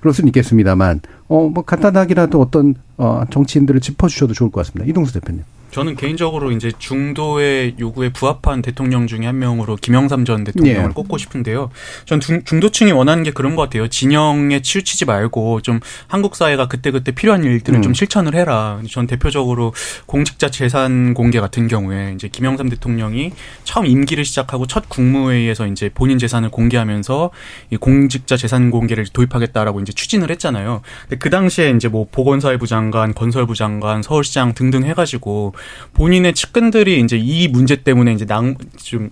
그럴 0.00 0.14
수는 0.14 0.28
있겠습니다만 0.28 1.00
어 1.28 1.48
뭐 1.48 1.64
간단하게라도 1.64 2.40
어떤 2.40 2.76
어 2.96 3.24
정치인들을 3.28 3.80
짚어주셔도 3.80 4.34
좋을 4.34 4.50
것 4.52 4.60
같습니다. 4.64 4.88
이동수 4.88 5.12
대표님. 5.14 5.42
저는 5.74 5.96
개인적으로 5.96 6.52
이제 6.52 6.70
중도의 6.78 7.74
요구에 7.80 8.10
부합한 8.10 8.62
대통령 8.62 9.08
중에 9.08 9.26
한 9.26 9.40
명으로 9.40 9.74
김영삼 9.74 10.24
전 10.24 10.44
대통령을 10.44 10.90
예. 10.90 10.94
꼽고 10.94 11.18
싶은데요. 11.18 11.68
전 12.04 12.20
중, 12.20 12.44
중도층이 12.44 12.92
원하는 12.92 13.24
게 13.24 13.32
그런 13.32 13.56
것 13.56 13.62
같아요. 13.62 13.88
진영에 13.88 14.62
치우치지 14.62 15.04
말고 15.04 15.62
좀 15.62 15.80
한국 16.06 16.36
사회가 16.36 16.68
그때그때 16.68 17.10
필요한 17.10 17.42
일들을 17.42 17.80
음. 17.80 17.82
좀 17.82 17.92
실천을 17.92 18.36
해라. 18.36 18.80
전 18.88 19.08
대표적으로 19.08 19.74
공직자 20.06 20.48
재산 20.48 21.12
공개 21.12 21.40
같은 21.40 21.66
경우에 21.66 22.12
이제 22.14 22.28
김영삼 22.28 22.68
대통령이 22.68 23.32
처음 23.64 23.86
임기를 23.86 24.24
시작하고 24.24 24.68
첫 24.68 24.88
국무회의에서 24.88 25.66
이제 25.66 25.90
본인 25.92 26.18
재산을 26.20 26.50
공개하면서 26.50 27.32
이 27.70 27.76
공직자 27.78 28.36
재산 28.36 28.70
공개를 28.70 29.06
도입하겠다라고 29.12 29.80
이제 29.80 29.92
추진을 29.92 30.30
했잖아요. 30.30 30.82
근데 31.08 31.16
그 31.16 31.30
당시에 31.30 31.70
이제 31.70 31.88
뭐 31.88 32.06
보건사회부 32.12 32.68
장관, 32.68 33.12
건설부 33.12 33.56
장관, 33.56 34.02
서울시장 34.02 34.54
등등 34.54 34.84
해가지고 34.84 35.52
본인의 35.94 36.34
측근들이 36.34 37.00
이제 37.00 37.16
이 37.16 37.48
문제 37.48 37.76
때문에 37.76 38.12
이제 38.12 38.24
낭 38.24 38.56
좀 38.76 39.10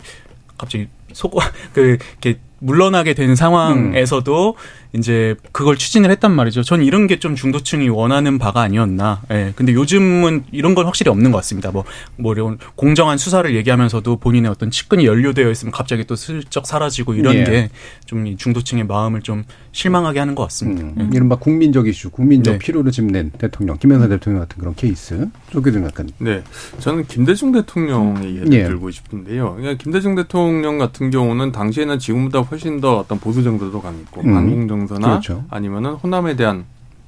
갑자기 0.58 0.88
속 1.12 1.34
그 1.74 1.98
이렇게 2.22 2.38
물러나게 2.60 3.14
된 3.14 3.34
상황에서도 3.34 4.54
이제 4.94 5.34
그걸 5.52 5.76
추진을 5.78 6.10
했단 6.10 6.30
말이죠. 6.32 6.62
전 6.62 6.82
이런 6.82 7.06
게 7.06 7.22
좀 7.22 7.36
중도층이 7.36 7.88
원하는 7.88 8.36
바가 8.38 8.62
아니었나. 8.62 9.22
예. 9.30 9.52
근데 9.54 9.72
요즘은 9.74 10.44
이런 10.50 10.74
건 10.74 10.86
확실히 10.86 11.08
없는 11.10 11.30
것 11.30 11.38
같습니다. 11.38 11.70
뭐, 11.70 11.84
뭐, 12.16 12.32
이런 12.32 12.58
공정한 12.74 13.16
수사를 13.16 13.54
얘기하면서도 13.54 14.16
본인의 14.16 14.50
어떤 14.50 14.72
측근이 14.72 15.06
연루되어 15.06 15.48
있으면 15.50 15.70
갑자기 15.70 16.04
또 16.04 16.16
슬쩍 16.16 16.66
사라지고 16.66 17.14
이런 17.14 17.36
예. 17.36 17.70
게좀이 18.04 18.38
중도층의 18.38 18.86
마음을 18.86 19.22
좀 19.22 19.44
실망하게 19.70 20.18
하는 20.18 20.34
것 20.34 20.42
같습니다. 20.44 20.82
음, 20.82 20.94
예. 21.12 21.16
이른바 21.16 21.36
국민적 21.36 21.86
이슈, 21.86 22.10
국민적 22.10 22.54
네. 22.54 22.58
필요를 22.58 22.90
짚는 22.90 23.30
대통령, 23.38 23.78
김영삼 23.78 24.08
대통령 24.08 24.40
같은 24.42 24.58
그런 24.58 24.74
케이스. 24.74 25.28
조귀동 25.50 25.84
작가님. 25.84 26.12
네, 26.18 26.42
저는 26.80 27.06
김대중 27.06 27.52
대통령의 27.52 28.36
예를 28.36 28.52
예. 28.52 28.64
들고 28.64 28.90
싶은데요. 28.90 29.54
그러니까 29.58 29.80
김대중 29.80 30.16
대통령 30.16 30.78
같은 30.78 31.10
경우는 31.12 31.52
당시에는 31.52 32.00
지금보다 32.00 32.40
훨씬 32.40 32.80
더 32.80 32.98
어떤 32.98 33.20
보수 33.20 33.44
정서도 33.44 33.80
강했고 33.80 34.22
음. 34.22 34.34
반공 34.34 34.81
정서나 34.86 35.08
그렇죠. 35.08 35.44
아니면은 35.50 35.92
호남에 35.94 36.36
대한 36.36 36.64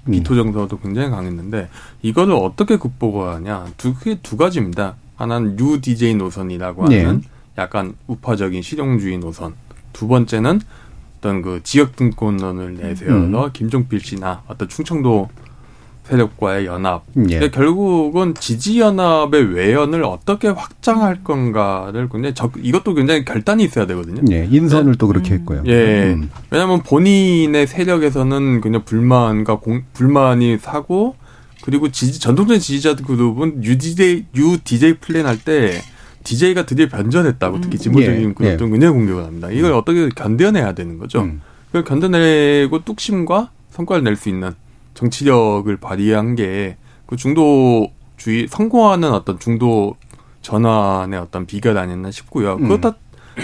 음. 0.06 0.12
비토 0.12 0.34
정서도 0.34 0.78
굉장히 0.78 1.10
강했는데 1.10 1.68
이거를 2.02 2.34
어떻게 2.34 2.76
극복하냐 2.76 3.66
두 3.76 3.94
그게 3.94 4.18
두 4.22 4.36
가지입니다. 4.36 4.96
하나는 5.16 5.56
New 5.56 5.80
DJ 5.80 6.14
노선이라고 6.14 6.88
네. 6.88 7.04
하는 7.04 7.22
약간 7.56 7.94
우파적인 8.06 8.62
실용주의 8.62 9.18
노선. 9.18 9.54
두 9.92 10.08
번째는 10.08 10.60
어떤 11.18 11.40
그 11.40 11.60
지역 11.62 11.96
등권론을 11.96 12.74
내세워서 12.74 13.44
음. 13.46 13.52
김종필 13.52 14.00
씨나 14.00 14.42
어떤 14.48 14.68
충청도 14.68 15.28
세력과의 16.04 16.66
연합. 16.66 17.02
예. 17.16 17.38
근데 17.38 17.50
결국은 17.50 18.34
지지 18.34 18.78
연합의 18.78 19.54
외연을 19.54 20.04
어떻게 20.04 20.48
확장할 20.48 21.24
건가를 21.24 22.08
굉장히 22.10 22.34
적, 22.34 22.52
이것도 22.60 22.94
굉장히 22.94 23.24
결단이 23.24 23.64
있어야 23.64 23.86
되거든요. 23.86 24.22
예, 24.30 24.46
인선을 24.50 24.96
또 24.96 25.06
그렇게 25.08 25.34
했고요. 25.34 25.62
예. 25.66 26.12
음. 26.14 26.30
왜냐하면 26.50 26.82
본인의 26.82 27.66
세력에서는 27.66 28.60
그냥 28.60 28.84
불만과 28.84 29.58
공, 29.60 29.82
불만이 29.94 30.58
사고 30.58 31.16
그리고 31.62 31.90
지지, 31.90 32.20
전통적인 32.20 32.60
지지자 32.60 32.96
그룹은 32.96 33.64
UDJ, 33.64 34.26
UDJ 34.36 34.98
플랜 35.00 35.26
할 35.26 35.38
때 35.38 35.80
DJ가 36.24 36.64
드디어 36.64 36.88
변전했다고 36.88 37.60
특히 37.60 37.76
진보적인 37.78 38.30
예, 38.30 38.32
그룹도 38.32 38.68
굉장히 38.70 38.94
공격을 38.94 39.24
합니다. 39.24 39.50
이걸 39.50 39.72
어떻게 39.72 40.08
견뎌내야 40.08 40.72
되는 40.72 40.98
거죠. 40.98 41.20
음. 41.22 41.40
그걸 41.66 41.84
견뎌내고 41.84 42.84
뚝심과 42.84 43.50
성과를 43.70 44.04
낼 44.04 44.16
수 44.16 44.28
있는 44.28 44.54
정치력을 44.94 45.76
발휘한 45.76 46.34
게 46.36 46.76
그 47.06 47.16
중도주의 47.16 48.48
성공하는 48.48 49.12
어떤 49.12 49.38
중도 49.38 49.96
전환의 50.42 51.18
어떤 51.18 51.46
비결 51.46 51.78
아니었나 51.78 52.10
싶고요. 52.10 52.54
음. 52.54 52.68
그렇다 52.68 52.96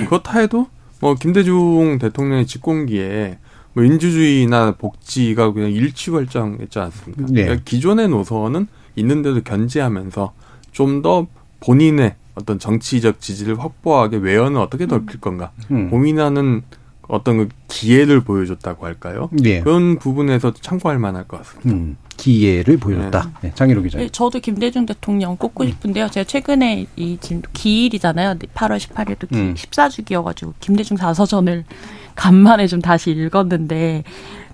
그렇다 0.09 0.39
해도 0.39 0.67
뭐 1.01 1.15
김대중 1.15 1.99
대통령의 1.99 2.47
집권기에 2.47 3.39
뭐 3.73 3.85
민주주의나 3.85 4.73
복지가 4.73 5.53
그냥 5.53 5.71
일취월장했지 5.71 6.79
않습니까? 6.79 7.27
네. 7.31 7.45
그러니까 7.45 7.65
기존의 7.65 8.09
노선은 8.09 8.67
있는데도 8.97 9.43
견제하면서 9.43 10.33
좀 10.73 11.03
더 11.03 11.27
본인의 11.61 12.15
어떤 12.37 12.59
정치적 12.59 13.21
지지를 13.21 13.59
확보하게 13.59 14.17
외연을 14.17 14.61
어떻게 14.61 14.87
넓힐 14.87 15.21
건가 15.21 15.51
음. 15.71 15.91
고민하는 15.91 16.63
어떤 17.11 17.37
그 17.39 17.49
기회를 17.69 18.21
보여줬다고 18.21 18.87
할까요? 18.87 19.29
예. 19.45 19.61
그런 19.61 19.99
부분에서 19.99 20.53
참고할 20.55 20.99
만할 20.99 21.25
것 21.25 21.39
같습니다. 21.39 21.71
음. 21.71 21.97
기회를 22.17 22.77
보여줬다. 22.77 23.31
네, 23.41 23.53
장희로 23.55 23.83
기자. 23.83 23.99
네, 23.99 24.09
저도 24.11 24.41
김대중 24.41 24.85
대통령 24.85 25.37
꼽고 25.37 25.67
싶은데요. 25.67 26.09
제가 26.11 26.25
최근에 26.25 26.87
이 26.97 27.17
지금 27.21 27.41
기일이잖아요. 27.55 28.35
8월 28.55 28.77
18일도 28.79 29.29
기, 29.31 29.37
음. 29.37 29.55
14주기여가지고 29.55 30.53
김대중 30.61 30.97
자서전을 30.99 31.65
간만에 32.15 32.67
좀 32.67 32.83
다시 32.83 33.11
읽었는데 33.13 34.05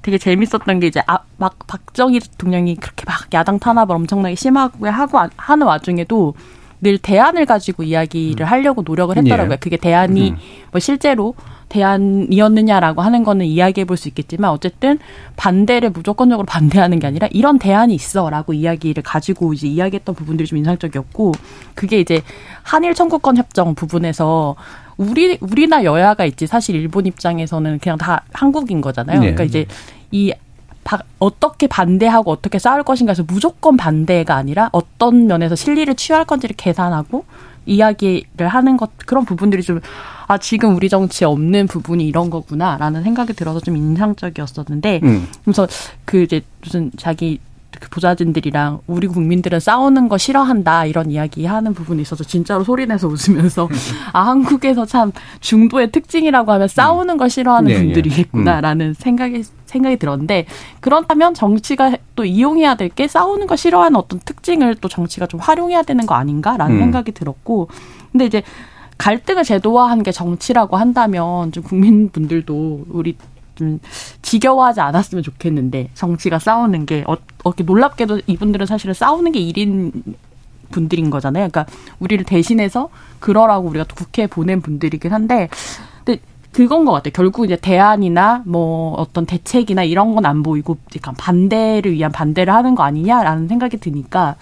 되게 0.02 0.18
재밌었던 0.18 0.78
게 0.78 0.86
이제 0.86 1.02
아, 1.08 1.18
막 1.38 1.58
박정희 1.66 2.20
대통령이 2.20 2.76
그렇게 2.76 3.04
막 3.06 3.26
야당 3.34 3.58
탄압을 3.58 3.96
엄청나게 3.96 4.36
심하게 4.36 4.88
하고 4.88 5.18
아- 5.18 5.30
하는 5.36 5.66
와중에도 5.66 6.34
늘 6.80 6.98
대안을 6.98 7.46
가지고 7.46 7.82
이야기를 7.82 8.46
하려고 8.46 8.82
노력을 8.82 9.16
했더라고요. 9.16 9.54
예. 9.54 9.56
그게 9.56 9.76
대안이 9.76 10.30
음. 10.30 10.36
뭐 10.70 10.78
실제로 10.78 11.34
대안이었느냐라고 11.76 13.02
하는 13.02 13.22
거는 13.24 13.46
이야기해 13.46 13.84
볼 13.84 13.96
수 13.96 14.08
있겠지만 14.08 14.50
어쨌든 14.50 14.98
반대를 15.36 15.90
무조건적으로 15.90 16.44
반대하는 16.44 16.98
게 16.98 17.06
아니라 17.06 17.28
이런 17.30 17.58
대안이 17.58 17.94
있어라고 17.94 18.52
이야기를 18.52 19.02
가지고 19.02 19.54
이제 19.54 19.66
이야기했던 19.66 20.14
부분들이 20.14 20.46
좀 20.46 20.58
인상적이었고 20.58 21.32
그게 21.74 21.98
이제 22.00 22.20
한일 22.62 22.94
청구권 22.94 23.36
협정 23.38 23.74
부분에서 23.74 24.54
우리 24.98 25.38
우리나 25.40 25.84
여야가 25.84 26.24
있지 26.26 26.46
사실 26.46 26.74
일본 26.76 27.06
입장에서는 27.06 27.78
그냥 27.78 27.96
다 27.98 28.22
한국인 28.32 28.80
거잖아요. 28.82 29.16
네. 29.20 29.32
그러니까 29.32 29.44
이제 29.44 29.66
이 30.10 30.32
바- 30.84 31.00
어떻게 31.18 31.66
반대하고 31.66 32.30
어떻게 32.30 32.58
싸울 32.58 32.82
것인가에서 32.82 33.24
무조건 33.26 33.76
반대가 33.76 34.36
아니라 34.36 34.68
어떤 34.72 35.26
면에서 35.26 35.54
실리를 35.56 35.92
취할 35.96 36.24
건지를 36.26 36.54
계산하고 36.56 37.24
이야기를 37.66 38.48
하는 38.48 38.76
것 38.76 38.90
그런 39.06 39.24
부분들이 39.24 39.62
좀 39.62 39.80
아 40.28 40.38
지금 40.38 40.74
우리 40.74 40.88
정치에 40.88 41.26
없는 41.26 41.66
부분이 41.66 42.06
이런 42.06 42.30
거구나라는 42.30 43.02
생각이 43.02 43.32
들어서 43.32 43.60
좀 43.60 43.76
인상적이었었는데 43.76 45.00
음. 45.04 45.28
그래서 45.44 45.66
그 46.04 46.22
이제 46.22 46.42
무슨 46.60 46.90
자기 46.96 47.38
그 47.78 47.90
보좌진들이랑 47.90 48.80
우리 48.86 49.06
국민들은 49.06 49.60
싸우는 49.60 50.08
거 50.08 50.16
싫어한다 50.16 50.86
이런 50.86 51.10
이야기 51.10 51.44
하는 51.44 51.74
부분이 51.74 52.00
있어서 52.02 52.24
진짜로 52.24 52.64
소리내서 52.64 53.06
웃으면서 53.06 53.68
아 54.12 54.22
한국에서 54.22 54.86
참 54.86 55.12
중도의 55.40 55.92
특징이라고 55.92 56.50
하면 56.52 56.68
싸우는 56.68 57.18
걸 57.18 57.28
싫어하는 57.28 57.70
예, 57.70 57.74
예. 57.74 57.78
분들이겠구나라는 57.78 58.94
생각이 58.94 59.44
생각이 59.76 59.96
들었는데 59.96 60.46
그렇다면 60.80 61.34
정치가 61.34 61.96
또 62.14 62.24
이용해야 62.24 62.74
될 62.74 62.86
게 62.96 63.08
싸우는 63.08 63.46
걸 63.46 63.58
싫어하는 63.58 63.96
어떤 63.96 64.20
특징을 64.20 64.76
또 64.76 64.88
정치가 64.88 65.26
좀 65.26 65.38
활용해야 65.40 65.82
되는 65.82 66.06
거 66.06 66.14
아닌가라는 66.14 66.76
음. 66.76 66.80
생각이 66.80 67.12
들었고 67.12 67.68
근데 68.10 68.24
이제 68.24 68.42
갈등을 68.96 69.44
제도화한 69.44 70.02
게 70.02 70.12
정치라고 70.12 70.76
한다면 70.76 71.52
좀 71.52 71.62
국민분들도 71.62 72.86
우리 72.88 73.16
좀 73.54 73.80
지겨워하지 74.22 74.80
않았으면 74.80 75.22
좋겠는데 75.22 75.90
정치가 75.94 76.38
싸우는 76.38 76.86
게 76.86 77.04
어, 77.06 77.16
어떻게 77.44 77.64
놀랍게도 77.64 78.22
이분들은 78.26 78.66
사실은 78.66 78.94
싸우는 78.94 79.32
게 79.32 79.40
일인 79.40 79.92
분들인 80.70 81.10
거잖아요. 81.10 81.48
그러니까 81.50 81.66
우리를 82.00 82.24
대신해서 82.24 82.88
그러라고 83.20 83.68
우리가 83.68 83.84
또 83.84 83.94
국회에 83.94 84.26
보낸 84.26 84.60
분들이긴 84.62 85.12
한데 85.12 85.48
그건 86.56 86.86
것 86.86 86.92
같아요. 86.92 87.12
결국 87.12 87.44
이제 87.44 87.54
대안이나 87.56 88.42
뭐 88.46 88.94
어떤 88.94 89.26
대책이나 89.26 89.84
이런 89.84 90.14
건 90.14 90.24
안 90.24 90.42
보이고 90.42 90.78
약간 90.96 91.14
반대를 91.14 91.92
위한 91.92 92.10
반대를 92.10 92.52
하는 92.54 92.74
거 92.74 92.82
아니냐라는 92.82 93.46
생각이 93.46 93.76
드니까 93.76 94.36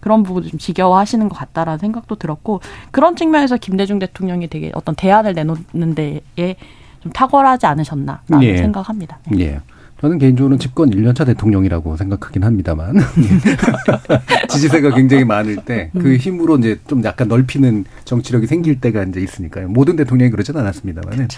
그런 0.00 0.22
부분도 0.22 0.48
좀 0.48 0.58
지겨워하시는 0.58 1.28
것 1.28 1.36
같다라는 1.36 1.78
생각도 1.78 2.14
들었고 2.14 2.60
그런 2.90 3.16
측면에서 3.16 3.58
김대중 3.58 3.98
대통령이 3.98 4.48
되게 4.48 4.72
어떤 4.74 4.94
대안을 4.94 5.34
내놓는 5.34 5.94
데에 5.94 6.56
좀 7.00 7.12
탁월하지 7.12 7.66
않으셨나라는 7.66 8.42
예. 8.42 8.56
생각합니다. 8.56 9.18
네. 9.30 9.38
예. 9.44 9.60
저는 10.00 10.18
개인적으로는 10.18 10.58
집권 10.60 10.90
1년차 10.90 11.26
대통령이라고 11.26 11.96
생각하긴 11.96 12.44
합니다만. 12.44 12.96
예. 12.96 13.02
지지세가 14.48 14.94
굉장히 14.94 15.24
많을 15.24 15.56
때 15.56 15.90
그 15.98 16.16
힘으로 16.16 16.56
이제 16.58 16.78
좀 16.86 17.02
약간 17.04 17.28
넓히는 17.28 17.84
정치력이 18.04 18.46
생길 18.46 18.80
때가 18.80 19.02
이제 19.04 19.20
있으니까요. 19.20 19.68
모든 19.68 19.96
대통령이 19.96 20.30
그러진 20.30 20.56
않았습니다만은. 20.56 21.28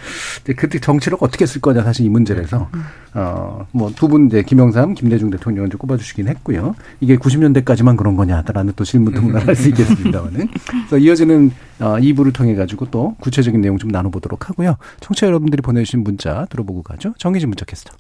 이제 0.43 0.53
그때 0.55 0.79
정치력 0.79 1.23
어떻게 1.23 1.47
쓸 1.47 1.61
거냐 1.61 1.83
사실 1.83 2.05
이 2.05 2.09
문제라서, 2.09 2.69
어, 3.15 3.67
뭐 3.73 3.91
두 3.95 4.09
분 4.09 4.27
이제 4.27 4.43
김영삼, 4.43 4.95
김대중 4.95 5.31
대통령을 5.31 5.69
이제 5.69 5.77
꼽아주시긴 5.79 6.29
했고요. 6.29 6.75
이게 7.01 7.17
90년대까지만 7.17 7.97
그런 7.97 8.17
거냐라는 8.17 8.73
또 8.77 8.85
질문도 8.85 9.23
문화할 9.23 9.55
수 9.57 9.69
있겠습니다만은. 9.71 10.49
그래서 10.89 10.99
이어지는 10.99 11.51
어, 11.81 11.97
2부를 11.99 12.35
통해 12.35 12.55
가지고 12.55 12.87
또 12.91 13.15
구체적인 13.21 13.61
내용 13.61 13.79
좀 13.79 13.91
나눠보도록 13.91 14.49
하고요. 14.51 14.77
청취자 15.01 15.27
여러분들이 15.29 15.63
보내주신 15.63 16.03
문자 16.05 16.47
들어보고 16.51 16.83
가죠. 16.83 17.15
정희진 17.19 17.49
문자 17.49 17.65
캐스터. 17.65 17.95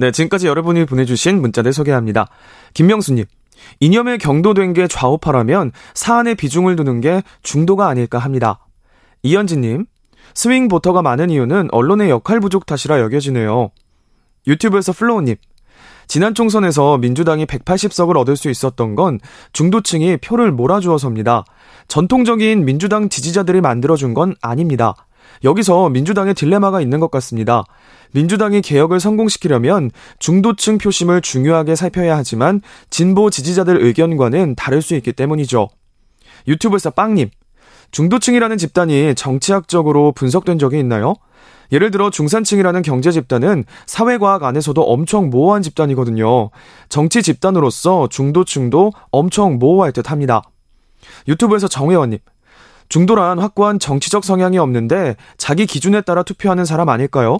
네, 0.00 0.10
지금까지 0.10 0.46
여러분이 0.46 0.86
보내주신 0.86 1.42
문자들 1.42 1.74
소개합니다. 1.74 2.26
김명수님, 2.72 3.26
이념에 3.80 4.16
경도된 4.16 4.72
게 4.72 4.88
좌우파라면 4.88 5.72
사안에 5.92 6.36
비중을 6.36 6.74
두는 6.76 7.02
게 7.02 7.22
중도가 7.42 7.86
아닐까 7.86 8.18
합니다. 8.18 8.66
이현진님, 9.22 9.84
swing 10.32 10.68
voter가 10.68 11.02
많은 11.02 11.28
이유는 11.28 11.68
언론의 11.70 12.08
역할 12.08 12.40
부족 12.40 12.64
탓이라 12.64 12.98
여겨지네요. 12.98 13.72
유튜브에서 14.46 14.94
플로우님, 14.94 15.36
지난 16.08 16.34
총선에서 16.34 16.96
민주당이 16.96 17.44
180석을 17.44 18.16
얻을 18.16 18.38
수 18.38 18.48
있었던 18.48 18.94
건 18.94 19.20
중도층이 19.52 20.16
표를 20.22 20.50
몰아주어서입니다. 20.50 21.44
전통적인 21.88 22.64
민주당 22.64 23.10
지지자들이 23.10 23.60
만들어준 23.60 24.14
건 24.14 24.34
아닙니다. 24.40 24.94
여기서 25.44 25.90
민주당의 25.90 26.32
딜레마가 26.32 26.80
있는 26.80 27.00
것 27.00 27.10
같습니다. 27.10 27.64
민주당이 28.12 28.60
개혁을 28.62 29.00
성공시키려면 29.00 29.90
중도층 30.18 30.78
표심을 30.78 31.20
중요하게 31.20 31.76
살펴야 31.76 32.16
하지만 32.16 32.60
진보 32.90 33.30
지지자들 33.30 33.82
의견과는 33.82 34.56
다를 34.56 34.82
수 34.82 34.94
있기 34.96 35.12
때문이죠. 35.12 35.68
유튜브에서 36.48 36.90
빵님, 36.90 37.30
중도층이라는 37.90 38.56
집단이 38.58 39.14
정치학적으로 39.14 40.12
분석된 40.12 40.58
적이 40.58 40.78
있나요? 40.80 41.14
예를 41.72 41.90
들어 41.90 42.10
중산층이라는 42.10 42.82
경제 42.82 43.12
집단은 43.12 43.64
사회과학 43.86 44.42
안에서도 44.42 44.82
엄청 44.82 45.30
모호한 45.30 45.62
집단이거든요. 45.62 46.50
정치 46.88 47.22
집단으로서 47.22 48.08
중도층도 48.08 48.92
엄청 49.12 49.58
모호할 49.58 49.92
듯 49.92 50.10
합니다. 50.10 50.42
유튜브에서 51.28 51.68
정혜원님, 51.68 52.18
중도란 52.88 53.38
확고한 53.38 53.78
정치적 53.78 54.24
성향이 54.24 54.58
없는데 54.58 55.14
자기 55.38 55.64
기준에 55.64 56.00
따라 56.00 56.24
투표하는 56.24 56.64
사람 56.64 56.88
아닐까요? 56.88 57.38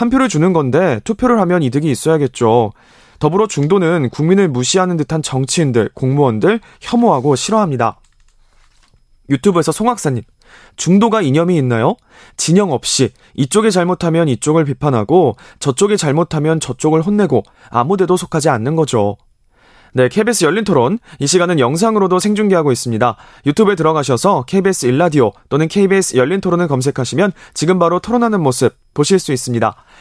한 0.00 0.08
표를 0.08 0.30
주는 0.30 0.54
건데 0.54 0.98
투표를 1.04 1.38
하면 1.40 1.62
이득이 1.62 1.90
있어야겠죠. 1.90 2.72
더불어 3.18 3.46
중도는 3.46 4.08
국민을 4.08 4.48
무시하는 4.48 4.96
듯한 4.96 5.20
정치인들, 5.20 5.90
공무원들 5.92 6.60
혐오하고 6.80 7.36
싫어합니다. 7.36 8.00
유튜브에서 9.28 9.72
송학사님, 9.72 10.22
중도가 10.76 11.20
이념이 11.20 11.54
있나요? 11.58 11.96
진영 12.38 12.72
없이 12.72 13.10
이쪽이 13.34 13.70
잘못하면 13.70 14.28
이쪽을 14.28 14.64
비판하고 14.64 15.36
저쪽이 15.58 15.98
잘못하면 15.98 16.60
저쪽을 16.60 17.02
혼내고 17.02 17.42
아무데도 17.68 18.16
속하지 18.16 18.48
않는 18.48 18.76
거죠. 18.76 19.18
네, 19.92 20.08
KBS 20.08 20.44
열린 20.44 20.64
토론. 20.64 20.98
이 21.18 21.26
시간은 21.26 21.58
영상으로도 21.58 22.20
생중계하고 22.20 22.70
있습니다. 22.72 23.16
유튜브에 23.46 23.74
들어가셔서 23.74 24.44
KBS 24.46 24.86
일라디오 24.86 25.32
또는 25.48 25.68
KBS 25.68 26.16
열린 26.16 26.40
토론을 26.40 26.68
검색하시면 26.68 27.32
지금 27.54 27.78
바로 27.78 27.98
토론하는 27.98 28.40
모습 28.40 28.76
보실 28.94 29.18
수 29.18 29.32
있습니다. 29.32 29.74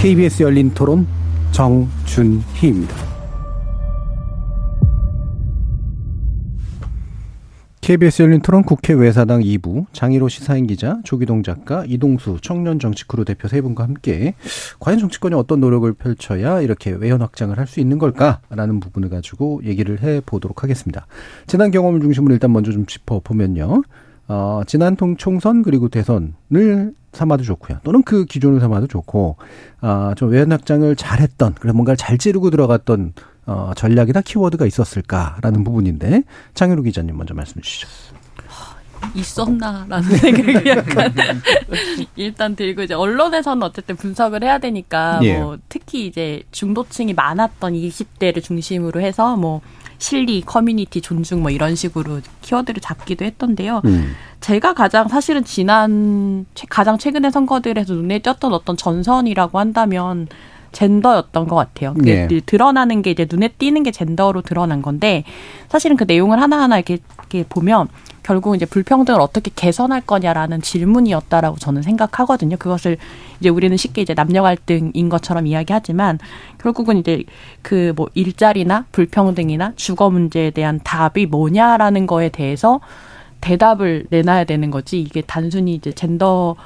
KBS 0.00 0.42
열린 0.42 0.70
토론 0.72 1.06
정준희입니다. 1.52 2.96
KBS 7.82 8.22
열린 8.22 8.40
토론 8.40 8.62
국회 8.62 8.94
외사당 8.94 9.40
2부 9.40 9.86
장희로 9.92 10.28
시사인 10.28 10.66
기자 10.66 11.00
조기동 11.04 11.42
작가 11.42 11.84
이동수 11.86 12.38
청년 12.40 12.78
정치크루 12.78 13.24
대표 13.24 13.48
세 13.48 13.60
분과 13.60 13.84
함께 13.84 14.34
과연 14.78 14.98
정치권이 15.00 15.34
어떤 15.34 15.60
노력을 15.60 15.92
펼쳐야 15.92 16.60
이렇게 16.60 16.92
외연 16.92 17.20
확장을 17.20 17.56
할 17.58 17.66
수 17.66 17.80
있는 17.80 17.98
걸까라는 17.98 18.80
부분을 18.80 19.10
가지고 19.10 19.60
얘기를 19.64 20.02
해 20.02 20.20
보도록 20.24 20.62
하겠습니다. 20.62 21.06
지난 21.46 21.70
경험을 21.70 22.00
중심으로 22.00 22.32
일단 22.32 22.52
먼저 22.52 22.72
좀 22.72 22.86
짚어 22.86 23.20
보면요. 23.20 23.82
어, 24.32 24.62
지난 24.64 24.94
통 24.94 25.16
총선 25.16 25.64
그리고 25.64 25.88
대선을 25.88 26.94
삼아도 27.12 27.42
좋고요. 27.42 27.78
또는 27.82 28.04
그 28.04 28.24
기존을 28.24 28.60
삼아도 28.60 28.86
좋고, 28.86 29.36
아, 29.80 30.14
좀 30.16 30.30
외연 30.30 30.52
확장을 30.52 30.94
잘했던, 30.94 31.54
그래 31.54 31.72
뭔가를 31.72 31.96
잘 31.96 32.16
찌르고 32.16 32.50
들어갔던 32.50 33.12
어, 33.46 33.72
전략이나 33.74 34.20
키워드가 34.20 34.66
있었을까라는 34.66 35.64
부분인데 35.64 36.22
장유루 36.54 36.84
기자님 36.84 37.16
먼저 37.16 37.34
말씀해 37.34 37.60
주시죠. 37.60 37.88
있었나라는 39.14 40.02
생각이 40.16 40.68
약간 40.68 41.12
일단 42.14 42.54
들고 42.54 42.82
이제 42.82 42.94
언론에서는 42.94 43.60
어쨌든 43.64 43.96
분석을 43.96 44.44
해야 44.44 44.58
되니까 44.58 45.18
예. 45.22 45.38
뭐 45.38 45.58
특히 45.68 46.06
이제 46.06 46.42
중도층이 46.52 47.14
많았던 47.14 47.72
20대를 47.72 48.44
중심으로 48.44 49.00
해서 49.00 49.36
뭐 49.36 49.62
실리, 50.00 50.40
커뮤니티, 50.40 51.00
존중 51.02 51.42
뭐 51.42 51.50
이런 51.50 51.76
식으로 51.76 52.20
키워드를 52.40 52.80
잡기도 52.80 53.24
했던데요. 53.24 53.82
음. 53.84 54.14
제가 54.40 54.72
가장 54.74 55.06
사실은 55.08 55.44
지난 55.44 56.46
최- 56.54 56.66
가장 56.68 56.96
최근의 56.98 57.30
선거들에서 57.30 57.92
눈에 57.94 58.18
띄었던 58.20 58.52
어떤 58.54 58.76
전선이라고 58.78 59.58
한다면 59.58 60.26
젠더였던 60.72 61.48
것 61.48 61.54
같아요. 61.56 61.94
늘 62.28 62.40
드러나는 62.40 63.02
게 63.02 63.10
이제 63.10 63.26
눈에 63.30 63.48
띄는 63.48 63.82
게 63.82 63.90
젠더로 63.90 64.40
드러난 64.42 64.80
건데 64.82 65.24
사실은 65.68 65.96
그 65.96 66.04
내용을 66.04 66.40
하나하나 66.40 66.76
이렇게, 66.78 66.98
이렇게 67.18 67.44
보면 67.48 67.88
결국 68.22 68.56
이제 68.56 68.66
불평등을 68.66 69.20
어떻게 69.20 69.50
개선할 69.54 70.00
거냐라는 70.02 70.62
질문이었다라고 70.62 71.58
저는 71.58 71.82
생각하거든요. 71.82 72.56
그것을 72.56 72.96
이제 73.40 73.48
우리는 73.48 73.76
쉽게 73.76 74.02
이제 74.02 74.14
남녀 74.14 74.42
갈등인 74.42 75.08
것처럼 75.08 75.46
이야기하지만 75.46 76.18
결국은 76.58 76.98
이제 76.98 77.24
그 77.62 77.90
뭐 77.96 78.08
일자리나 78.14 78.86
불평등이나 78.92 79.72
주거 79.76 80.10
문제에 80.10 80.50
대한 80.50 80.80
답이 80.82 81.26
뭐냐라는 81.26 82.06
거에 82.06 82.28
대해서 82.28 82.80
대답을 83.40 84.06
내놔야 84.10 84.44
되는 84.44 84.70
거지 84.70 85.00
이게 85.00 85.22
단순히 85.22 85.74
이제 85.74 85.92
젠더 85.92 86.56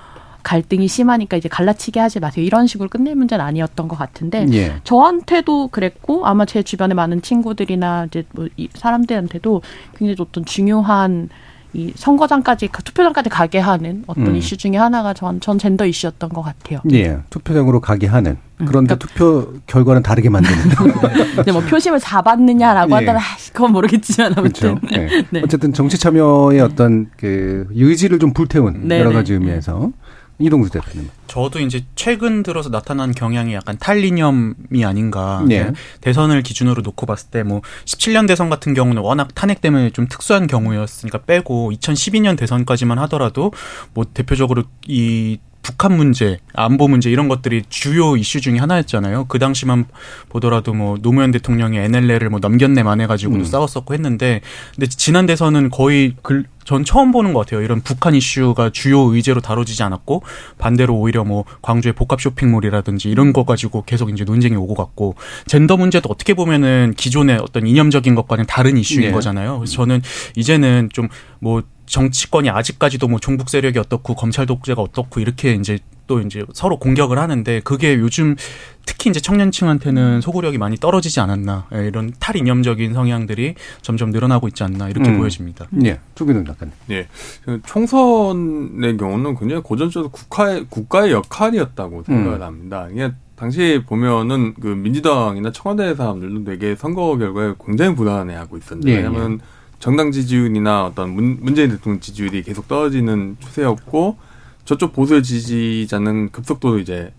갈등이 0.44 0.86
심하니까 0.86 1.36
이제 1.36 1.48
갈라치게 1.48 1.98
하지 1.98 2.20
마세요. 2.20 2.44
이런 2.44 2.66
식으로 2.68 2.88
끝낼 2.88 3.16
문제는 3.16 3.44
아니었던 3.44 3.88
것 3.88 3.98
같은데 3.98 4.46
예. 4.52 4.76
저한테도 4.84 5.68
그랬고 5.68 6.26
아마 6.26 6.44
제 6.44 6.62
주변에 6.62 6.94
많은 6.94 7.20
친구들이나 7.22 8.06
이제 8.06 8.24
뭐 8.32 8.44
이 8.56 8.68
사람들한테도 8.74 9.62
굉장히 9.96 10.16
어떤 10.20 10.44
중요한 10.44 11.28
이 11.72 11.92
선거장까지 11.96 12.68
그 12.68 12.84
투표장까지 12.84 13.28
가게 13.28 13.58
하는 13.58 14.04
어떤 14.06 14.28
음. 14.28 14.36
이슈 14.36 14.56
중에 14.56 14.76
하나가 14.76 15.12
전, 15.12 15.40
전 15.40 15.58
젠더 15.58 15.86
이슈였던 15.86 16.28
것 16.30 16.40
같아요. 16.40 16.78
예. 16.92 17.18
투표장으로 17.30 17.80
가게 17.80 18.06
하는. 18.06 18.36
음. 18.60 18.66
그런데 18.66 18.96
투표 18.96 19.54
결과는 19.66 20.04
다르게 20.04 20.28
만드는. 20.28 20.56
근데 21.34 21.50
뭐 21.50 21.60
표심을 21.62 21.98
잡았느냐라고 21.98 22.92
예. 22.92 22.94
하더라 22.94 23.20
그건 23.52 23.72
모르겠지만 23.72 24.34
아무튼 24.36 24.78
그렇죠. 24.78 24.96
예. 24.96 25.24
네. 25.30 25.40
어쨌든 25.42 25.72
정치 25.72 25.98
참여의 25.98 26.60
어떤 26.60 27.10
그 27.16 27.66
의지를 27.72 28.20
좀 28.20 28.32
불태운 28.32 28.86
네, 28.86 29.00
여러 29.00 29.10
네. 29.10 29.16
가지 29.16 29.32
의미에서 29.32 29.90
이동수 30.38 30.70
대표님. 30.70 31.10
저도 31.26 31.60
이제 31.60 31.84
최근 31.94 32.42
들어서 32.42 32.68
나타난 32.70 33.12
경향이 33.12 33.54
약간 33.54 33.78
탈리념이 33.78 34.84
아닌가. 34.84 35.44
예. 35.50 35.72
대선을 36.00 36.42
기준으로 36.42 36.82
놓고 36.82 37.06
봤을 37.06 37.30
때 37.30 37.42
뭐 37.44 37.60
17년 37.84 38.26
대선 38.26 38.48
같은 38.50 38.74
경우는 38.74 39.02
워낙 39.02 39.34
탄핵 39.34 39.60
때문에 39.60 39.90
좀 39.90 40.08
특수한 40.08 40.46
경우였으니까 40.46 41.18
빼고 41.22 41.72
2012년 41.72 42.36
대선까지만 42.38 42.98
하더라도 43.00 43.52
뭐 43.92 44.04
대표적으로 44.12 44.64
이 44.86 45.38
북한 45.64 45.96
문제, 45.96 46.38
안보 46.54 46.88
문제 46.88 47.10
이런 47.10 47.28
것들이 47.28 47.62
주요 47.68 48.16
이슈 48.16 48.40
중에 48.40 48.58
하나였잖아요. 48.58 49.24
그 49.28 49.38
당시만 49.38 49.86
보더라도 50.28 50.74
뭐 50.74 50.98
노무현 51.00 51.30
대통령이 51.32 51.78
NLL을 51.78 52.30
뭐 52.30 52.38
넘겼네 52.40 52.82
만 52.82 52.94
해 53.00 53.06
가지고도 53.06 53.40
음. 53.40 53.44
싸웠었고 53.44 53.94
했는데 53.94 54.40
근데 54.74 54.86
지난 54.86 55.26
대선은 55.26 55.70
거의 55.70 56.14
글, 56.22 56.44
전 56.64 56.84
처음 56.84 57.12
보는 57.12 57.32
것 57.32 57.40
같아요. 57.40 57.62
이런 57.62 57.80
북한 57.80 58.14
이슈가 58.14 58.70
주요 58.70 59.00
의제로 59.00 59.40
다뤄지지 59.40 59.82
않았고 59.82 60.22
반대로 60.58 60.94
오히려 60.94 61.24
뭐 61.24 61.44
광주의 61.62 61.92
복합 61.92 62.20
쇼핑몰이라든지 62.20 63.10
이런 63.10 63.32
거 63.32 63.44
가지고 63.44 63.82
계속 63.84 64.10
이제 64.10 64.24
논쟁이 64.24 64.56
오고 64.56 64.74
갔고 64.74 65.14
젠더 65.46 65.76
문제도 65.76 66.08
어떻게 66.08 66.34
보면은 66.34 66.94
기존의 66.96 67.38
어떤 67.38 67.66
이념적인 67.66 68.14
것과는 68.14 68.46
다른 68.46 68.76
이슈인 68.76 69.08
예. 69.08 69.12
거잖아요. 69.12 69.58
그래서 69.58 69.74
저는 69.74 70.02
이제는 70.36 70.90
좀뭐 70.92 71.62
정치권이 71.86 72.50
아직까지도 72.50 73.08
뭐 73.08 73.18
종북 73.18 73.48
세력이 73.48 73.78
어떻고 73.78 74.14
검찰 74.14 74.46
독재가 74.46 74.80
어떻고 74.80 75.20
이렇게 75.20 75.54
이제 75.54 75.78
또 76.06 76.20
이제 76.20 76.44
서로 76.52 76.78
공격을 76.78 77.18
하는데 77.18 77.60
그게 77.60 77.94
요즘 77.94 78.36
특히 78.84 79.08
이제 79.08 79.20
청년층한테는 79.20 80.20
소구력이 80.20 80.58
많이 80.58 80.76
떨어지지 80.76 81.20
않았나 81.20 81.68
예, 81.74 81.86
이런 81.86 82.12
탈이념적인 82.18 82.92
성향들이 82.92 83.54
점점 83.80 84.10
늘어나고 84.10 84.48
있지 84.48 84.62
않나 84.62 84.88
이렇게 84.88 85.10
음. 85.10 85.18
보여집니다. 85.18 85.66
예. 85.84 86.00
조기동 86.14 86.44
작가님. 86.44 86.74
예. 86.90 87.08
그 87.44 87.60
총선의 87.64 88.96
경우는 88.98 89.38
굉장히 89.38 89.62
고전적으로 89.62 90.10
국가의, 90.10 90.66
국가의 90.68 91.12
역할이었다고 91.12 92.02
생각을 92.04 92.38
음. 92.38 92.42
합니다. 92.42 92.88
이게 92.90 93.12
당시 93.36 93.82
보면은 93.86 94.54
그 94.54 94.68
민주당이나 94.68 95.50
청와대 95.52 95.94
사람들도 95.94 96.44
되게 96.44 96.76
선거 96.76 97.16
결과에 97.16 97.54
굉장히 97.64 97.94
불안해하고 97.94 98.58
있었는데 98.58 98.90
예, 98.90 98.96
왜냐하면 98.96 99.40
정당 99.78 100.12
지지율이나 100.12 100.86
어떤 100.86 101.10
문, 101.14 101.38
문재인 101.40 101.70
대통령 101.70 102.00
지지율이 102.00 102.42
계속 102.42 102.68
떨어지는 102.68 103.36
추세였고 103.40 104.16
저쪽 104.64 104.92
보수 104.92 105.20
지지자는 105.22 106.30
급속도로 106.30 106.78
이제 106.78 107.12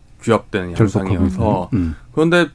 양상이어서 0.80 1.70
있는. 1.74 1.80
음. 1.80 1.96
그런데 2.14 2.48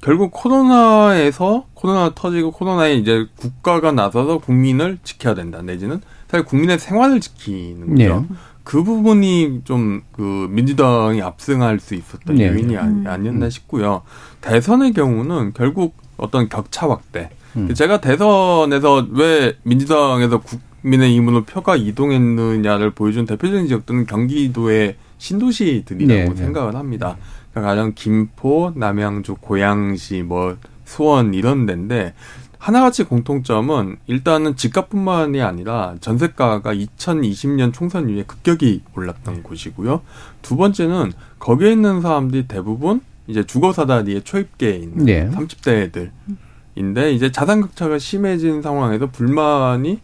결국 0.00 0.32
코로나에서 0.32 1.66
코로나 1.74 2.12
터지고 2.14 2.50
코로나에 2.50 2.94
이제 2.96 3.26
국가가 3.36 3.92
나서서 3.92 4.38
국민을 4.38 4.98
지켜야 5.04 5.34
된다 5.34 5.62
내지는 5.62 6.00
사실 6.28 6.44
국민의 6.44 6.78
생활을 6.80 7.20
지키는 7.20 7.90
거죠. 7.90 8.02
예. 8.28 8.34
그 8.64 8.82
부분이 8.82 9.62
좀 9.64 10.02
그 10.12 10.48
민주당이 10.50 11.20
압승할 11.22 11.78
수 11.78 11.94
있었던 11.94 12.38
예. 12.40 12.48
요인이 12.48 12.76
아니- 12.76 13.06
아니었나 13.06 13.48
싶고요. 13.50 14.02
대선의 14.40 14.92
경우는 14.92 15.52
결국 15.54 15.94
어떤 16.16 16.48
격차 16.48 16.88
확대. 16.88 17.30
음. 17.56 17.72
제가 17.74 18.00
대선에서 18.00 19.06
왜 19.10 19.54
민주당에서 19.62 20.40
국민의 20.82 21.14
힘으로 21.14 21.44
표가 21.44 21.76
이동했느냐를 21.76 22.90
보여준 22.90 23.26
대표적인 23.26 23.66
지역들은 23.68 24.06
경기도의 24.06 24.96
신도시들이라고 25.18 26.20
네, 26.20 26.28
네. 26.28 26.34
생각을 26.34 26.74
합니다. 26.74 27.16
그러니까 27.50 27.70
가령 27.70 27.92
김포, 27.94 28.72
남양주, 28.74 29.36
고양시, 29.40 30.22
뭐 30.22 30.56
수원 30.84 31.34
이런 31.34 31.66
데인데 31.66 32.14
하나같이 32.58 33.04
공통점은 33.04 33.96
일단은 34.06 34.54
집값뿐만이 34.54 35.42
아니라 35.42 35.96
전세가가 36.00 36.74
2020년 36.74 37.72
총선 37.72 38.08
이후에 38.08 38.22
급격히 38.22 38.82
올랐던 38.94 39.42
곳이고요. 39.42 40.00
두 40.42 40.56
번째는 40.56 41.12
거기에 41.40 41.72
있는 41.72 42.00
사람들이 42.00 42.46
대부분 42.46 43.00
이제 43.26 43.42
주거 43.44 43.72
사다리에 43.72 44.20
초입계에 44.20 44.76
있는 44.76 45.04
네. 45.04 45.28
30대들 45.30 46.10
인데 46.74 47.12
이제 47.12 47.30
자산 47.30 47.60
격차가 47.60 47.98
심해진 47.98 48.62
상황에서 48.62 49.06
불만이 49.06 50.00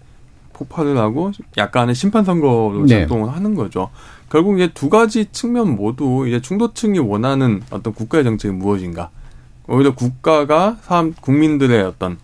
폭발을 0.53 0.97
하고 0.99 1.33
약간의 1.57 1.95
심판 1.95 2.25
선거로 2.25 2.85
네. 2.87 3.01
작동을 3.01 3.33
하는 3.33 3.55
거죠. 3.55 3.91
결국 4.31 4.57
이제 4.57 4.71
두 4.75 4.89
가지 4.89 5.27
측면 5.33 5.77
모두 5.77 6.27
이제 6.27 6.41
중도층이 6.41 6.99
원하는 6.99 7.63
어떤 7.71 7.95
국가의 7.95 8.25
정책이 8.25 8.55
무엇인가. 8.55 9.11
오히려 9.67 9.95
국가가 9.95 10.77
사람 10.83 11.15
국민들의 11.21 11.83
어떤 11.83 12.19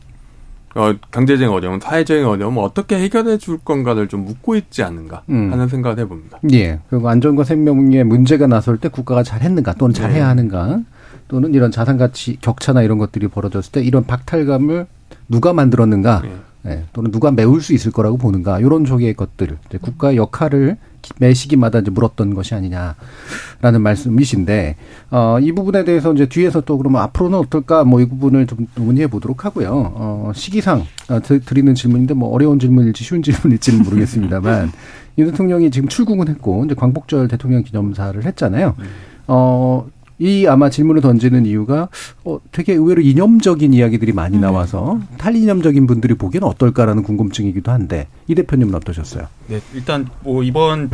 어, 0.75 0.93
경제적인 1.13 1.49
어려움, 1.55 1.79
사회적인 1.79 2.25
어려움을 2.25 2.63
어떻게 2.63 2.99
해결해 2.99 3.39
줄 3.39 3.59
건가를 3.59 4.09
좀 4.09 4.25
묻고 4.25 4.57
있지 4.57 4.83
않는가 4.83 5.23
음. 5.29 5.53
하는 5.53 5.69
생각을 5.69 6.01
해봅니다. 6.01 6.41
예. 6.53 6.81
그리고 6.91 7.09
안전과 7.09 7.45
생명에 7.45 8.03
문제가 8.03 8.49
나설 8.49 8.79
때 8.79 8.89
국가가 8.89 9.23
잘했는가 9.23 9.75
또는 9.75 9.95
잘해야 9.95 10.19
네. 10.19 10.23
하는가 10.23 10.81
또는 11.29 11.55
이런 11.55 11.71
자산 11.71 11.97
가치 11.97 12.37
격차나 12.41 12.83
이런 12.83 12.99
것들이 12.99 13.29
벌어졌을 13.29 13.73
때 13.73 13.83
이런 13.83 14.05
박탈감을 14.05 14.87
누가 15.29 15.53
만들었는가 15.53 16.23
예. 16.25 16.31
예, 16.67 16.85
또는 16.95 17.11
누가 17.11 17.31
메울 17.31 17.61
수 17.61 17.75
있을 17.75 17.93
거라고 17.93 18.17
보는가 18.17 18.59
이런 18.61 18.87
쪽의 18.87 19.13
것들 19.15 19.59
이제 19.69 19.77
국가의 19.79 20.17
역할을 20.17 20.79
기- 21.03 21.13
매 21.19 21.35
시기마다 21.35 21.81
이제 21.81 21.91
물었던 21.91 22.33
것이 22.35 22.55
아니냐라는 22.55 23.83
말씀이신데 23.83 24.77
어, 25.11 25.39
이 25.43 25.53
부분에 25.53 25.85
대해서 25.85 26.15
이제 26.15 26.27
뒤에서 26.27 26.63
또 26.63 26.79
그러면 26.79 27.03
앞으로는 27.03 27.39
어떨까 27.39 27.85
뭐 27.85 28.01
이 28.01 28.09
부분을 28.09 28.47
좀 28.47 28.67
논의해 28.77 29.07
보도록 29.09 29.45
하고요. 29.45 29.69
어, 29.95 30.33
시기상 30.35 30.85
어, 31.11 31.21
드, 31.21 31.41
드리는 31.41 31.75
질문인데 31.75 32.15
뭐 32.15 32.31
어려운 32.31 32.59
질문일지 32.59 33.05
쉬운 33.05 33.23
질문일지는 33.23 33.85
모르겠습니다만 33.85 34.73
윤 35.19 35.31
대통령이 35.31 35.71
지금 35.71 35.89
출국은 35.91 36.29
했고 36.29 36.65
이제 36.65 36.75
광복절 36.75 37.29
대통령 37.29 37.63
기념사를 37.63 38.25
했잖아요. 38.25 38.75
어, 39.27 39.87
이 40.19 40.47
아마 40.47 40.71
질문을 40.71 41.03
던지는 41.03 41.47
이유가 41.47 41.89
어, 42.25 42.39
되게 42.53 42.75
의외로 42.75 43.01
이념적인 43.03 43.75
이야기들이 43.75 44.13
많이 44.13 44.39
나와서 44.39 45.01
탈이념적인 45.19 45.87
분들이 45.87 46.15
보기에는 46.15 46.47
어떨까라는 46.49 47.03
궁금증이기도 47.03 47.71
한데 47.71 48.07
이 48.29 48.35
대표님은 48.35 48.75
어떠셨어요? 48.77 49.27
네, 49.49 49.61
일단 49.75 50.09
뭐 50.23 50.43
이번 50.43 50.91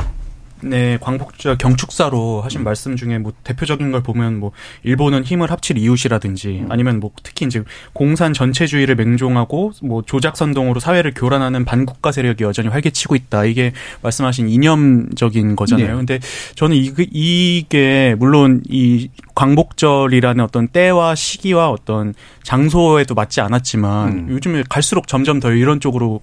네, 0.63 0.99
광복절 1.01 1.59
경축사로 1.59 2.43
하신 2.43 2.65
말씀 2.65 2.97
중에 2.97 3.19
뭐 3.19 3.33
대표적인 3.45 3.91
걸 3.93 4.03
보면 4.03 4.39
뭐 4.39 4.53
일본은 4.83 5.25
힘을 5.25 5.51
합칠 5.51 5.79
이웃이라든지 5.79 6.67
아니면 6.69 7.01
뭐 7.01 7.11
특히 7.23 7.47
이제 7.47 7.63
공산 7.93 8.33
전체주의를 8.33 8.95
맹종하고 8.97 9.73
뭐 9.83 10.03
조작 10.03 10.37
선동으로 10.37 10.81
사회를 10.81 11.13
교란하는 11.15 11.65
반국가 11.65 12.13
세력이 12.13 12.45
여전히 12.45 12.69
활개치고 12.69 13.15
있다. 13.15 13.45
이게 13.45 13.73
말씀하신 14.03 14.49
이념적인 14.49 15.57
거잖아요. 15.57 15.89
네. 15.89 15.95
근데 15.95 16.19
저는 16.55 16.77
이 16.77 16.91
이게 17.13 18.15
물론 18.19 18.63
이 18.69 19.09
광복절이라는 19.35 20.45
어떤 20.45 20.69
때와 20.69 21.15
시기와 21.15 21.71
어떤 21.71 22.15
장소에도 22.43 23.15
맞지 23.15 23.41
않았지만 23.41 24.09
음. 24.09 24.27
요즘에 24.31 24.65
갈수록 24.69 25.07
점점 25.09 25.41
더 25.41 25.53
이런 25.53 25.81
쪽으로 25.81 26.21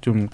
좀 0.00 0.28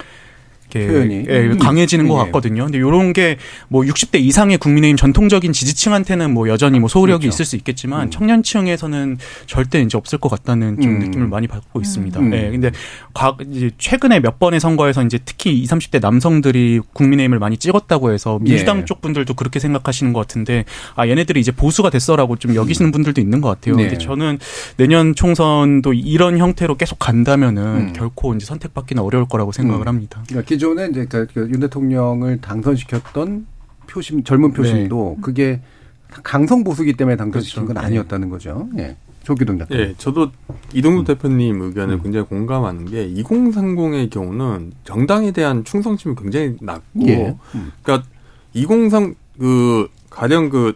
이렇게 0.77 0.93
표현이. 0.93 1.25
예, 1.29 1.39
음. 1.49 1.59
강해지는 1.59 2.09
것 2.09 2.15
예. 2.21 2.25
같거든요. 2.27 2.65
근데 2.65 2.79
요런 2.79 3.13
게 3.13 3.37
뭐 3.69 3.83
60대 3.83 4.21
이상의 4.21 4.59
국민의힘 4.59 4.97
전통적인 4.97 5.53
지지층한테는 5.53 6.33
뭐 6.33 6.49
여전히 6.49 6.79
뭐 6.79 6.89
소구력이 6.89 7.23
그렇죠. 7.23 7.35
있을 7.35 7.45
수 7.45 7.57
있겠지만 7.57 8.09
음. 8.09 8.11
청년층에서는 8.11 9.19
절대 9.47 9.81
이제 9.81 9.97
없을 9.99 10.19
것 10.19 10.29
같다는 10.29 10.81
좀 10.81 10.93
음. 10.93 10.99
느낌을 11.01 11.29
많이 11.29 11.47
받고 11.47 11.81
있습니다. 11.81 12.21
음. 12.21 12.33
예. 12.35 12.51
근데 12.51 12.71
과 13.15 13.37
이제 13.53 13.71
최근에 13.79 14.21
몇 14.21 14.39
번의 14.39 14.61
선거에서 14.61 15.03
이제 15.03 15.19
특히 15.25 15.59
20, 15.61 15.77
30대 15.77 16.01
남성들이 16.01 16.81
국민의힘을 16.93 17.39
많이 17.39 17.57
찍었다고 17.57 18.13
해서 18.13 18.39
민주당 18.41 18.81
예. 18.81 18.85
쪽 18.85 19.01
분들도 19.01 19.35
그렇게 19.35 19.59
생각하시는 19.59 20.13
것 20.13 20.21
같은데 20.21 20.65
아 20.95 21.09
얘네들이 21.09 21.41
이제 21.41 21.53
보수가 21.53 21.91
됐어라고 21.91 22.37
좀 22.37 22.55
여기시는 22.55 22.93
분들도 22.93 23.21
있는 23.21 23.41
것 23.41 23.49
같아요. 23.49 23.77
네. 23.77 23.89
근데 23.89 23.99
저는 23.99 24.39
내년 24.77 25.15
총선도 25.15 25.93
이런 25.95 26.39
형태로 26.39 26.77
계속 26.77 26.99
간다면은 26.99 27.63
음. 27.63 27.93
결코 27.95 28.35
이제 28.35 28.47
선택받기는 28.47 29.03
어려울 29.03 29.27
거라고 29.27 29.53
생각을 29.53 29.87
음. 29.87 29.89
합니다. 29.89 30.23
그러니까 30.29 30.49
기존에 30.67 30.89
이제 30.89 31.07
그, 31.09 31.27
그윤 31.27 31.61
대통령을 31.61 32.41
당선시켰던 32.41 33.47
표심 33.87 34.25
젊은 34.25 34.53
표심도 34.53 35.19
그게 35.21 35.61
강성 36.09 36.65
보수기 36.65 36.95
때문에 36.95 37.17
당선시킨 37.17 37.67
그렇죠. 37.67 37.75
건 37.75 37.85
아니었다는 37.85 38.31
거죠. 38.31 38.69
예. 38.79 38.97
조규동 39.23 39.59
작가. 39.59 39.77
예, 39.77 39.95
저도 39.99 40.31
이동국 40.73 41.01
음. 41.01 41.05
대표님 41.05 41.61
의견을 41.61 41.95
음. 41.97 42.03
굉장히 42.03 42.27
공감하는 42.27 42.87
게 42.87 43.09
2030의 43.09 44.11
경우는 44.11 44.73
정당에 44.85 45.33
대한 45.33 45.65
충성심이 45.65 46.15
굉장히 46.17 46.57
낮고 46.61 47.09
예. 47.09 47.37
음. 47.55 47.73
그러니까 47.83 48.09
2030그 48.55 49.89
가령 50.11 50.51
그 50.51 50.75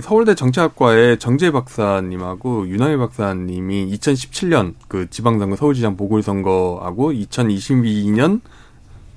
서울대 0.00 0.34
정치학과의 0.34 1.18
정재 1.18 1.50
박사님하고 1.52 2.68
윤하일 2.68 2.98
박사님이 2.98 3.90
2017년 3.96 4.74
그 4.88 5.08
지방선거 5.08 5.56
서울시장 5.56 5.96
보궐선거하고 5.96 7.12
2022년 7.12 8.40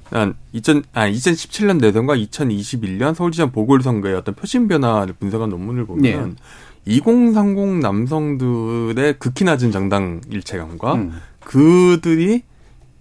한 0.10 0.36
2000, 0.54 0.84
아, 0.94 1.10
2017년 1.10 1.82
대선과 1.82 2.16
2021년 2.16 3.14
서울시장 3.14 3.52
보궐선거의 3.52 4.16
어떤 4.16 4.36
표심 4.36 4.68
변화를 4.68 5.16
분석한 5.20 5.50
논문을 5.50 5.86
보면 5.86 6.38
2030 6.86 7.80
남성들의 7.80 9.20
극히 9.20 9.44
낮은 9.44 9.72
정당 9.72 10.22
일체감과 10.30 10.94
음. 10.94 11.14
그들이 11.44 12.44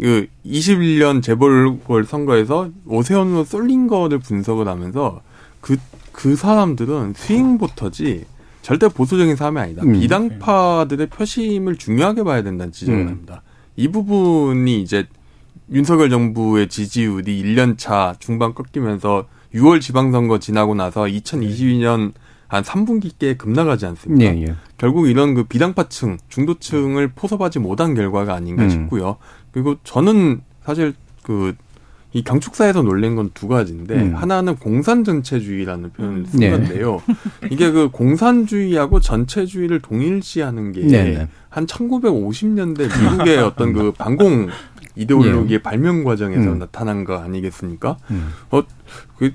그 0.01 0.27
21년 0.45 1.23
재보궐 1.23 2.05
선거에서 2.05 2.71
오세훈으로 2.87 3.45
쏠린 3.45 3.87
거를 3.87 4.19
분석을 4.19 4.69
하면서 4.69 5.23
그, 5.61 5.77
그 6.17 6.35
사람들은 6.35 7.13
스윙보터지 7.15 8.25
절대 8.63 8.89
보수적인 8.89 9.37
사람이 9.37 9.61
아니다. 9.61 9.83
음. 9.83 9.93
비당파들의 9.93 11.09
표심을 11.09 11.77
중요하게 11.77 12.25
봐야 12.25 12.43
된다는 12.43 12.73
지적을 12.73 13.03
음. 13.03 13.09
합니다. 13.09 13.43
이 13.77 13.89
부분이 13.89 14.81
이제 14.81 15.07
윤석열 15.71 16.09
정부의 16.09 16.69
지지율이 16.69 17.43
1년차 17.43 18.19
중반 18.19 18.55
꺾이면서 18.55 19.27
6월 19.55 19.83
지방선거 19.83 20.39
지나고 20.39 20.75
나서 20.75 21.03
2022년 21.03 22.15
한 22.49 22.63
3분기께 22.63 23.37
급나가지 23.37 23.85
않습니까? 23.85 24.25
예, 24.25 24.41
예. 24.41 24.55
결국 24.79 25.09
이런 25.09 25.35
그 25.35 25.45
비당파층, 25.45 26.17
중도층을 26.29 27.09
포섭하지 27.09 27.59
못한 27.59 27.95
결과가 27.95 28.35
아닌가 28.35 28.65
음. 28.65 28.71
싶고요. 28.71 29.19
그리고 29.51 29.77
저는 29.85 30.41
사실 30.65 30.95
그 31.23 31.55
이 32.17 32.23
경축사에서 32.25 32.81
놀란 32.83 33.15
건 33.15 33.27
두 33.35 33.49
가지인데 33.49 33.95
음. 33.95 34.15
하나는 34.15 34.57
공산 34.57 35.05
전체주의라는 35.05 35.91
표현을 35.91 36.27
쓴 36.27 36.41
네. 36.41 36.51
건데요. 36.51 37.03
이게 37.51 37.71
그 37.71 37.91
공산주의하고 37.91 39.01
전체주의를 39.01 39.81
동일시하는 39.81 40.73
게 40.73 40.81
네, 40.81 41.05
네. 41.05 41.29
한 41.51 41.67
1950년대 41.67 42.89
미국의 42.99 43.39
어떤 43.45 43.75
그 43.75 43.93
반공 43.93 44.49
이데올로기의 44.95 45.63
발명 45.63 46.05
과정에서 46.05 46.43
예. 46.43 46.47
음. 46.47 46.59
나타난 46.59 47.05
거 47.05 47.19
아니겠습니까? 47.19 47.99
음. 48.11 48.31
어, 48.51 48.63
그 49.19 49.33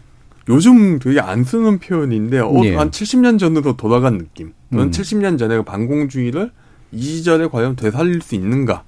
요즘 0.50 0.98
되게 0.98 1.20
안 1.20 1.44
쓰는 1.44 1.78
표현인데 1.78 2.40
어, 2.40 2.52
예. 2.64 2.76
한 2.76 2.90
70년 2.90 3.38
전으로 3.38 3.78
돌아간 3.78 4.18
느낌. 4.18 4.54
또는 4.72 4.86
음. 4.86 4.92
70년 4.92 5.38
전에 5.38 5.58
그 5.58 5.64
반공주의를 5.64 6.50
이 6.92 7.02
시절에 7.02 7.48
과연 7.48 7.76
되살릴 7.76 8.22
수 8.22 8.34
있는가 8.34 8.84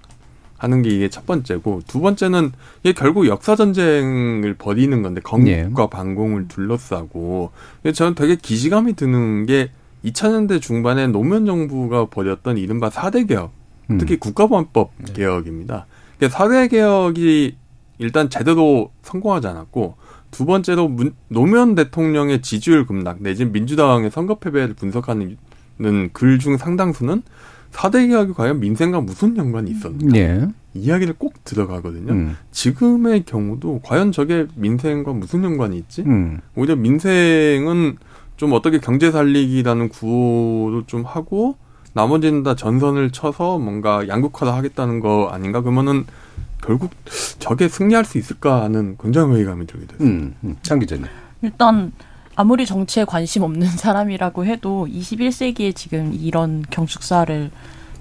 하는 0.63 0.81
게 0.81 0.89
이게 0.89 1.09
첫 1.09 1.25
번째고 1.25 1.81
두 1.87 1.99
번째는 1.99 2.51
이게 2.83 2.93
결국 2.93 3.27
역사 3.27 3.55
전쟁을 3.57 4.55
벌이는 4.57 5.01
건데 5.01 5.19
건국과 5.21 5.83
예. 5.83 5.87
반공을 5.91 6.47
둘러싸고 6.47 7.51
근데 7.81 7.91
저는 7.93 8.15
되게 8.15 8.37
기시감이 8.37 8.93
드는 8.93 9.45
게 9.45 9.71
2000년대 10.05 10.61
중반에 10.61 11.07
노무현 11.07 11.45
정부가 11.45 12.05
벌였던 12.05 12.57
이른바 12.57 12.89
4대 12.89 13.27
개혁 13.27 13.51
음. 13.91 13.97
특히 13.97 14.17
국가보안법 14.17 14.91
개혁입니다. 15.13 15.85
그러니까 16.17 16.37
사회 16.37 16.69
개혁이 16.69 17.57
일단 17.99 18.29
제대로 18.29 18.91
성공하지 19.01 19.47
않았고 19.47 19.97
두 20.31 20.45
번째로 20.45 20.87
문- 20.87 21.13
노무현 21.27 21.75
대통령의 21.75 22.41
지지율 22.41 22.85
급락 22.85 23.17
내지는 23.21 23.51
민주당의 23.51 24.11
선거 24.11 24.35
패배를 24.35 24.75
분석하는 24.75 25.35
글 26.13 26.39
중 26.39 26.55
상당수는 26.57 27.21
사대 27.73 28.07
개혁이 28.07 28.33
과연 28.33 28.59
민생과 28.59 29.01
무슨 29.01 29.35
연관이 29.35 29.71
있었는가 29.71 30.17
예. 30.17 30.47
이야기를 30.75 31.15
꼭 31.17 31.43
들어가거든요. 31.43 32.13
음. 32.13 32.37
지금의 32.51 33.23
경우도 33.25 33.81
과연 33.83 34.11
저게 34.11 34.47
민생과 34.55 35.11
무슨 35.13 35.43
연관이 35.43 35.77
있지? 35.77 36.03
음. 36.03 36.39
오히려 36.55 36.75
민생은 36.75 37.97
좀 38.37 38.53
어떻게 38.53 38.79
경제 38.79 39.11
살리기라는 39.11 39.89
구호도 39.89 40.85
좀 40.85 41.03
하고 41.03 41.57
나머지는 41.93 42.43
다 42.43 42.55
전선을 42.55 43.11
쳐서 43.11 43.59
뭔가 43.59 44.07
양극화를 44.07 44.53
하겠다는 44.53 44.99
거 44.99 45.29
아닌가? 45.31 45.61
그러면은 45.61 46.05
결국 46.61 46.91
저게 47.39 47.67
승리할 47.67 48.05
수 48.05 48.17
있을까 48.17 48.63
하는 48.63 48.97
굉장히 49.01 49.35
회의감이 49.35 49.67
들게 49.67 49.87
됐어요. 49.87 50.07
음. 50.07 50.35
음. 50.43 50.55
장 50.61 50.79
기자님. 50.79 51.05
일단 51.41 51.91
아무리 52.35 52.65
정치에 52.65 53.05
관심 53.05 53.43
없는 53.43 53.67
사람이라고 53.77 54.45
해도 54.45 54.87
21세기에 54.89 55.75
지금 55.75 56.13
이런 56.13 56.63
경축사를 56.69 57.51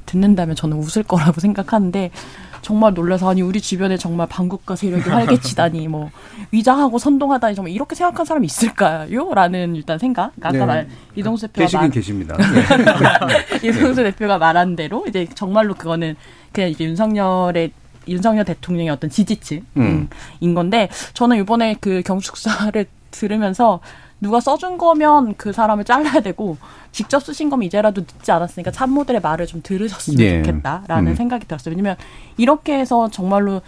듣는다면 0.06 0.56
저는 0.56 0.76
웃을 0.78 1.02
거라고 1.02 1.40
생각하는데 1.40 2.10
정말 2.60 2.94
놀라서 2.94 3.28
아니 3.28 3.42
우리 3.42 3.60
주변에 3.60 3.96
정말 3.96 4.28
반국가 4.28 4.76
세력이 4.76 5.02
활개치다니 5.10 5.88
뭐 5.88 6.10
위장하고 6.52 6.98
선동하다니 6.98 7.56
정말 7.56 7.72
이렇게 7.72 7.94
생각한 7.94 8.24
사람이 8.24 8.46
있을까요? 8.46 9.34
라는 9.34 9.74
일단 9.74 9.98
생각. 9.98 10.32
아까 10.40 10.52
네. 10.52 10.64
말 10.64 10.88
이동수 11.16 11.48
대표가 11.48 11.64
계시긴 11.64 11.80
말, 11.80 11.90
계십니다. 11.90 12.36
이동수 13.62 14.02
대표가 14.04 14.38
말한 14.38 14.76
대로 14.76 15.04
이제 15.08 15.28
정말로 15.34 15.74
그거는 15.74 16.14
그냥 16.52 16.70
이제 16.70 16.84
윤석열의 16.84 17.72
윤석열 18.08 18.44
대통령의 18.44 18.90
어떤 18.90 19.10
지지층인 19.10 19.64
음. 19.76 20.54
건데 20.54 20.88
저는 21.14 21.38
이번에 21.38 21.76
그 21.80 22.02
경축사를 22.04 22.84
들으면서 23.10 23.80
누가 24.22 24.38
써준 24.38 24.78
거면 24.78 25.34
그 25.36 25.52
사람을 25.52 25.84
잘라야 25.84 26.20
되고 26.20 26.56
직접 26.92 27.20
쓰신 27.20 27.50
거면 27.50 27.64
이제라도 27.64 28.02
늦지 28.02 28.30
않았으니까 28.30 28.70
참모들의 28.70 29.20
말을 29.20 29.48
좀 29.48 29.62
들으셨으면 29.64 30.20
예. 30.20 30.42
좋겠다라는 30.42 31.12
음. 31.12 31.16
생각이 31.16 31.48
들었어요. 31.48 31.72
왜냐면 31.72 31.96
이렇게 32.36 32.78
해서 32.78 33.10
정말로 33.10 33.60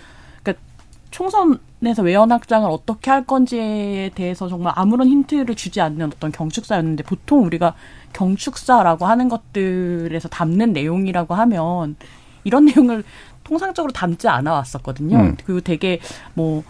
그러니까 0.45 0.63
총선에서 1.11 2.03
외연 2.03 2.31
확장을 2.31 2.71
어떻게 2.71 3.11
할 3.11 3.25
건지에 3.25 4.13
대해서 4.15 4.47
정말 4.49 4.73
아무런 4.77 5.09
힌트를 5.09 5.57
주지 5.57 5.81
않는 5.81 6.13
어떤 6.15 6.31
경축사였는데 6.31 7.03
보통 7.03 7.45
우리가 7.45 7.75
경축사라고 8.13 9.07
하는 9.07 9.29
것들에서 9.29 10.29
담는 10.29 10.73
내용이라고 10.73 11.35
하면 11.35 11.97
이런 12.45 12.67
내용을 12.71 13.03
통상적으로 13.43 13.93
담지 13.93 14.29
않아 14.29 14.53
왔었거든요. 14.53 15.17
음. 15.17 15.37
그리고 15.45 15.61
되게 15.61 15.99
뭐 16.35 16.63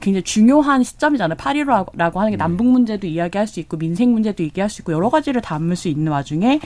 굉장히 0.00 0.22
중요한 0.22 0.82
시점이잖아요. 0.82 1.36
8.15라고 1.36 2.16
하는 2.16 2.30
게 2.30 2.36
남북 2.36 2.66
문제도 2.66 3.06
이야기할 3.06 3.46
수 3.46 3.60
있고 3.60 3.76
민생 3.76 4.12
문제도 4.12 4.42
얘기할 4.42 4.68
수 4.70 4.82
있고 4.82 4.92
여러 4.92 5.08
가지를 5.10 5.40
담을 5.42 5.76
수 5.76 5.88
있는 5.88 6.10
와중에 6.10 6.60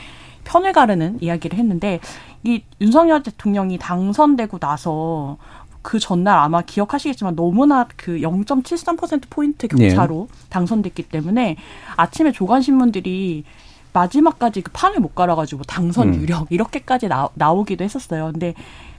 편을 0.45 0.73
가르는 0.73 1.19
이야기를 1.21 1.59
했는데 1.59 2.01
이 2.43 2.63
윤석열 2.81 3.23
대통령이 3.23 3.79
당선되고 3.79 4.59
나서 4.59 5.39
그 5.83 5.99
전날 5.99 6.39
아마 6.39 6.63
기억하시겠지만 6.63 7.37
너무나 7.37 7.87
그 7.97 8.19
0.73% 8.19 9.25
포인트 9.29 9.69
격차로 9.69 10.29
당선됐기 10.49 11.05
때문에 11.05 11.57
아침에 11.97 12.33
조간 12.33 12.63
신문들이 12.63 13.45
마지막까지 13.93 14.63
그 14.63 14.71
판을 14.73 15.01
못 15.01 15.15
갈아가지고 15.15 15.63
당선 15.65 16.09
음. 16.09 16.15
유력 16.21 16.51
이렇게까지 16.51 17.09
나, 17.09 17.29
나오기도 17.35 17.85
했었어요. 17.85 18.31
근데 18.33 18.55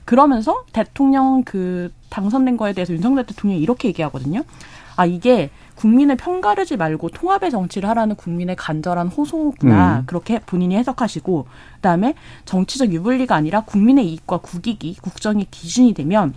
그러면서 0.06 0.64
대통령 0.72 1.42
그 1.44 1.92
당선된 2.08 2.56
거에 2.56 2.72
대해서 2.72 2.94
윤석열 2.94 3.26
대통령이 3.26 3.60
이렇게 3.60 3.88
얘기하거든요. 3.88 4.44
아 4.96 5.04
이게 5.04 5.50
국민을 5.74 6.16
편가르지 6.16 6.78
말고 6.78 7.10
통합의 7.10 7.50
정치를 7.50 7.88
하라는 7.90 8.16
국민의 8.16 8.56
간절한 8.56 9.08
호소구나 9.08 9.98
음. 9.98 10.02
그렇게 10.06 10.38
본인이 10.38 10.74
해석하시고 10.76 11.42
그 11.74 11.80
다음에 11.82 12.14
정치적 12.46 12.92
유불리가 12.92 13.34
아니라 13.34 13.60
국민의 13.64 14.08
이익과 14.08 14.38
국익이 14.38 14.96
국정의 15.02 15.48
기준이 15.50 15.92
되면 15.92 16.32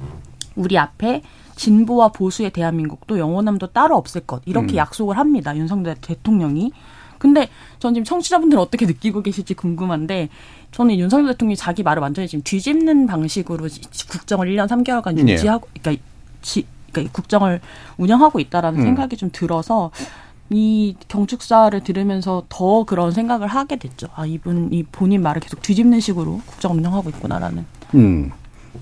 우리 0.55 0.78
앞에 0.78 1.22
진보와 1.55 2.09
보수의 2.09 2.49
대한민국도 2.49 3.17
영원함도 3.17 3.67
따로 3.67 3.95
없을 3.95 4.22
것 4.22 4.41
이렇게 4.45 4.74
음. 4.74 4.78
약속을 4.78 5.17
합니다 5.17 5.55
윤석열 5.55 5.95
대통령이 5.95 6.72
근데 7.17 7.49
전 7.80 7.93
지금 7.93 8.03
청취자분들은 8.05 8.61
어떻게 8.61 8.86
느끼고 8.86 9.22
계실지 9.22 9.53
궁금한데 9.53 10.30
저는 10.72 10.97
윤석열 10.99 11.28
대통령이 11.34 11.55
자기 11.55 11.84
말을 11.84 12.01
완전히 12.01 12.28
지금 12.28 12.43
뒤집는 12.43 13.07
방식으로 13.07 13.67
지- 13.67 13.82
국정을 14.07 14.47
1년 14.47 14.67
3개월간 14.67 15.17
예. 15.28 15.34
유지하고 15.34 15.67
그러니까, 15.82 16.03
지, 16.41 16.65
그러니까 16.91 17.11
국정을 17.13 17.59
운영하고 17.97 18.39
있다라는 18.39 18.80
음. 18.80 18.84
생각이 18.86 19.17
좀 19.17 19.30
들어서 19.32 19.91
이 20.51 20.95
경축사를 21.07 21.80
들으면서 21.84 22.43
더 22.49 22.84
그런 22.84 23.11
생각을 23.11 23.47
하게 23.47 23.76
됐죠. 23.76 24.07
아 24.15 24.26
이분 24.26 24.70
이 24.72 24.84
본인 24.84 25.22
말을 25.22 25.41
계속 25.41 25.61
뒤집는 25.61 25.99
식으로 25.99 26.41
국정 26.45 26.74
운영하고 26.74 27.09
있구나라는. 27.09 27.65
음. 27.95 28.32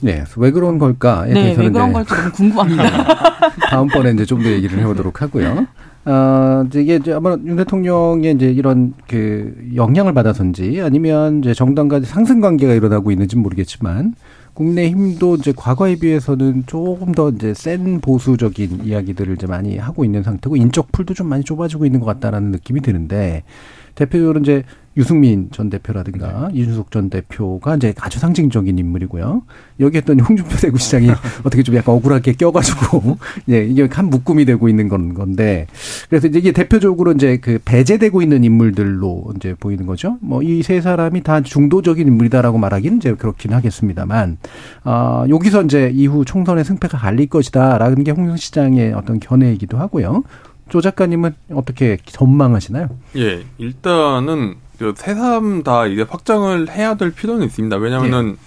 네. 0.01 0.23
왜 0.35 0.51
그런 0.51 0.77
걸까에 0.79 1.29
네, 1.33 1.41
대해서는 1.55 1.67
왜 1.67 1.71
그런 1.71 1.89
이제 1.89 1.93
걸지 1.93 2.13
너무 2.13 2.31
궁금합니다. 2.31 3.49
다음번에 3.69 4.11
이제 4.11 4.25
좀 4.25 4.43
더 4.43 4.49
얘기를 4.49 4.77
해보도록 4.79 5.21
하고요. 5.21 5.65
어, 6.07 6.63
이게 6.73 6.95
이제 6.95 7.11
아마 7.11 7.35
윤 7.45 7.57
대통령의 7.57 8.35
이제 8.35 8.49
이런 8.49 8.93
그 9.09 9.53
영향을 9.75 10.13
받아서인지 10.13 10.81
아니면 10.81 11.39
이제 11.39 11.53
정당과 11.53 11.99
상승 12.01 12.39
관계가 12.39 12.73
일어나고 12.73 13.11
있는지 13.11 13.35
는 13.35 13.43
모르겠지만 13.43 14.13
국민의힘도 14.53 15.35
이제 15.35 15.53
과거에 15.53 15.97
비해서는 15.97 16.63
조금 16.65 17.11
더 17.11 17.29
이제 17.29 17.53
센 17.53 17.99
보수적인 17.99 18.85
이야기들을 18.85 19.35
이제 19.35 19.47
많이 19.47 19.77
하고 19.77 20.05
있는 20.05 20.23
상태고 20.23 20.55
인적 20.55 20.93
풀도 20.93 21.13
좀 21.13 21.27
많이 21.27 21.43
좁아지고 21.43 21.85
있는 21.85 21.99
것 21.99 22.05
같다라는 22.05 22.51
느낌이 22.51 22.79
드는데 22.79 23.43
대표적으로 23.95 24.39
이제 24.39 24.63
유승민 24.97 25.49
전 25.51 25.69
대표라든가 25.69 26.49
네. 26.51 26.59
이준석 26.59 26.91
전 26.91 27.09
대표가 27.09 27.75
이제 27.75 27.93
아주 27.99 28.19
상징적인 28.19 28.77
인물이고요. 28.77 29.43
여기에 29.79 30.01
또 30.01 30.13
홍준표 30.13 30.57
대구시장이 30.57 31.09
어떻게 31.45 31.61
좀 31.63 31.75
약간 31.75 31.95
억울하게 31.95 32.33
껴가지고 32.33 33.17
예, 33.49 33.63
이게 33.63 33.87
한 33.91 34.09
묶음이 34.09 34.45
되고 34.45 34.67
있는 34.67 34.89
건 34.89 35.13
건데 35.13 35.67
그래서 36.09 36.27
이제 36.27 36.39
이게 36.39 36.51
대표적으로 36.51 37.11
이제 37.11 37.37
그 37.37 37.59
배제되고 37.63 38.21
있는 38.21 38.43
인물들로 38.43 39.33
이제 39.35 39.55
보이는 39.59 39.85
거죠. 39.85 40.17
뭐 40.21 40.41
이 40.41 40.61
세 40.63 40.81
사람이 40.81 41.21
다 41.23 41.41
중도적인 41.41 42.07
인물이다라고 42.07 42.57
말하기는 42.57 42.97
이제 42.97 43.13
그렇긴 43.13 43.53
하겠습니다만 43.53 44.37
아 44.83 45.25
여기서 45.29 45.63
이제 45.63 45.91
이후 45.93 46.25
총선의 46.25 46.65
승패가 46.65 46.97
갈릴 46.97 47.27
것이다라는 47.27 48.03
게홍 48.03 48.35
시장의 48.35 48.93
어떤 48.93 49.19
견해이기도 49.19 49.77
하고요. 49.77 50.23
조 50.69 50.81
작가님은 50.81 51.33
어떻게 51.53 51.97
전망하시나요? 52.05 52.89
예, 53.15 53.43
일단은 53.57 54.55
세 54.95 55.15
사람 55.15 55.63
다 55.63 55.85
이제 55.85 56.05
확장을 56.07 56.69
해야 56.69 56.95
될 56.95 57.11
필요는 57.11 57.45
있습니다. 57.45 57.75
왜냐하면은 57.77 58.37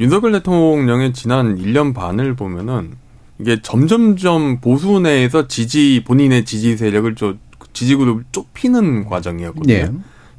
윤석열 0.00 0.32
대통령의 0.32 1.12
지난 1.12 1.56
1년 1.56 1.94
반을 1.94 2.34
보면은 2.34 2.92
이게 3.38 3.60
점점점 3.60 4.60
보수 4.60 5.00
내에서 5.00 5.46
지지 5.46 6.02
본인의 6.06 6.44
지지 6.44 6.76
세력을 6.76 7.14
좀 7.14 7.38
지지 7.72 7.96
그룹을 7.96 8.24
좁히는 8.32 9.04
과정이었거든요. 9.04 9.74
예. 9.74 9.90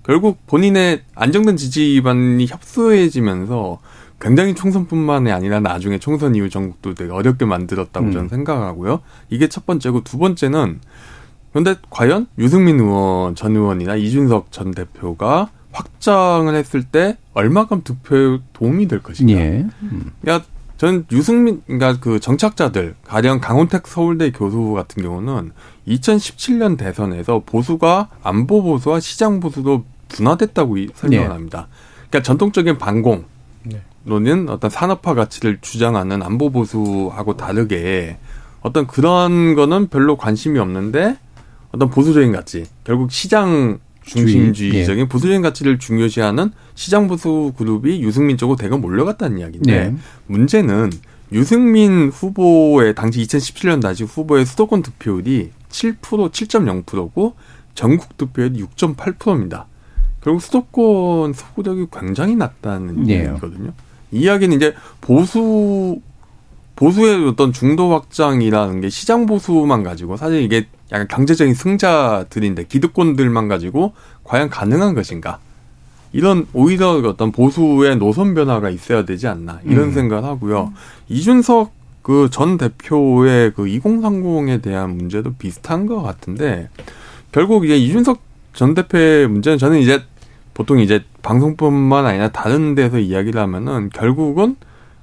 결국 0.04 0.46
본인의 0.48 1.04
안정된 1.16 1.58
지지 1.58 1.94
기반이 1.94 2.48
협소해지면서 2.48 3.80
굉장히 4.20 4.56
총선뿐만이 4.56 5.32
아니라 5.32 5.60
나중에 5.60 6.00
총선 6.00 6.34
이후 6.34 6.50
전국도 6.50 6.96
되게 6.96 7.12
어렵게 7.12 7.46
만들었다고 7.46 8.08
음. 8.08 8.12
저는 8.12 8.30
생각하고요. 8.30 9.02
이게 9.30 9.48
첫 9.48 9.66
번째고 9.66 10.04
두 10.04 10.18
번째는 10.18 10.80
그런데 11.52 11.76
과연 11.90 12.28
유승민 12.38 12.80
의원 12.80 13.36
전 13.36 13.56
의원이나 13.56 13.96
이준석 13.96 14.52
전 14.52 14.72
대표가 14.72 15.50
확장을 15.72 16.54
했을 16.54 16.84
때 16.84 17.18
얼마큼 17.34 17.84
득표에 17.84 18.40
도움이 18.54 18.88
될 18.88 19.02
것인가? 19.02 19.34
예. 19.34 19.66
그러니까 20.22 20.46
전 20.78 21.06
유승민 21.12 21.62
그러니까 21.66 21.98
그 22.00 22.20
정착자들 22.20 22.96
가령 23.06 23.40
강원택 23.40 23.88
서울대 23.88 24.32
교수 24.32 24.74
같은 24.74 25.02
경우는 25.04 25.52
2017년 25.88 26.78
대선에서 26.78 27.42
보수가 27.46 28.10
안보 28.24 28.62
보수와 28.62 29.00
시장 29.00 29.40
보수로 29.40 29.86
분화됐다고 30.10 30.78
이- 30.78 30.90
설명을 30.94 31.28
네. 31.28 31.34
합니다. 31.34 31.68
그러니까 32.10 32.22
전통적인 32.24 32.78
반공 32.78 33.26
네. 33.64 33.82
로는 34.06 34.50
어떤 34.50 34.70
산업화 34.70 35.14
가치를 35.16 35.60
주장하는 35.62 36.22
안보 36.24 36.50
보수하고 36.52 37.36
다르게 37.38 38.18
어떤 38.62 38.88
그런 38.88 39.56
거는 39.56 39.88
별로 39.88 40.16
관심이 40.18 40.60
없는데 40.60 41.18
어떤 41.78 41.90
보수적인 41.90 42.32
가치 42.32 42.66
결국 42.84 43.12
시장 43.12 43.80
중심주의적인 44.04 45.04
예. 45.04 45.08
보수적인 45.08 45.42
가치를 45.42 45.80
중요시하는 45.80 46.52
시장 46.76 47.08
보수 47.08 47.54
그룹이 47.58 48.02
유승민 48.02 48.38
쪽으로 48.38 48.58
대거 48.58 48.78
몰려갔다는 48.78 49.40
이야기인데 49.40 49.90
네. 49.90 49.96
문제는 50.26 50.92
유승민 51.32 52.10
후보의 52.10 52.96
당시 52.96 53.22
2017년 53.22 53.82
다시 53.82 54.04
후보의 54.04 54.46
수도권 54.46 54.82
득표율이 54.82 55.52
7% 55.70 55.98
7.0%고 56.32 57.34
전국 57.76 58.18
득표율이 58.18 58.64
6.8%입니다. 58.64 59.68
결국 60.22 60.42
수도권 60.42 61.34
소구력이 61.34 61.88
굉장히 61.92 62.36
낮다는 62.36 63.10
예. 63.10 63.24
이야기거든요. 63.24 63.74
이 64.12 64.22
이야기는 64.22 64.56
이제 64.56 64.74
보수 65.02 66.00
보수의 66.78 67.28
어떤 67.28 67.52
중도 67.52 67.92
확장이라는 67.92 68.82
게 68.82 68.90
시장 68.90 69.26
보수만 69.26 69.84
가지고 69.84 70.16
사실 70.16 70.42
이게 70.44 70.68
약간 70.92 71.08
경제적인 71.08 71.54
승자들인데 71.54 72.66
기득권들만 72.66 73.48
가지고 73.48 73.94
과연 74.24 74.50
가능한 74.50 74.94
것인가? 74.94 75.40
이런 76.14 76.48
오히려 76.54 76.92
어떤 77.00 77.32
보수의 77.32 77.98
노선 77.98 78.34
변화가 78.34 78.70
있어야 78.70 79.04
되지 79.06 79.28
않나 79.28 79.60
이런 79.66 79.86
음. 79.86 79.92
생각을 79.92 80.24
하고요. 80.24 80.72
이준석 81.10 81.76
그 82.04 82.30
전 82.32 82.58
대표의 82.58 83.52
그 83.54 83.66
2030에 83.66 84.62
대한 84.62 84.96
문제도 84.96 85.34
비슷한 85.34 85.88
것 85.88 86.02
같은데 86.02 86.70
결국 87.34 87.66
이제 87.66 87.76
이준석 87.76 88.22
전 88.54 88.76
대표의 88.76 89.28
문제는 89.28 89.58
저는 89.58 89.80
이제 89.80 90.04
보통 90.54 90.80
이제 90.80 91.04
방송뿐만 91.22 92.06
아니라 92.06 92.30
다른 92.30 92.76
데서 92.76 93.00
이야기를 93.00 93.42
하면은 93.42 93.90
결국은 93.90 94.56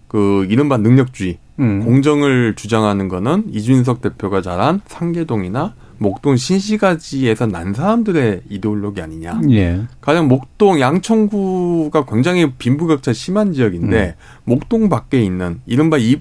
그 0.09 0.47
이른바 0.49 0.79
능력주의 0.79 1.39
음. 1.61 1.85
공정을 1.85 2.55
주장하는 2.57 3.09
거는 3.09 3.45
이준석 3.53 4.01
대표가 4.03 4.43
잘한 4.43 4.81
상계동이나 4.87 5.75
목동 5.99 6.37
신시가지에서 6.37 7.47
난 7.47 7.73
사람들의 7.73 8.43
이데올로기 8.51 9.01
아니냐. 9.01 9.41
예. 9.51 9.83
가령 10.01 10.27
목동 10.29 10.81
양천구가 10.81 12.05
굉장히 12.07 12.53
빈부격차 12.59 13.13
심한 13.13 13.53
지역인데 13.53 14.17
목동 14.45 14.89
밖에 14.89 15.23
있는 15.23 15.61
이른바 15.67 15.97
이 15.99 16.17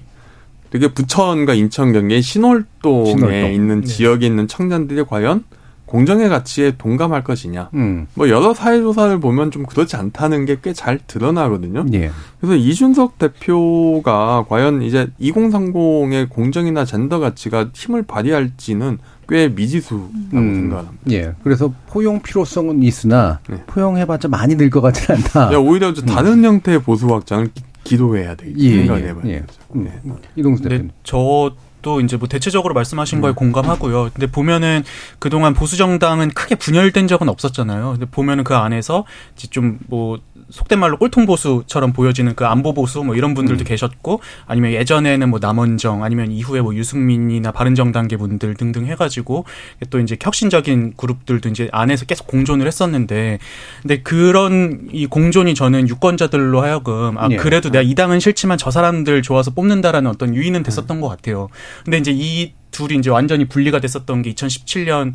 되게 0.70 0.88
부천과 0.92 1.54
인천 1.54 1.92
경계 1.92 2.20
신월동에 2.20 3.04
신월동. 3.06 3.52
있는 3.52 3.80
네. 3.80 3.86
지역에 3.86 4.26
있는 4.26 4.48
청년들이 4.48 5.04
과연 5.04 5.44
공정의 5.86 6.28
가치에 6.28 6.72
동감할 6.78 7.22
것이냐. 7.24 7.70
음. 7.74 8.06
뭐 8.14 8.28
여러 8.28 8.54
사회조사를 8.54 9.20
보면 9.20 9.50
좀 9.50 9.64
그렇지 9.64 9.96
않다는 9.96 10.44
게 10.46 10.56
꽤 10.56 10.72
잘 10.74 10.98
드러나거든요. 11.06 11.84
예. 11.92 12.10
그래서 12.40 12.56
이준석 12.56 13.18
대표가 13.18 14.44
과연 14.48 14.82
이제 14.82 15.08
2030의 15.20 16.28
공정이나 16.28 16.84
젠더 16.84 17.18
가치가 17.18 17.68
힘을 17.74 18.02
발휘할지는 18.02 18.98
꽤 19.28 19.48
미지수라고 19.48 20.10
음. 20.34 20.54
생각합니다. 20.54 20.94
예. 21.10 21.32
그래서 21.42 21.72
포용 21.88 22.20
필요성은 22.22 22.82
있으나 22.82 23.40
네. 23.48 23.62
포용해봤자 23.66 24.28
많이 24.28 24.54
늘 24.56 24.70
것 24.70 24.80
같지는 24.80 25.20
않다. 25.20 25.52
야, 25.52 25.58
오히려 25.58 25.92
좀 25.94 26.06
다른 26.06 26.44
형태의 26.44 26.82
보수 26.82 27.06
확장을 27.12 27.46
기- 27.54 27.62
기도해야 27.84 28.34
되겠다 28.34 28.58
예, 28.60 28.76
생각을 28.78 29.02
예, 29.02 29.08
해봐야 29.08 29.24
예. 29.26 29.40
되죠. 29.40 29.46
음. 29.76 29.84
네. 29.84 30.12
이동수 30.36 30.62
대표님. 30.62 30.90
저 31.04 31.52
도 31.84 32.00
이제 32.00 32.16
뭐 32.16 32.26
대체적으로 32.26 32.74
말씀하신 32.74 33.20
거에 33.20 33.32
공감하고요. 33.32 34.10
근데 34.14 34.26
보면은 34.26 34.82
그동안 35.18 35.52
보수 35.52 35.76
정당은 35.76 36.30
크게 36.30 36.54
분열된 36.54 37.06
적은 37.06 37.28
없었잖아요. 37.28 37.92
근데 37.92 38.06
보면은 38.06 38.42
그 38.42 38.56
안에서 38.56 39.04
이제 39.36 39.48
좀뭐 39.48 40.18
속된 40.50 40.78
말로 40.78 40.96
꼴통 40.98 41.26
보수처럼 41.26 41.92
보여지는 41.92 42.34
그 42.34 42.46
안보 42.46 42.72
보수 42.74 43.02
뭐 43.02 43.14
이런 43.14 43.34
분들도 43.34 43.64
계셨고 43.64 44.20
아니면 44.46 44.72
예전에는 44.72 45.28
뭐 45.28 45.38
남원정 45.40 46.04
아니면 46.04 46.30
이후에 46.30 46.60
뭐 46.60 46.74
유승민이나 46.74 47.52
바른정당계 47.52 48.16
분들 48.16 48.54
등등 48.54 48.86
해가지고 48.86 49.44
또 49.90 50.00
이제 50.00 50.16
혁신적인 50.20 50.94
그룹들도 50.96 51.48
이제 51.48 51.68
안에서 51.72 52.06
계속 52.06 52.26
공존을 52.26 52.66
했었는데 52.66 53.38
근데 53.82 54.02
그런 54.02 54.88
이 54.92 55.06
공존이 55.06 55.54
저는 55.54 55.88
유권자들로 55.88 56.62
하여금 56.62 57.18
아 57.18 57.28
예. 57.30 57.36
그래도 57.36 57.70
내가 57.70 57.82
이 57.82 57.94
당은 57.94 58.20
싫지만 58.20 58.58
저 58.58 58.70
사람들 58.70 59.22
좋아서 59.22 59.50
뽑는다라는 59.52 60.10
어떤 60.10 60.34
유인은 60.34 60.62
됐었던 60.62 61.00
것 61.00 61.08
같아요. 61.08 61.48
근데 61.84 61.98
이제 61.98 62.12
이 62.14 62.52
둘이 62.70 62.98
이제 62.98 63.08
완전히 63.10 63.44
분리가 63.46 63.80
됐었던 63.80 64.22
게 64.22 64.32
2017년 64.34 65.14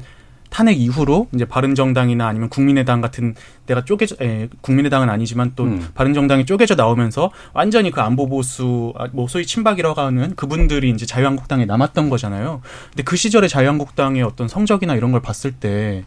탄핵 0.50 0.80
이후로 0.80 1.28
이제 1.34 1.45
바른정당이나 1.45 2.28
아니면 2.28 2.50
국민의당 2.50 3.02
같은 3.02 3.36
데가 3.66 3.86
쪼개져, 3.86 4.16
에, 4.22 4.50
국민의당은 4.62 5.10
아니지만 5.10 5.54
또 5.56 5.64
음. 5.64 5.88
바른정당이 5.93 6.45
쪼개져 6.45 6.76
나오면서 6.76 7.32
완전히 7.54 7.91
그 7.91 8.02
안보 8.02 8.28
보수, 8.28 8.93
아, 8.97 9.08
뭐 9.12 9.28
소위 9.28 9.45
친박이라고 9.45 10.00
하는 10.02 10.36
그분들이 10.36 10.89
이제 10.89 11.06
자유한국당에 11.06 11.66
남았던 11.66 12.10
거잖아요. 12.10 12.62
근데 12.89 13.04
그 13.04 13.16
시절에 13.16 13.47
자유한국당의 13.47 14.24
어떤 14.24 14.47
성적이나 14.47 14.95
이런 14.95 15.12
걸 15.12 15.22
봤을 15.22 15.52
때 15.52 16.04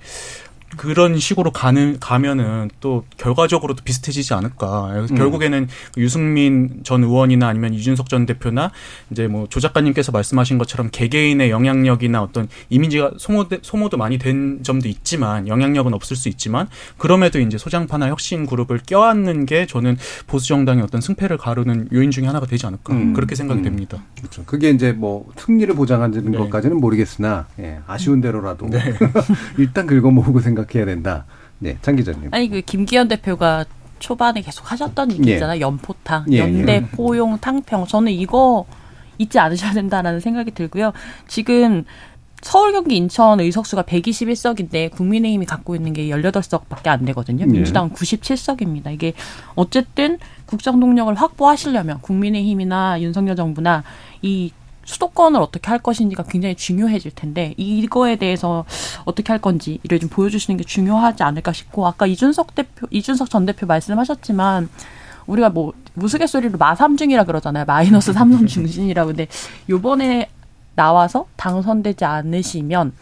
그런 0.76 1.18
식으로 1.18 1.52
가는 1.52 1.98
가면은 2.00 2.70
또 2.80 3.04
결과적으로 3.16 3.74
도 3.74 3.84
비슷해지지 3.84 4.34
않을까. 4.34 5.06
음. 5.08 5.14
결국에는 5.14 5.68
유승민 5.96 6.80
전 6.82 7.04
의원이나 7.04 7.46
아니면 7.48 7.74
이준석 7.74 8.08
전 8.08 8.26
대표나 8.26 8.72
이제 9.10 9.28
뭐 9.28 9.42
조 9.52 9.60
작가님께서 9.60 10.12
말씀하신 10.12 10.56
것처럼 10.56 10.88
개개인의 10.90 11.50
영향력이나 11.50 12.22
어떤 12.22 12.48
이미지가 12.70 13.12
소모 13.18 13.44
소모도 13.60 13.98
많이 13.98 14.16
된 14.16 14.60
점도 14.62 14.88
있지만 14.88 15.46
영향력은 15.46 15.92
없을 15.92 16.16
수 16.16 16.30
있지만 16.30 16.68
그럼에도 16.96 17.38
이제 17.38 17.58
소장파나 17.58 18.08
혁신 18.08 18.46
그룹을 18.46 18.80
껴안는 18.86 19.44
게 19.44 19.66
저는 19.66 19.98
보수 20.26 20.48
정당의 20.48 20.84
어떤 20.84 21.02
승패를 21.02 21.36
가르는 21.36 21.88
요인 21.92 22.10
중에 22.10 22.24
하나가 22.26 22.46
되지 22.46 22.66
않을까 22.66 22.94
음. 22.94 23.12
그렇게 23.12 23.34
생각이 23.34 23.60
음. 23.60 23.64
됩니다. 23.64 24.02
그렇죠. 24.16 24.42
그게 24.46 24.70
이제 24.70 24.92
뭐 24.92 25.30
승리를 25.36 25.74
보장하는 25.74 26.30
네. 26.30 26.38
것까지는 26.38 26.78
모르겠으나 26.78 27.46
예, 27.58 27.80
아쉬운 27.86 28.22
대로라도 28.22 28.70
일단 29.58 29.86
긁어모으고 29.86 30.40
생각 30.40 30.61
해야 30.74 30.84
된다. 30.84 31.24
네, 31.58 31.78
장 31.82 31.96
기자님. 31.96 32.28
아니 32.32 32.48
그 32.48 32.60
김기현 32.60 33.08
대표가 33.08 33.64
초반에 33.98 34.42
계속 34.42 34.70
하셨던 34.70 35.12
얘기 35.12 35.30
예. 35.30 35.34
있잖아요. 35.34 35.60
연포탕, 35.60 36.26
예, 36.32 36.38
연대, 36.38 36.74
예. 36.74 36.80
포용, 36.82 37.38
탕평. 37.38 37.86
저는 37.86 38.12
이거 38.12 38.66
잊지 39.18 39.38
않으셔야 39.38 39.72
된다라는 39.72 40.18
생각이 40.20 40.50
들고요. 40.50 40.92
지금 41.28 41.84
서울, 42.40 42.72
경기, 42.72 42.96
인천 42.96 43.38
의석수가 43.38 43.84
121석인데 43.84 44.90
국민의힘이 44.90 45.46
갖고 45.46 45.76
있는 45.76 45.92
게 45.92 46.08
18석밖에 46.08 46.88
안 46.88 47.04
되거든요. 47.06 47.44
예. 47.44 47.46
민주당은 47.46 47.90
97석입니다. 47.90 48.92
이게 48.92 49.12
어쨌든 49.54 50.18
국정 50.46 50.80
동력을 50.80 51.14
확보하시려면 51.14 52.00
국민의힘이나 52.00 53.00
윤석열 53.00 53.36
정부나 53.36 53.84
이 54.22 54.50
수도권을 54.92 55.40
어떻게 55.40 55.68
할 55.68 55.78
것인지가 55.78 56.24
굉장히 56.24 56.54
중요해질 56.54 57.12
텐데 57.14 57.54
이거에 57.56 58.16
대해서 58.16 58.64
어떻게 59.04 59.32
할 59.32 59.40
건지를 59.40 59.98
좀 59.98 60.08
보여주시는 60.08 60.58
게 60.58 60.64
중요하지 60.64 61.22
않을까 61.22 61.52
싶고 61.52 61.86
아까 61.86 62.06
이준석 62.06 62.54
대표 62.54 62.86
이준석 62.90 63.30
전 63.30 63.46
대표 63.46 63.66
말씀하셨지만 63.66 64.68
우리가 65.26 65.50
뭐 65.50 65.72
무스갯소리로 65.94 66.58
마삼중이라 66.58 67.24
그러잖아요 67.24 67.64
마이너스 67.64 68.12
삼성 68.14 68.46
중진이라고 68.46 69.08
근데 69.08 69.26
요번에 69.68 70.28
나와서 70.74 71.26
당선되지 71.36 72.04
않으시면 72.04 72.92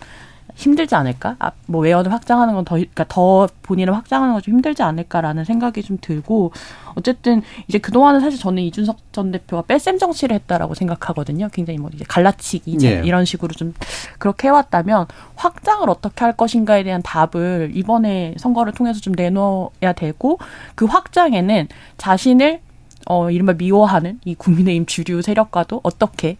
힘들지 0.56 0.94
않을까? 0.94 1.36
아, 1.38 1.52
뭐 1.66 1.80
외연을 1.80 2.12
확장하는 2.12 2.54
건 2.54 2.64
더, 2.64 2.74
그러니까 2.74 3.04
더 3.08 3.48
본인을 3.62 3.94
확장하는 3.94 4.34
건 4.34 4.42
좀 4.42 4.54
힘들지 4.54 4.82
않을까라는 4.82 5.44
생각이 5.44 5.82
좀 5.82 5.98
들고 6.00 6.52
어쨌든 6.94 7.42
이제 7.68 7.78
그동안은 7.78 8.20
사실 8.20 8.38
저는 8.38 8.62
이준석 8.64 9.12
전 9.12 9.30
대표가 9.30 9.62
뺄셈 9.62 9.98
정치를 9.98 10.34
했다라고 10.36 10.74
생각하거든요. 10.74 11.48
굉장히 11.52 11.78
뭐 11.78 11.90
이제 11.92 12.04
갈라치기 12.06 12.70
이제 12.72 13.00
예. 13.00 13.06
이런 13.06 13.24
식으로 13.24 13.52
좀 13.54 13.74
그렇게 14.18 14.48
해왔다면 14.48 15.06
확장을 15.36 15.88
어떻게 15.88 16.24
할 16.24 16.36
것인가에 16.36 16.82
대한 16.82 17.02
답을 17.02 17.72
이번에 17.74 18.34
선거를 18.38 18.72
통해서 18.72 19.00
좀 19.00 19.14
내놓아야 19.16 19.92
되고 19.94 20.38
그 20.74 20.84
확장에는 20.84 21.68
자신을 21.96 22.60
어 23.06 23.30
이른바 23.30 23.54
미워하는 23.54 24.20
이 24.24 24.34
국민의힘 24.34 24.86
주류 24.86 25.22
세력과도 25.22 25.80
어떻게 25.82 26.36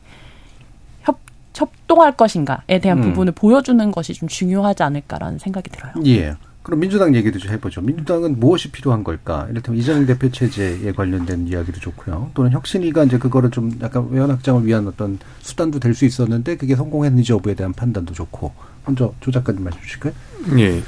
협 1.02 1.18
협동할 1.54 2.12
것인가에 2.16 2.78
대한 2.80 2.98
음. 2.98 3.02
부분을 3.02 3.32
보여주는 3.32 3.90
것이 3.90 4.14
좀 4.14 4.28
중요하지 4.28 4.82
않을까라는 4.82 5.38
생각이 5.38 5.70
들어요. 5.70 5.92
예. 6.06 6.36
그럼 6.70 6.78
민주당 6.82 7.16
얘기도 7.16 7.36
좀 7.40 7.50
해보죠. 7.50 7.80
민주당은 7.80 8.38
무엇이 8.38 8.70
필요한 8.70 9.02
걸까? 9.02 9.48
이를테면 9.50 9.80
이재명 9.80 10.06
대표 10.06 10.30
체제에 10.30 10.92
관련된 10.92 11.48
이야기도 11.48 11.80
좋고요. 11.80 12.30
또는 12.32 12.52
혁신이가 12.52 13.02
이제 13.04 13.18
그거를 13.18 13.50
좀 13.50 13.76
약간 13.82 14.06
외연 14.10 14.30
확장을 14.30 14.64
위한 14.64 14.86
어떤 14.86 15.18
수단도 15.40 15.80
될 15.80 15.94
수 15.94 16.04
있었는데 16.04 16.56
그게 16.56 16.76
성공했는지 16.76 17.32
여부에 17.32 17.54
대한 17.54 17.72
판단도 17.72 18.14
좋고. 18.14 18.52
먼저 18.86 19.12
조 19.18 19.32
작가님 19.32 19.64
말씀 19.64 19.80
주실까요? 19.82 20.12
예. 20.58 20.80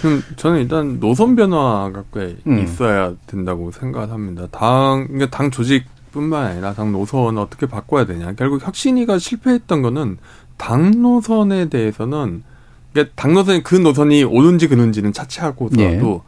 그럼 0.00 0.22
저는 0.36 0.62
일단 0.62 0.98
노선 1.00 1.36
변화가 1.36 2.04
꽤 2.14 2.36
음. 2.46 2.58
있어야 2.60 3.14
된다고 3.26 3.70
생각합니다. 3.70 4.46
당, 4.46 5.06
그러니까 5.06 5.28
당 5.36 5.50
조직뿐만 5.50 6.46
아니라 6.46 6.72
당 6.72 6.92
노선을 6.92 7.42
어떻게 7.42 7.66
바꿔야 7.66 8.06
되냐. 8.06 8.32
결국 8.32 8.66
혁신이가 8.66 9.18
실패했던 9.18 9.82
거는 9.82 10.16
당 10.56 11.02
노선에 11.02 11.68
대해서는 11.68 12.42
그러니까 12.96 13.14
당 13.14 13.34
노선이 13.34 13.62
그 13.62 13.74
노선이 13.74 14.24
옳은지 14.24 14.68
그른지는 14.68 15.12
차치하고서도 15.12 16.22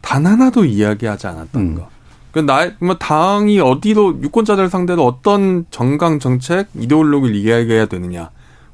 단 0.00 0.26
하나도 0.26 0.64
이야기하지 0.64 1.26
않았던 1.26 1.62
음. 1.62 1.74
거. 1.74 1.88
그 2.32 2.40
나, 2.40 2.70
뭐 2.80 2.96
당이 2.96 3.60
어디로 3.60 4.20
유권자들 4.22 4.68
상대로 4.68 5.04
어떤 5.04 5.66
정강 5.70 6.18
정책 6.18 6.68
이데올로기를 6.74 7.36
이야기해야 7.36 7.86
되느냐. 7.86 8.30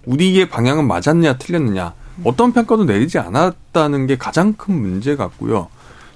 우리의 0.06 0.48
방향은 0.48 0.86
맞았냐 0.86 1.36
틀렸느냐. 1.36 1.92
어떤 2.24 2.52
평가도 2.52 2.84
내리지 2.84 3.18
않았다는 3.18 4.06
게 4.06 4.16
가장 4.16 4.54
큰 4.54 4.80
문제 4.80 5.16
같고요. 5.16 5.68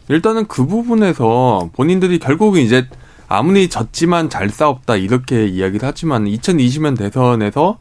일단은 0.09 0.47
그 0.47 0.67
부분에서 0.67 1.71
본인들이 1.75 2.19
결국은 2.19 2.61
이제 2.61 2.87
아무리 3.29 3.69
졌지만 3.69 4.31
잘 4.31 4.51
싸웠다 4.51 4.97
이렇게 4.97 5.47
이야기를 5.47 5.87
하지만 5.87 6.25
2020년 6.27 6.97
대선에서 6.97 7.79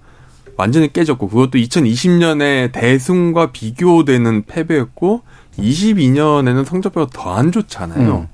완전히 0.57 0.91
깨졌고 0.93 1.27
그것도 1.29 1.51
2020년에 1.57 2.71
대승과 2.71 3.51
비교되는 3.51 4.43
패배였고 4.45 5.21
22년에는 5.57 6.65
성적표가 6.65 7.07
더 7.13 7.33
안 7.33 7.51
좋잖아요. 7.51 8.17
음. 8.17 8.27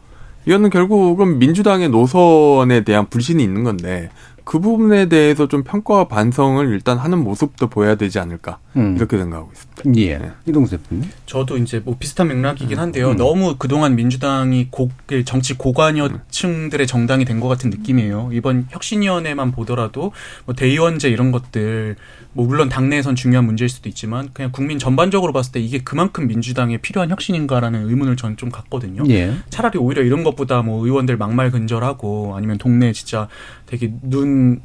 이거는 0.45 0.69
결국은 0.69 1.39
민주당의 1.39 1.89
노선에 1.89 2.83
대한 2.83 3.07
불신이 3.09 3.41
있는 3.43 3.63
건데 3.63 4.09
그 4.43 4.59
부분에 4.59 5.07
대해서 5.07 5.47
좀 5.47 5.63
평가와 5.63 6.07
반성을 6.07 6.67
일단 6.69 6.97
하는 6.97 7.19
모습도 7.23 7.67
보여야 7.67 7.95
되지 7.95 8.19
않을까 8.19 8.57
음. 8.75 8.95
이렇게 8.97 9.17
생각하고 9.17 9.49
있습니다. 9.53 9.68
예. 9.95 10.17
네. 10.17 10.31
이동수 10.45 10.77
대표님. 10.77 11.09
저도 11.25 11.57
이제 11.57 11.79
뭐 11.83 11.95
비슷한 11.99 12.27
맥락이긴 12.27 12.77
한데요. 12.77 13.11
음. 13.11 13.17
너무 13.17 13.55
그동안 13.57 13.95
민주당이 13.95 14.67
고, 14.71 14.89
그 15.05 15.23
정치 15.23 15.57
고관여층들의 15.57 16.85
정당이 16.87 17.25
된 17.25 17.39
것 17.39 17.47
같은 17.47 17.69
느낌이에요. 17.69 18.31
이번 18.33 18.67
혁신위원회만 18.69 19.51
보더라도 19.51 20.11
뭐 20.45 20.53
대의원제 20.55 21.09
이런 21.09 21.31
것들 21.31 21.95
뭐 22.33 22.45
물론 22.45 22.67
당내에선 22.69 23.15
중요한 23.15 23.45
문제일 23.45 23.69
수도 23.69 23.87
있지만 23.89 24.29
그냥 24.33 24.51
국민 24.51 24.77
전반적으로 24.77 25.31
봤을 25.33 25.53
때 25.53 25.59
이게 25.61 25.79
그만큼 25.79 26.27
민주당에 26.27 26.77
필요한 26.77 27.09
혁신인가라는 27.09 27.89
의문을 27.89 28.17
저는 28.17 28.35
좀 28.37 28.49
갖거든요. 28.49 29.03
예. 29.09 29.33
차라리 29.49 29.77
오히려 29.79 30.03
이런 30.03 30.23
것보다 30.23 30.61
뭐 30.61 30.85
의원들 30.85 31.15
막말 31.17 31.49
근절하고 31.51 32.33
아니면 32.35 32.57
동네에 32.57 32.91
진짜 32.91 33.29
되게 33.65 33.93
눈 34.01 34.61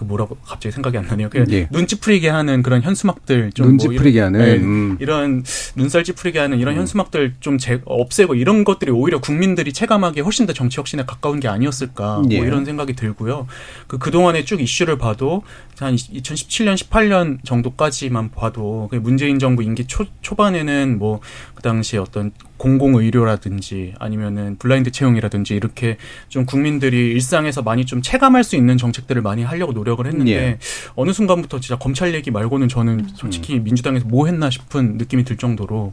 그 0.00 0.04
뭐라고 0.06 0.38
갑자기 0.42 0.72
생각이 0.72 0.96
안 0.96 1.06
나네요. 1.06 1.28
그냥 1.28 1.46
예. 1.50 1.68
눈 1.70 1.86
찌푸리게 1.86 2.30
하는 2.30 2.62
그런 2.62 2.80
현수막들 2.80 3.52
좀눈 3.52 3.76
뭐 3.76 3.86
찌푸리게 3.86 4.18
하는. 4.18 4.40
네, 4.40 4.56
음. 4.56 4.96
이런 4.98 5.44
눈살 5.76 6.04
찌푸리게 6.04 6.38
하는 6.38 6.58
이런 6.58 6.74
현수막들 6.76 7.34
좀 7.40 7.58
제, 7.58 7.82
없애고 7.84 8.34
이런 8.34 8.64
것들이 8.64 8.90
오히려 8.90 9.20
국민들이 9.20 9.74
체감하기에 9.74 10.22
훨씬 10.22 10.46
더 10.46 10.54
정치 10.54 10.78
혁신에 10.78 11.04
가까운 11.04 11.38
게 11.38 11.48
아니었을까 11.48 12.22
예. 12.30 12.38
뭐 12.38 12.46
이런 12.46 12.64
생각이 12.64 12.94
들고요. 12.94 13.46
그 13.88 13.98
그동안의 13.98 14.46
쭉 14.46 14.62
이슈를 14.62 14.96
봐도 14.96 15.42
한 15.80 15.96
2017년 15.96 16.76
18년 16.76 17.44
정도까지만 17.44 18.30
봐도 18.30 18.88
그 18.90 18.96
문재인 18.96 19.38
정부 19.38 19.62
임기 19.62 19.86
초, 19.86 20.04
초반에는 20.22 20.98
뭐 20.98 21.20
그 21.60 21.62
당시에 21.62 21.98
어떤 21.98 22.32
공공의료라든지 22.56 23.94
아니면은 23.98 24.56
블라인드 24.58 24.90
채용이라든지 24.90 25.54
이렇게 25.54 25.98
좀 26.28 26.46
국민들이 26.46 27.10
일상에서 27.12 27.60
많이 27.60 27.84
좀 27.84 28.00
체감할 28.00 28.44
수 28.44 28.56
있는 28.56 28.78
정책들을 28.78 29.20
많이 29.20 29.42
하려고 29.42 29.72
노력을 29.72 30.04
했는데 30.06 30.32
예. 30.32 30.58
어느 30.94 31.12
순간부터 31.12 31.60
진짜 31.60 31.78
검찰 31.78 32.14
얘기 32.14 32.30
말고는 32.30 32.68
저는 32.68 33.08
솔직히 33.14 33.60
민주당에서 33.60 34.06
뭐 34.06 34.26
했나 34.26 34.48
싶은 34.48 34.96
느낌이 34.96 35.24
들 35.24 35.36
정도로 35.36 35.92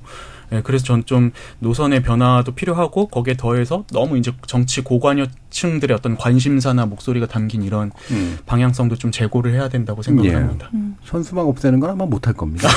예, 0.51 0.61
그래서 0.61 0.85
전 0.85 1.03
좀 1.07 1.31
노선의 1.59 2.03
변화도 2.03 2.51
필요하고 2.53 3.07
거기에 3.07 3.35
더해서 3.37 3.85
너무 3.93 4.17
이제 4.17 4.31
정치 4.45 4.81
고관여층들의 4.81 5.95
어떤 5.95 6.17
관심사나 6.17 6.85
목소리가 6.85 7.27
담긴 7.27 7.63
이런 7.63 7.91
음. 8.11 8.37
방향성도 8.45 8.97
좀 8.97 9.11
제고를 9.11 9.53
해야 9.53 9.69
된다고 9.69 10.01
생각을 10.01 10.29
예. 10.29 10.35
합니다. 10.35 10.69
현수막 11.03 11.47
없애는 11.47 11.79
건 11.79 11.91
아마 11.91 12.05
못할 12.05 12.33
겁니다. 12.33 12.67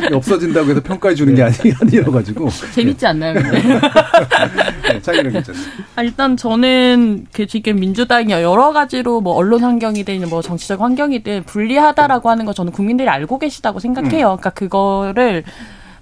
네. 0.00 0.08
없어진다고 0.14 0.70
해서 0.70 0.82
평가해 0.82 1.14
주는 1.14 1.34
게 1.34 1.42
아니, 1.42 1.54
아니라 1.80 2.10
가지고. 2.12 2.48
재밌지 2.74 3.06
않나요, 3.06 3.34
근데? 3.34 3.62
네, 4.92 5.00
자기는 5.02 5.32
괜찮습니다. 5.32 5.84
아, 5.96 6.02
일단 6.02 6.36
저는 6.36 7.26
그 7.32 7.46
지금 7.46 7.76
민주당이 7.80 8.32
여러 8.32 8.72
가지로 8.72 9.20
뭐 9.20 9.34
언론 9.34 9.62
환경이든 9.64 10.28
뭐 10.28 10.42
정치적 10.42 10.80
환경이든 10.80 11.44
불리하다라고 11.44 12.28
하는 12.30 12.44
거 12.44 12.52
저는 12.52 12.72
국민들이 12.72 13.08
알고 13.08 13.38
계시다고 13.38 13.80
생각해요. 13.80 14.36
그러니까 14.36 14.50
그거를 14.50 15.44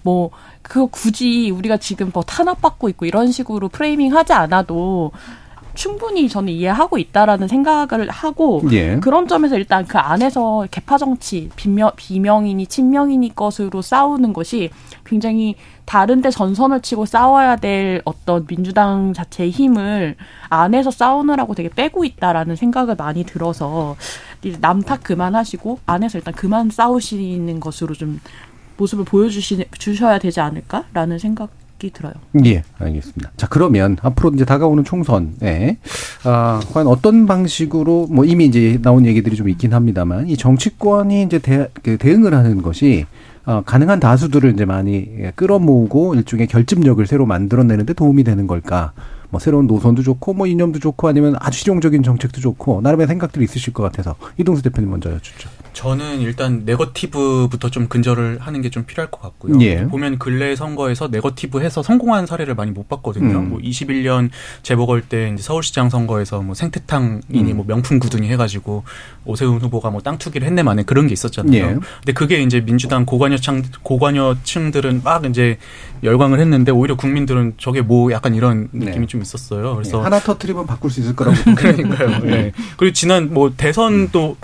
뭐 0.07 0.31
그거 0.63 0.87
굳이 0.87 1.51
우리가 1.51 1.79
지금 1.79 2.13
뭐 2.15 2.23
탄압받고 2.23 2.89
있고 2.91 3.07
이런 3.07 3.33
식으로 3.33 3.69
프레이밍 3.69 4.17
하지 4.17 4.33
않아도 4.35 5.11
충분히 5.75 6.29
저는 6.29 6.53
이해하고 6.53 6.97
있다라는 6.97 7.49
생각을 7.49 8.09
하고 8.09 8.63
예. 8.71 8.97
그런 8.97 9.29
점에서 9.29 9.57
일단 9.57 9.85
그 9.85 9.99
안에서 9.99 10.67
개파 10.71 10.97
정치 10.97 11.51
비명, 11.57 11.91
비명이니 11.97 12.67
친명이니 12.67 13.35
것으로 13.35 13.83
싸우는 13.83 14.33
것이 14.33 14.71
굉장히 15.05 15.57
다른데 15.85 16.31
전선을 16.31 16.81
치고 16.81 17.05
싸워야 17.07 17.57
될 17.57 18.01
어떤 18.05 18.47
민주당 18.47 19.13
자체의 19.13 19.51
힘을 19.51 20.17
안에서 20.49 20.91
싸우느라고 20.91 21.55
되게 21.55 21.69
빼고 21.69 22.05
있다라는 22.05 22.57
생각을 22.57 22.97
많이 22.97 23.25
들어서 23.25 23.97
남탓 24.61 25.05
그만하시고 25.05 25.81
안에서 25.87 26.19
일단 26.19 26.35
그만 26.35 26.71
싸우시는 26.71 27.61
것으로 27.61 27.95
좀 27.95 28.21
모습을 28.77 29.05
보여주시 29.05 29.66
주셔야 29.79 30.18
되지 30.18 30.41
않을까라는 30.41 31.18
생각 31.18 31.51
이 31.83 31.91
들어요. 31.91 32.14
예, 32.47 32.62
알겠습니다. 32.79 33.33
자, 33.37 33.47
그러면 33.49 33.99
앞으로 34.01 34.31
이제 34.33 34.47
다가오는 34.47 34.83
총선에 34.85 35.77
아, 36.24 36.59
과연 36.72 36.87
어떤 36.87 37.27
방식으로 37.27 38.07
뭐 38.11 38.24
이미 38.24 38.47
이제 38.47 38.79
나온 38.81 39.05
얘기들이 39.05 39.37
좀 39.37 39.51
있긴 39.51 39.74
합니다만 39.74 40.27
이 40.27 40.39
정치권이 40.39 41.24
이제 41.24 41.39
대, 41.39 41.68
그 41.83 41.99
대응을 41.99 42.33
하는 42.33 42.62
것이 42.62 43.05
어, 43.45 43.62
가능한 43.64 44.01
다수들을 44.01 44.55
이제 44.55 44.64
많이 44.64 45.07
예, 45.18 45.33
끌어모으고 45.35 46.14
일종의 46.14 46.47
결집력을 46.47 47.07
새로 47.07 47.27
만들어내는데 47.27 47.93
도움이 47.93 48.24
되는 48.24 48.47
걸까? 48.47 48.93
뭐 49.29 49.39
새로운 49.39 49.66
노선도 49.66 50.03
좋고 50.03 50.33
뭐 50.33 50.47
이념도 50.47 50.79
좋고 50.79 51.09
아니면 51.09 51.37
아주 51.39 51.59
실용적인 51.59 52.03
정책도 52.03 52.41
좋고 52.41 52.81
나름의 52.81 53.07
생각들이 53.07 53.45
있으실 53.45 53.74
것 53.74 53.83
같아서 53.83 54.16
이동수 54.39 54.62
대표님 54.62 54.91
먼저 54.91 55.11
여쭙죠. 55.11 55.51
저는 55.77 56.22
일단 56.22 56.62
네거티브부터 56.64 57.68
좀 57.68 57.87
근절을 57.89 58.39
하는 58.41 58.62
게 58.62 58.70
좀 58.70 58.85
필요할 58.85 59.11
것 59.11 59.20
같고요. 59.20 59.61
예. 59.61 59.85
보면 59.85 60.18
근래 60.18 60.57
선거에서 60.57 61.09
네거티브 61.09 61.61
해서 61.61 61.83
성공한 61.83 62.27
사례를 62.27 62.55
많이 62.55 62.70
못 62.72 62.89
봤거든요. 62.89 63.39
음. 63.39 63.49
뭐 63.51 63.59
21년 63.61 64.31
재보궐 64.62 65.03
때 65.03 65.31
이제 65.33 65.43
서울시장 65.43 65.89
선거에서 65.89 66.41
뭐 66.43 66.55
생태탕이니 66.55 67.53
음. 67.53 67.57
뭐 67.57 67.64
명품 67.66 67.99
구둥이 67.99 68.29
해가지고 68.29 68.85
오세훈 69.24 69.61
후보가 69.61 69.91
뭐 69.91 70.01
땅 70.01 70.18
투기를 70.18 70.47
했네 70.47 70.62
만에 70.62 70.83
그런 70.83 71.07
게 71.07 71.12
있었잖아요. 71.12 71.55
예. 71.55 71.62
근데 71.64 72.12
그게 72.14 72.43
이제 72.43 72.61
민주당 72.61 73.05
고관여층 73.05 73.62
고관여층들은 73.83 75.03
막 75.05 75.24
이제 75.27 75.59
열광을 76.03 76.41
했는데 76.41 76.72
오히려 76.72 76.97
국민들은 76.97 77.55
저게 77.59 77.83
뭐 77.83 78.11
약간 78.12 78.35
이런 78.35 78.68
느낌이 78.72 79.01
네. 79.01 79.07
좀 79.07 79.20
있었어요. 79.22 79.74
그래서 79.77 80.03
하나 80.03 80.18
터트리면 80.20 80.66
바꿀 80.66 80.91
수 80.91 81.01
있을 81.01 81.14
거라고 81.14 81.37
그러니까요. 81.55 82.18
네. 82.24 82.53
그리고 82.77 82.93
지난 82.93 83.33
뭐 83.33 83.53
대선도 83.57 84.37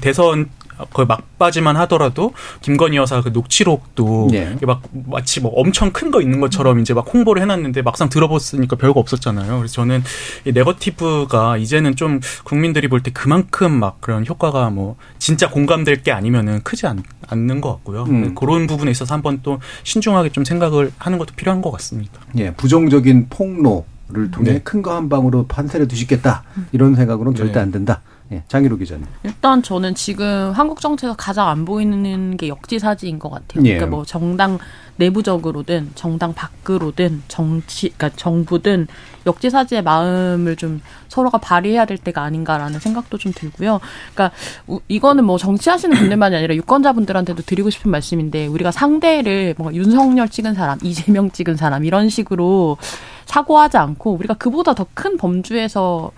대선 0.00 0.48
거의 0.92 1.06
막바지만 1.06 1.76
하더라도 1.76 2.32
김건희 2.60 2.96
여사 2.98 3.20
그 3.20 3.30
녹취록도 3.30 4.28
예. 4.32 4.52
이게 4.56 4.64
막 4.64 4.82
마치 5.06 5.40
뭐 5.40 5.52
엄청 5.56 5.90
큰 5.92 6.08
거 6.12 6.22
있는 6.22 6.40
것처럼 6.40 6.78
이제 6.80 6.94
막 6.94 7.04
홍보를 7.12 7.42
해놨는데 7.42 7.82
막상 7.82 8.08
들어봤으니까 8.08 8.76
별거 8.76 9.00
없었잖아요. 9.00 9.58
그래서 9.58 9.74
저는 9.74 10.02
이 10.46 10.52
네거티브가 10.52 11.56
이제는 11.58 11.96
좀 11.96 12.20
국민들이 12.44 12.88
볼 12.88 13.02
때 13.02 13.10
그만큼 13.12 13.72
막 13.72 14.00
그런 14.00 14.24
효과가 14.26 14.70
뭐 14.70 14.96
진짜 15.18 15.50
공감될 15.50 16.02
게 16.02 16.12
아니면은 16.12 16.62
크지 16.62 16.86
않, 16.86 17.02
않는 17.28 17.60
것 17.60 17.70
같고요. 17.72 18.04
음. 18.04 18.34
그런 18.34 18.66
부분에 18.66 18.90
있어서 18.90 19.14
한번 19.14 19.40
또 19.42 19.58
신중하게 19.84 20.30
좀 20.30 20.44
생각을 20.44 20.92
하는 20.98 21.18
것도 21.18 21.34
필요한 21.36 21.60
것 21.60 21.70
같습니다. 21.72 22.20
예, 22.38 22.52
부정적인 22.52 23.26
폭로 23.28 23.84
를 24.10 24.30
통해 24.30 24.52
네. 24.52 24.58
큰거 24.60 24.96
한 24.96 25.10
방으로 25.10 25.46
판세를 25.48 25.86
뒤집겠다 25.86 26.42
이런 26.72 26.94
생각으로는 26.94 27.36
절대 27.36 27.52
네. 27.56 27.60
안 27.60 27.70
된다. 27.70 28.00
예, 28.30 28.42
장희로 28.48 28.76
기자님. 28.76 29.06
일단 29.22 29.62
저는 29.62 29.94
지금 29.94 30.52
한국 30.54 30.80
정치에서 30.82 31.16
가장 31.16 31.48
안 31.48 31.64
보이는 31.64 32.36
게 32.36 32.48
역지사지인 32.48 33.18
것 33.18 33.30
같아요. 33.30 33.64
예. 33.64 33.74
그러니까 33.74 33.86
뭐 33.86 34.04
정당 34.04 34.58
내부적으로든 34.96 35.92
정당 35.94 36.34
밖으로든 36.34 37.22
정치, 37.28 37.88
그러니까 37.96 38.10
정부든 38.18 38.86
역지사지의 39.26 39.82
마음을 39.82 40.56
좀 40.56 40.82
서로가 41.08 41.38
발휘해야 41.38 41.86
될 41.86 41.96
때가 41.96 42.22
아닌가라는 42.22 42.80
생각도 42.80 43.16
좀 43.16 43.32
들고요. 43.34 43.80
그러니까 44.14 44.36
우- 44.66 44.80
이거는 44.88 45.24
뭐 45.24 45.38
정치하시는 45.38 45.96
분들만이 45.96 46.36
아니라 46.36 46.54
유권자분들한테도 46.56 47.42
드리고 47.44 47.70
싶은 47.70 47.90
말씀인데 47.90 48.46
우리가 48.46 48.70
상대를 48.72 49.54
뭐 49.56 49.72
윤석열 49.72 50.28
찍은 50.28 50.52
사람, 50.54 50.78
이재명 50.82 51.30
찍은 51.30 51.56
사람 51.56 51.84
이런 51.84 52.10
식으로 52.10 52.76
사고하지 53.24 53.78
않고 53.78 54.12
우리가 54.14 54.34
그보다 54.34 54.74
더 54.74 54.86
큰 54.94 55.16
범주에서 55.16 56.10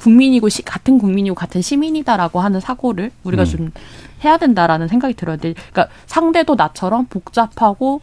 국민이고 0.00 0.48
시, 0.48 0.62
같은 0.62 0.98
국민이고 0.98 1.34
같은 1.34 1.60
시민이다라고 1.60 2.40
하는 2.40 2.58
사고를 2.58 3.10
우리가 3.22 3.42
음. 3.42 3.46
좀 3.46 3.70
해야 4.24 4.38
된다라는 4.38 4.88
생각이 4.88 5.12
들어요. 5.14 5.36
근데 5.36 5.54
그러니까 5.70 5.94
상대도 6.06 6.54
나처럼 6.54 7.06
복잡하고 7.06 8.00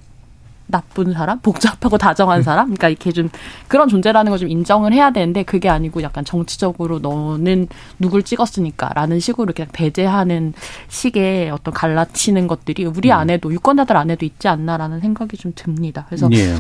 나쁜 0.68 1.14
사람, 1.14 1.40
복잡하고 1.40 1.98
다정한 1.98 2.44
사람, 2.44 2.66
그러니까 2.66 2.90
이렇게 2.90 3.12
좀 3.14 3.30
그런 3.70 3.88
존재라는 3.88 4.30
걸 4.30 4.38
좀 4.38 4.50
인정을 4.50 4.94
해야 4.94 5.12
되는데 5.12 5.44
그게 5.44 5.70
아니고 5.70 6.04
약간 6.04 6.26
정치적으로 6.26 7.00
너는 7.00 7.68
누굴 8.00 8.22
찍었으니까라는 8.22 9.20
식으로 9.20 9.54
그냥 9.56 9.70
배제하는 9.72 10.54
식의 10.90 11.50
어떤 11.52 11.74
갈라치는 11.74 12.48
것들이 12.48 12.86
우리 12.86 13.12
안에도 13.12 13.52
유권자들 13.52 13.96
안에도 13.96 14.26
있지 14.26 14.48
않나라는 14.50 15.00
생각이 15.00 15.38
좀 15.38 15.54
듭니다. 15.56 16.06
그래서 16.08 16.30
예. 16.34 16.58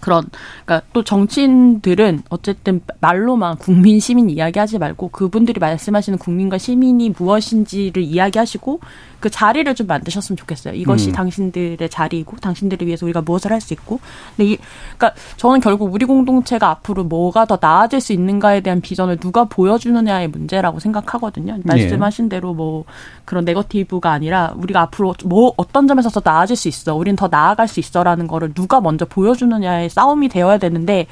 그런 0.00 0.26
그러니까 0.64 0.86
또 0.92 1.02
정치인들은 1.02 2.22
어쨌든 2.30 2.80
말로만 3.00 3.56
국민 3.56 4.00
시민 4.00 4.30
이야기하지 4.30 4.78
말고 4.78 5.08
그분들이 5.08 5.60
말씀하시는 5.60 6.18
국민과 6.18 6.58
시민이 6.58 7.14
무엇인지를 7.18 8.02
이야기하시고 8.02 8.80
그 9.20 9.30
자리를 9.30 9.74
좀 9.74 9.86
만드셨으면 9.88 10.36
좋겠어요. 10.36 10.74
이것이 10.74 11.08
음. 11.10 11.12
당신들의 11.12 11.88
자리이고 11.88 12.36
당신들을 12.36 12.86
위해서 12.86 13.06
우리가 13.06 13.22
무엇을 13.22 13.52
할 13.52 13.58
수 13.60 13.74
있고 13.74 13.98
근데 14.36 14.52
이 14.52 14.58
그러니까 14.96 15.20
저는 15.36 15.60
결국 15.60 15.92
우리 15.92 16.06
공동체가 16.06 16.70
앞으로 16.70 17.04
뭐가 17.04 17.44
더 17.44 17.58
나아질 17.60 18.00
수 18.00 18.12
있는가에 18.12 18.60
대한 18.60 18.80
비전을 18.80 19.16
누가 19.16 19.44
보여주느냐의 19.44 20.28
문제라고 20.28 20.78
생각하거든요. 20.78 21.58
말씀하신 21.64 22.28
대로 22.28 22.54
뭐 22.54 22.84
그런 23.24 23.44
네거티브가 23.44 24.10
아니라 24.10 24.54
우리가 24.56 24.82
앞으로 24.82 25.14
뭐 25.24 25.52
어떤 25.56 25.88
점에서 25.88 26.08
더 26.10 26.20
나아질 26.24 26.56
수 26.56 26.68
있어, 26.68 26.94
우린 26.94 27.16
더 27.16 27.28
나아갈 27.28 27.66
수 27.66 27.80
있어라는 27.80 28.28
거를 28.28 28.54
누가 28.54 28.80
먼저 28.80 29.04
보여주느냐 29.04 29.77
의 29.78 29.88
싸움이 29.88 30.28
되어야 30.28 30.58
되는데 30.58 31.06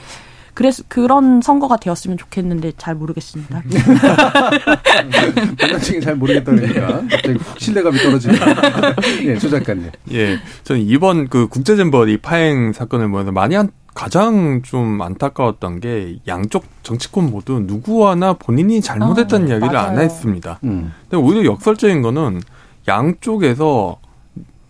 그래서 0.56 0.82
그런 0.88 1.42
선거가 1.42 1.76
되었으면 1.76 2.16
좋겠는데 2.16 2.72
잘 2.78 2.94
모르겠습니다. 2.94 3.62
방관층이 5.60 6.00
잘 6.00 6.16
모르겠다 6.16 6.52
그러니까 6.52 7.02
갑자기 7.10 7.38
신뢰감이 7.58 7.98
떨어지네. 7.98 8.38
예, 9.24 9.36
조 9.38 9.50
작가님. 9.50 9.90
예, 10.12 10.38
저는 10.64 10.80
이번 10.80 11.28
그 11.28 11.46
국제잼버리 11.48 12.16
파행 12.22 12.72
사건을 12.72 13.10
보면서 13.10 13.32
많이 13.32 13.54
한, 13.54 13.68
가장 13.94 14.62
좀 14.62 15.02
안타까웠던 15.02 15.80
게 15.80 16.16
양쪽 16.26 16.64
정치권 16.82 17.30
모두 17.30 17.60
누구 17.66 18.08
하나 18.08 18.32
본인이 18.32 18.80
잘못했다는 18.80 19.46
어, 19.46 19.50
이야기를 19.50 19.76
안 19.76 19.94
맞아요. 19.94 20.00
했습니다. 20.00 20.58
음. 20.64 20.94
근데 21.02 21.16
오히려 21.18 21.44
역설적인 21.44 22.00
거는 22.00 22.40
양쪽에서 22.88 23.98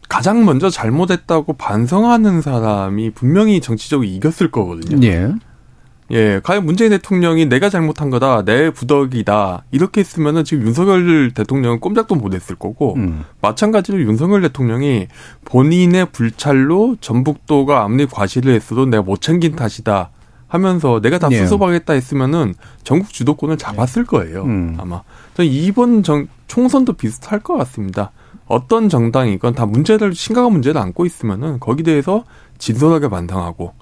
가장 0.09 0.45
먼저 0.45 0.71
잘못했다고 0.71 1.55
반성하는 1.55 2.41
사람이 2.41 3.11
분명히 3.11 3.61
정치적으로 3.61 4.07
이겼을 4.07 4.51
거거든요. 4.51 5.07
예. 5.07 5.33
예, 6.13 6.41
과연 6.45 6.65
문재인 6.65 6.91
대통령이 6.91 7.47
내가 7.47 7.69
잘못한 7.69 8.11
거다, 8.11 8.45
내 8.45 8.71
부덕이다, 8.71 9.65
이렇게 9.73 10.01
했으면은 10.01 10.45
지금 10.45 10.67
윤석열 10.67 11.33
대통령은 11.33 11.81
꼼짝도 11.81 12.15
못 12.15 12.33
했을 12.33 12.55
거고, 12.55 12.95
음. 12.95 13.25
마찬가지로 13.41 14.01
윤석열 14.01 14.43
대통령이 14.43 15.09
본인의 15.45 16.07
불찰로 16.13 16.97
전북도가 17.01 17.83
압력 17.83 18.13
과실을 18.13 18.55
했어도 18.55 18.87
내가 18.87 19.03
못 19.03 19.21
챙긴 19.21 19.57
탓이다 19.57 20.11
하면서 20.47 21.01
내가 21.01 21.19
다 21.19 21.29
예. 21.33 21.39
수습하겠다 21.39 21.93
했으면은 21.93 22.55
전국 22.85 23.13
주도권을 23.13 23.59
잡았을 23.59 24.05
거예요. 24.05 24.45
음. 24.45 24.77
아마. 24.79 25.03
저는 25.35 25.51
이번 25.51 26.05
정, 26.05 26.29
총선도 26.47 26.93
비슷할 26.93 27.41
것 27.41 27.57
같습니다. 27.57 28.13
어떤 28.47 28.89
정당이건 28.89 29.55
다 29.55 29.67
문제를, 29.67 30.15
심각한 30.15 30.53
문제를 30.53 30.81
안고 30.81 31.05
있으면은 31.07 31.59
거기에 31.61 31.83
대해서 31.85 32.25
진솔하게 32.59 33.09
반성하고, 33.09 33.73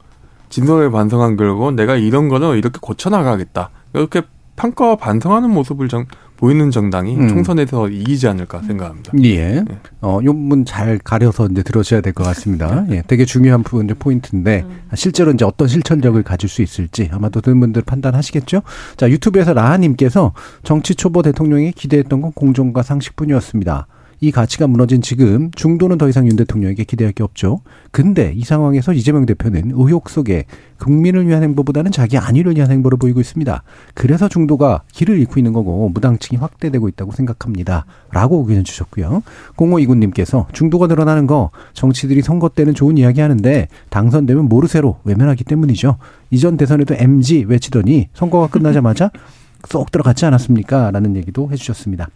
진솔하게 0.48 0.90
반성한 0.90 1.36
결과 1.36 1.70
내가 1.70 1.96
이런 1.96 2.28
거는 2.28 2.56
이렇게 2.56 2.78
고쳐 2.80 3.10
나가겠다. 3.10 3.70
이렇게 3.92 4.22
평가와 4.56 4.96
반성하는 4.96 5.50
모습을 5.50 5.88
정, 5.88 6.06
보이는 6.36 6.70
정당이 6.70 7.16
음. 7.16 7.28
총선에서 7.28 7.88
이기지 7.88 8.26
않을까 8.28 8.60
생각합니다. 8.62 9.12
예. 9.22 9.64
어, 10.00 10.18
요 10.24 10.32
부분 10.32 10.64
잘 10.64 10.98
가려서 10.98 11.46
이제 11.50 11.62
들으셔야 11.62 12.00
될 12.00 12.12
것 12.12 12.24
같습니다. 12.24 12.84
예, 12.90 13.02
되게 13.06 13.24
중요한 13.24 13.62
부분, 13.62 13.84
이제 13.86 13.94
포인트인데, 13.94 14.64
실제로 14.94 15.30
이제 15.30 15.44
어떤 15.44 15.68
실천력을 15.68 16.20
가질 16.22 16.48
수 16.48 16.60
있을지 16.62 17.08
아마도 17.12 17.40
듣는 17.40 17.60
분들 17.60 17.82
판단하시겠죠? 17.82 18.62
자, 18.96 19.08
유튜브에서 19.10 19.54
라하님께서 19.54 20.32
정치 20.64 20.94
초보 20.94 21.22
대통령이 21.22 21.72
기대했던 21.72 22.20
건 22.20 22.32
공정과 22.32 22.82
상식뿐이었습니다. 22.82 23.86
이 24.24 24.30
가치가 24.30 24.66
무너진 24.66 25.02
지금 25.02 25.50
중도는 25.50 25.98
더 25.98 26.08
이상 26.08 26.26
윤 26.26 26.34
대통령에게 26.36 26.84
기대할 26.84 27.12
게 27.12 27.22
없죠. 27.22 27.60
근데 27.90 28.32
이 28.34 28.42
상황에서 28.42 28.94
이재명 28.94 29.26
대표는 29.26 29.72
의혹 29.74 30.08
속에 30.08 30.46
국민을 30.78 31.26
위한 31.28 31.42
행보보다는 31.42 31.92
자기 31.92 32.16
안위를 32.16 32.56
위한 32.56 32.70
행보를 32.70 32.96
보이고 32.96 33.20
있습니다. 33.20 33.62
그래서 33.92 34.26
중도가 34.30 34.84
길을 34.92 35.18
잃고 35.18 35.38
있는 35.38 35.52
거고 35.52 35.90
무당층이 35.90 36.38
확대되고 36.38 36.88
있다고 36.88 37.12
생각합니다. 37.12 37.84
라고 38.12 38.46
의견 38.48 38.64
주셨고요. 38.64 39.22
0529님께서 39.56 40.50
중도가 40.54 40.86
늘어나는 40.86 41.26
거 41.26 41.50
정치들이 41.74 42.22
선거 42.22 42.48
때는 42.48 42.72
좋은 42.72 42.96
이야기 42.96 43.20
하는데 43.20 43.68
당선되면 43.90 44.48
모르쇠로 44.48 45.00
외면하기 45.04 45.44
때문이죠. 45.44 45.98
이전 46.30 46.56
대선에도 46.56 46.94
MG 46.96 47.44
외치더니 47.44 48.08
선거가 48.14 48.46
끝나자마자 48.46 49.10
쏙 49.68 49.90
들어갔지 49.90 50.24
않았습니까? 50.24 50.92
라는 50.92 51.14
얘기도 51.14 51.50
해주셨습니다. 51.50 52.08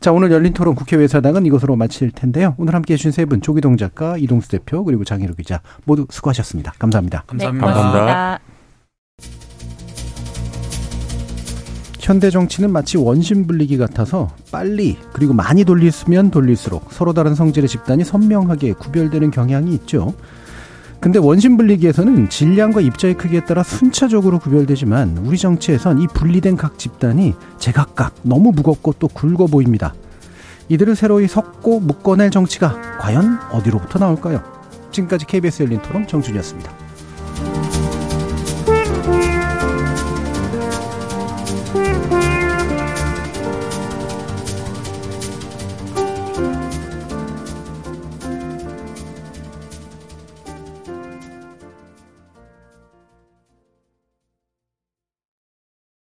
자, 0.00 0.12
오늘 0.12 0.30
열린 0.30 0.54
토론 0.54 0.74
국회 0.74 0.96
외사당은 0.96 1.44
이것으로 1.44 1.76
마칠 1.76 2.10
텐데요. 2.10 2.54
오늘 2.56 2.74
함께 2.74 2.94
해주신 2.94 3.12
세 3.12 3.26
분, 3.26 3.42
조기동 3.42 3.76
작가, 3.76 4.16
이동수 4.16 4.48
대표, 4.48 4.82
그리고 4.82 5.04
장희루 5.04 5.34
기자 5.34 5.60
모두 5.84 6.06
수고하셨습니다. 6.08 6.72
감사합니다. 6.78 7.24
감사합니다. 7.26 7.66
네, 7.66 7.72
감사합니다. 7.74 8.38
현대 11.98 12.30
정치는 12.30 12.72
마치 12.72 12.96
원심 12.96 13.46
분리기 13.46 13.76
같아서 13.76 14.34
빨리 14.50 14.96
그리고 15.12 15.34
많이 15.34 15.64
돌리면 15.64 16.30
돌릴수록 16.30 16.92
서로 16.92 17.12
다른 17.12 17.34
성질의 17.34 17.68
집단이 17.68 18.02
선명하게 18.02 18.72
구별되는 18.72 19.30
경향이 19.30 19.74
있죠. 19.74 20.14
근데 21.00 21.18
원심 21.18 21.56
분리기에서는 21.56 22.28
질량과 22.28 22.82
입자의 22.82 23.14
크기에 23.14 23.46
따라 23.46 23.62
순차적으로 23.62 24.38
구별되지만 24.38 25.16
우리 25.24 25.38
정치에선 25.38 26.02
이 26.02 26.06
분리된 26.06 26.56
각 26.56 26.78
집단이 26.78 27.34
제각각 27.58 28.14
너무 28.22 28.52
무겁고 28.52 28.94
또 28.98 29.08
굵어 29.08 29.46
보입니다. 29.46 29.94
이들을 30.68 30.94
새로이 30.94 31.26
섞고 31.26 31.80
묶어낼 31.80 32.30
정치가 32.30 32.98
과연 32.98 33.38
어디로부터 33.50 33.98
나올까요? 33.98 34.42
지금까지 34.92 35.24
KBS 35.24 35.62
열린 35.62 35.80
토론 35.80 36.06
정준이었습니다. 36.06 36.89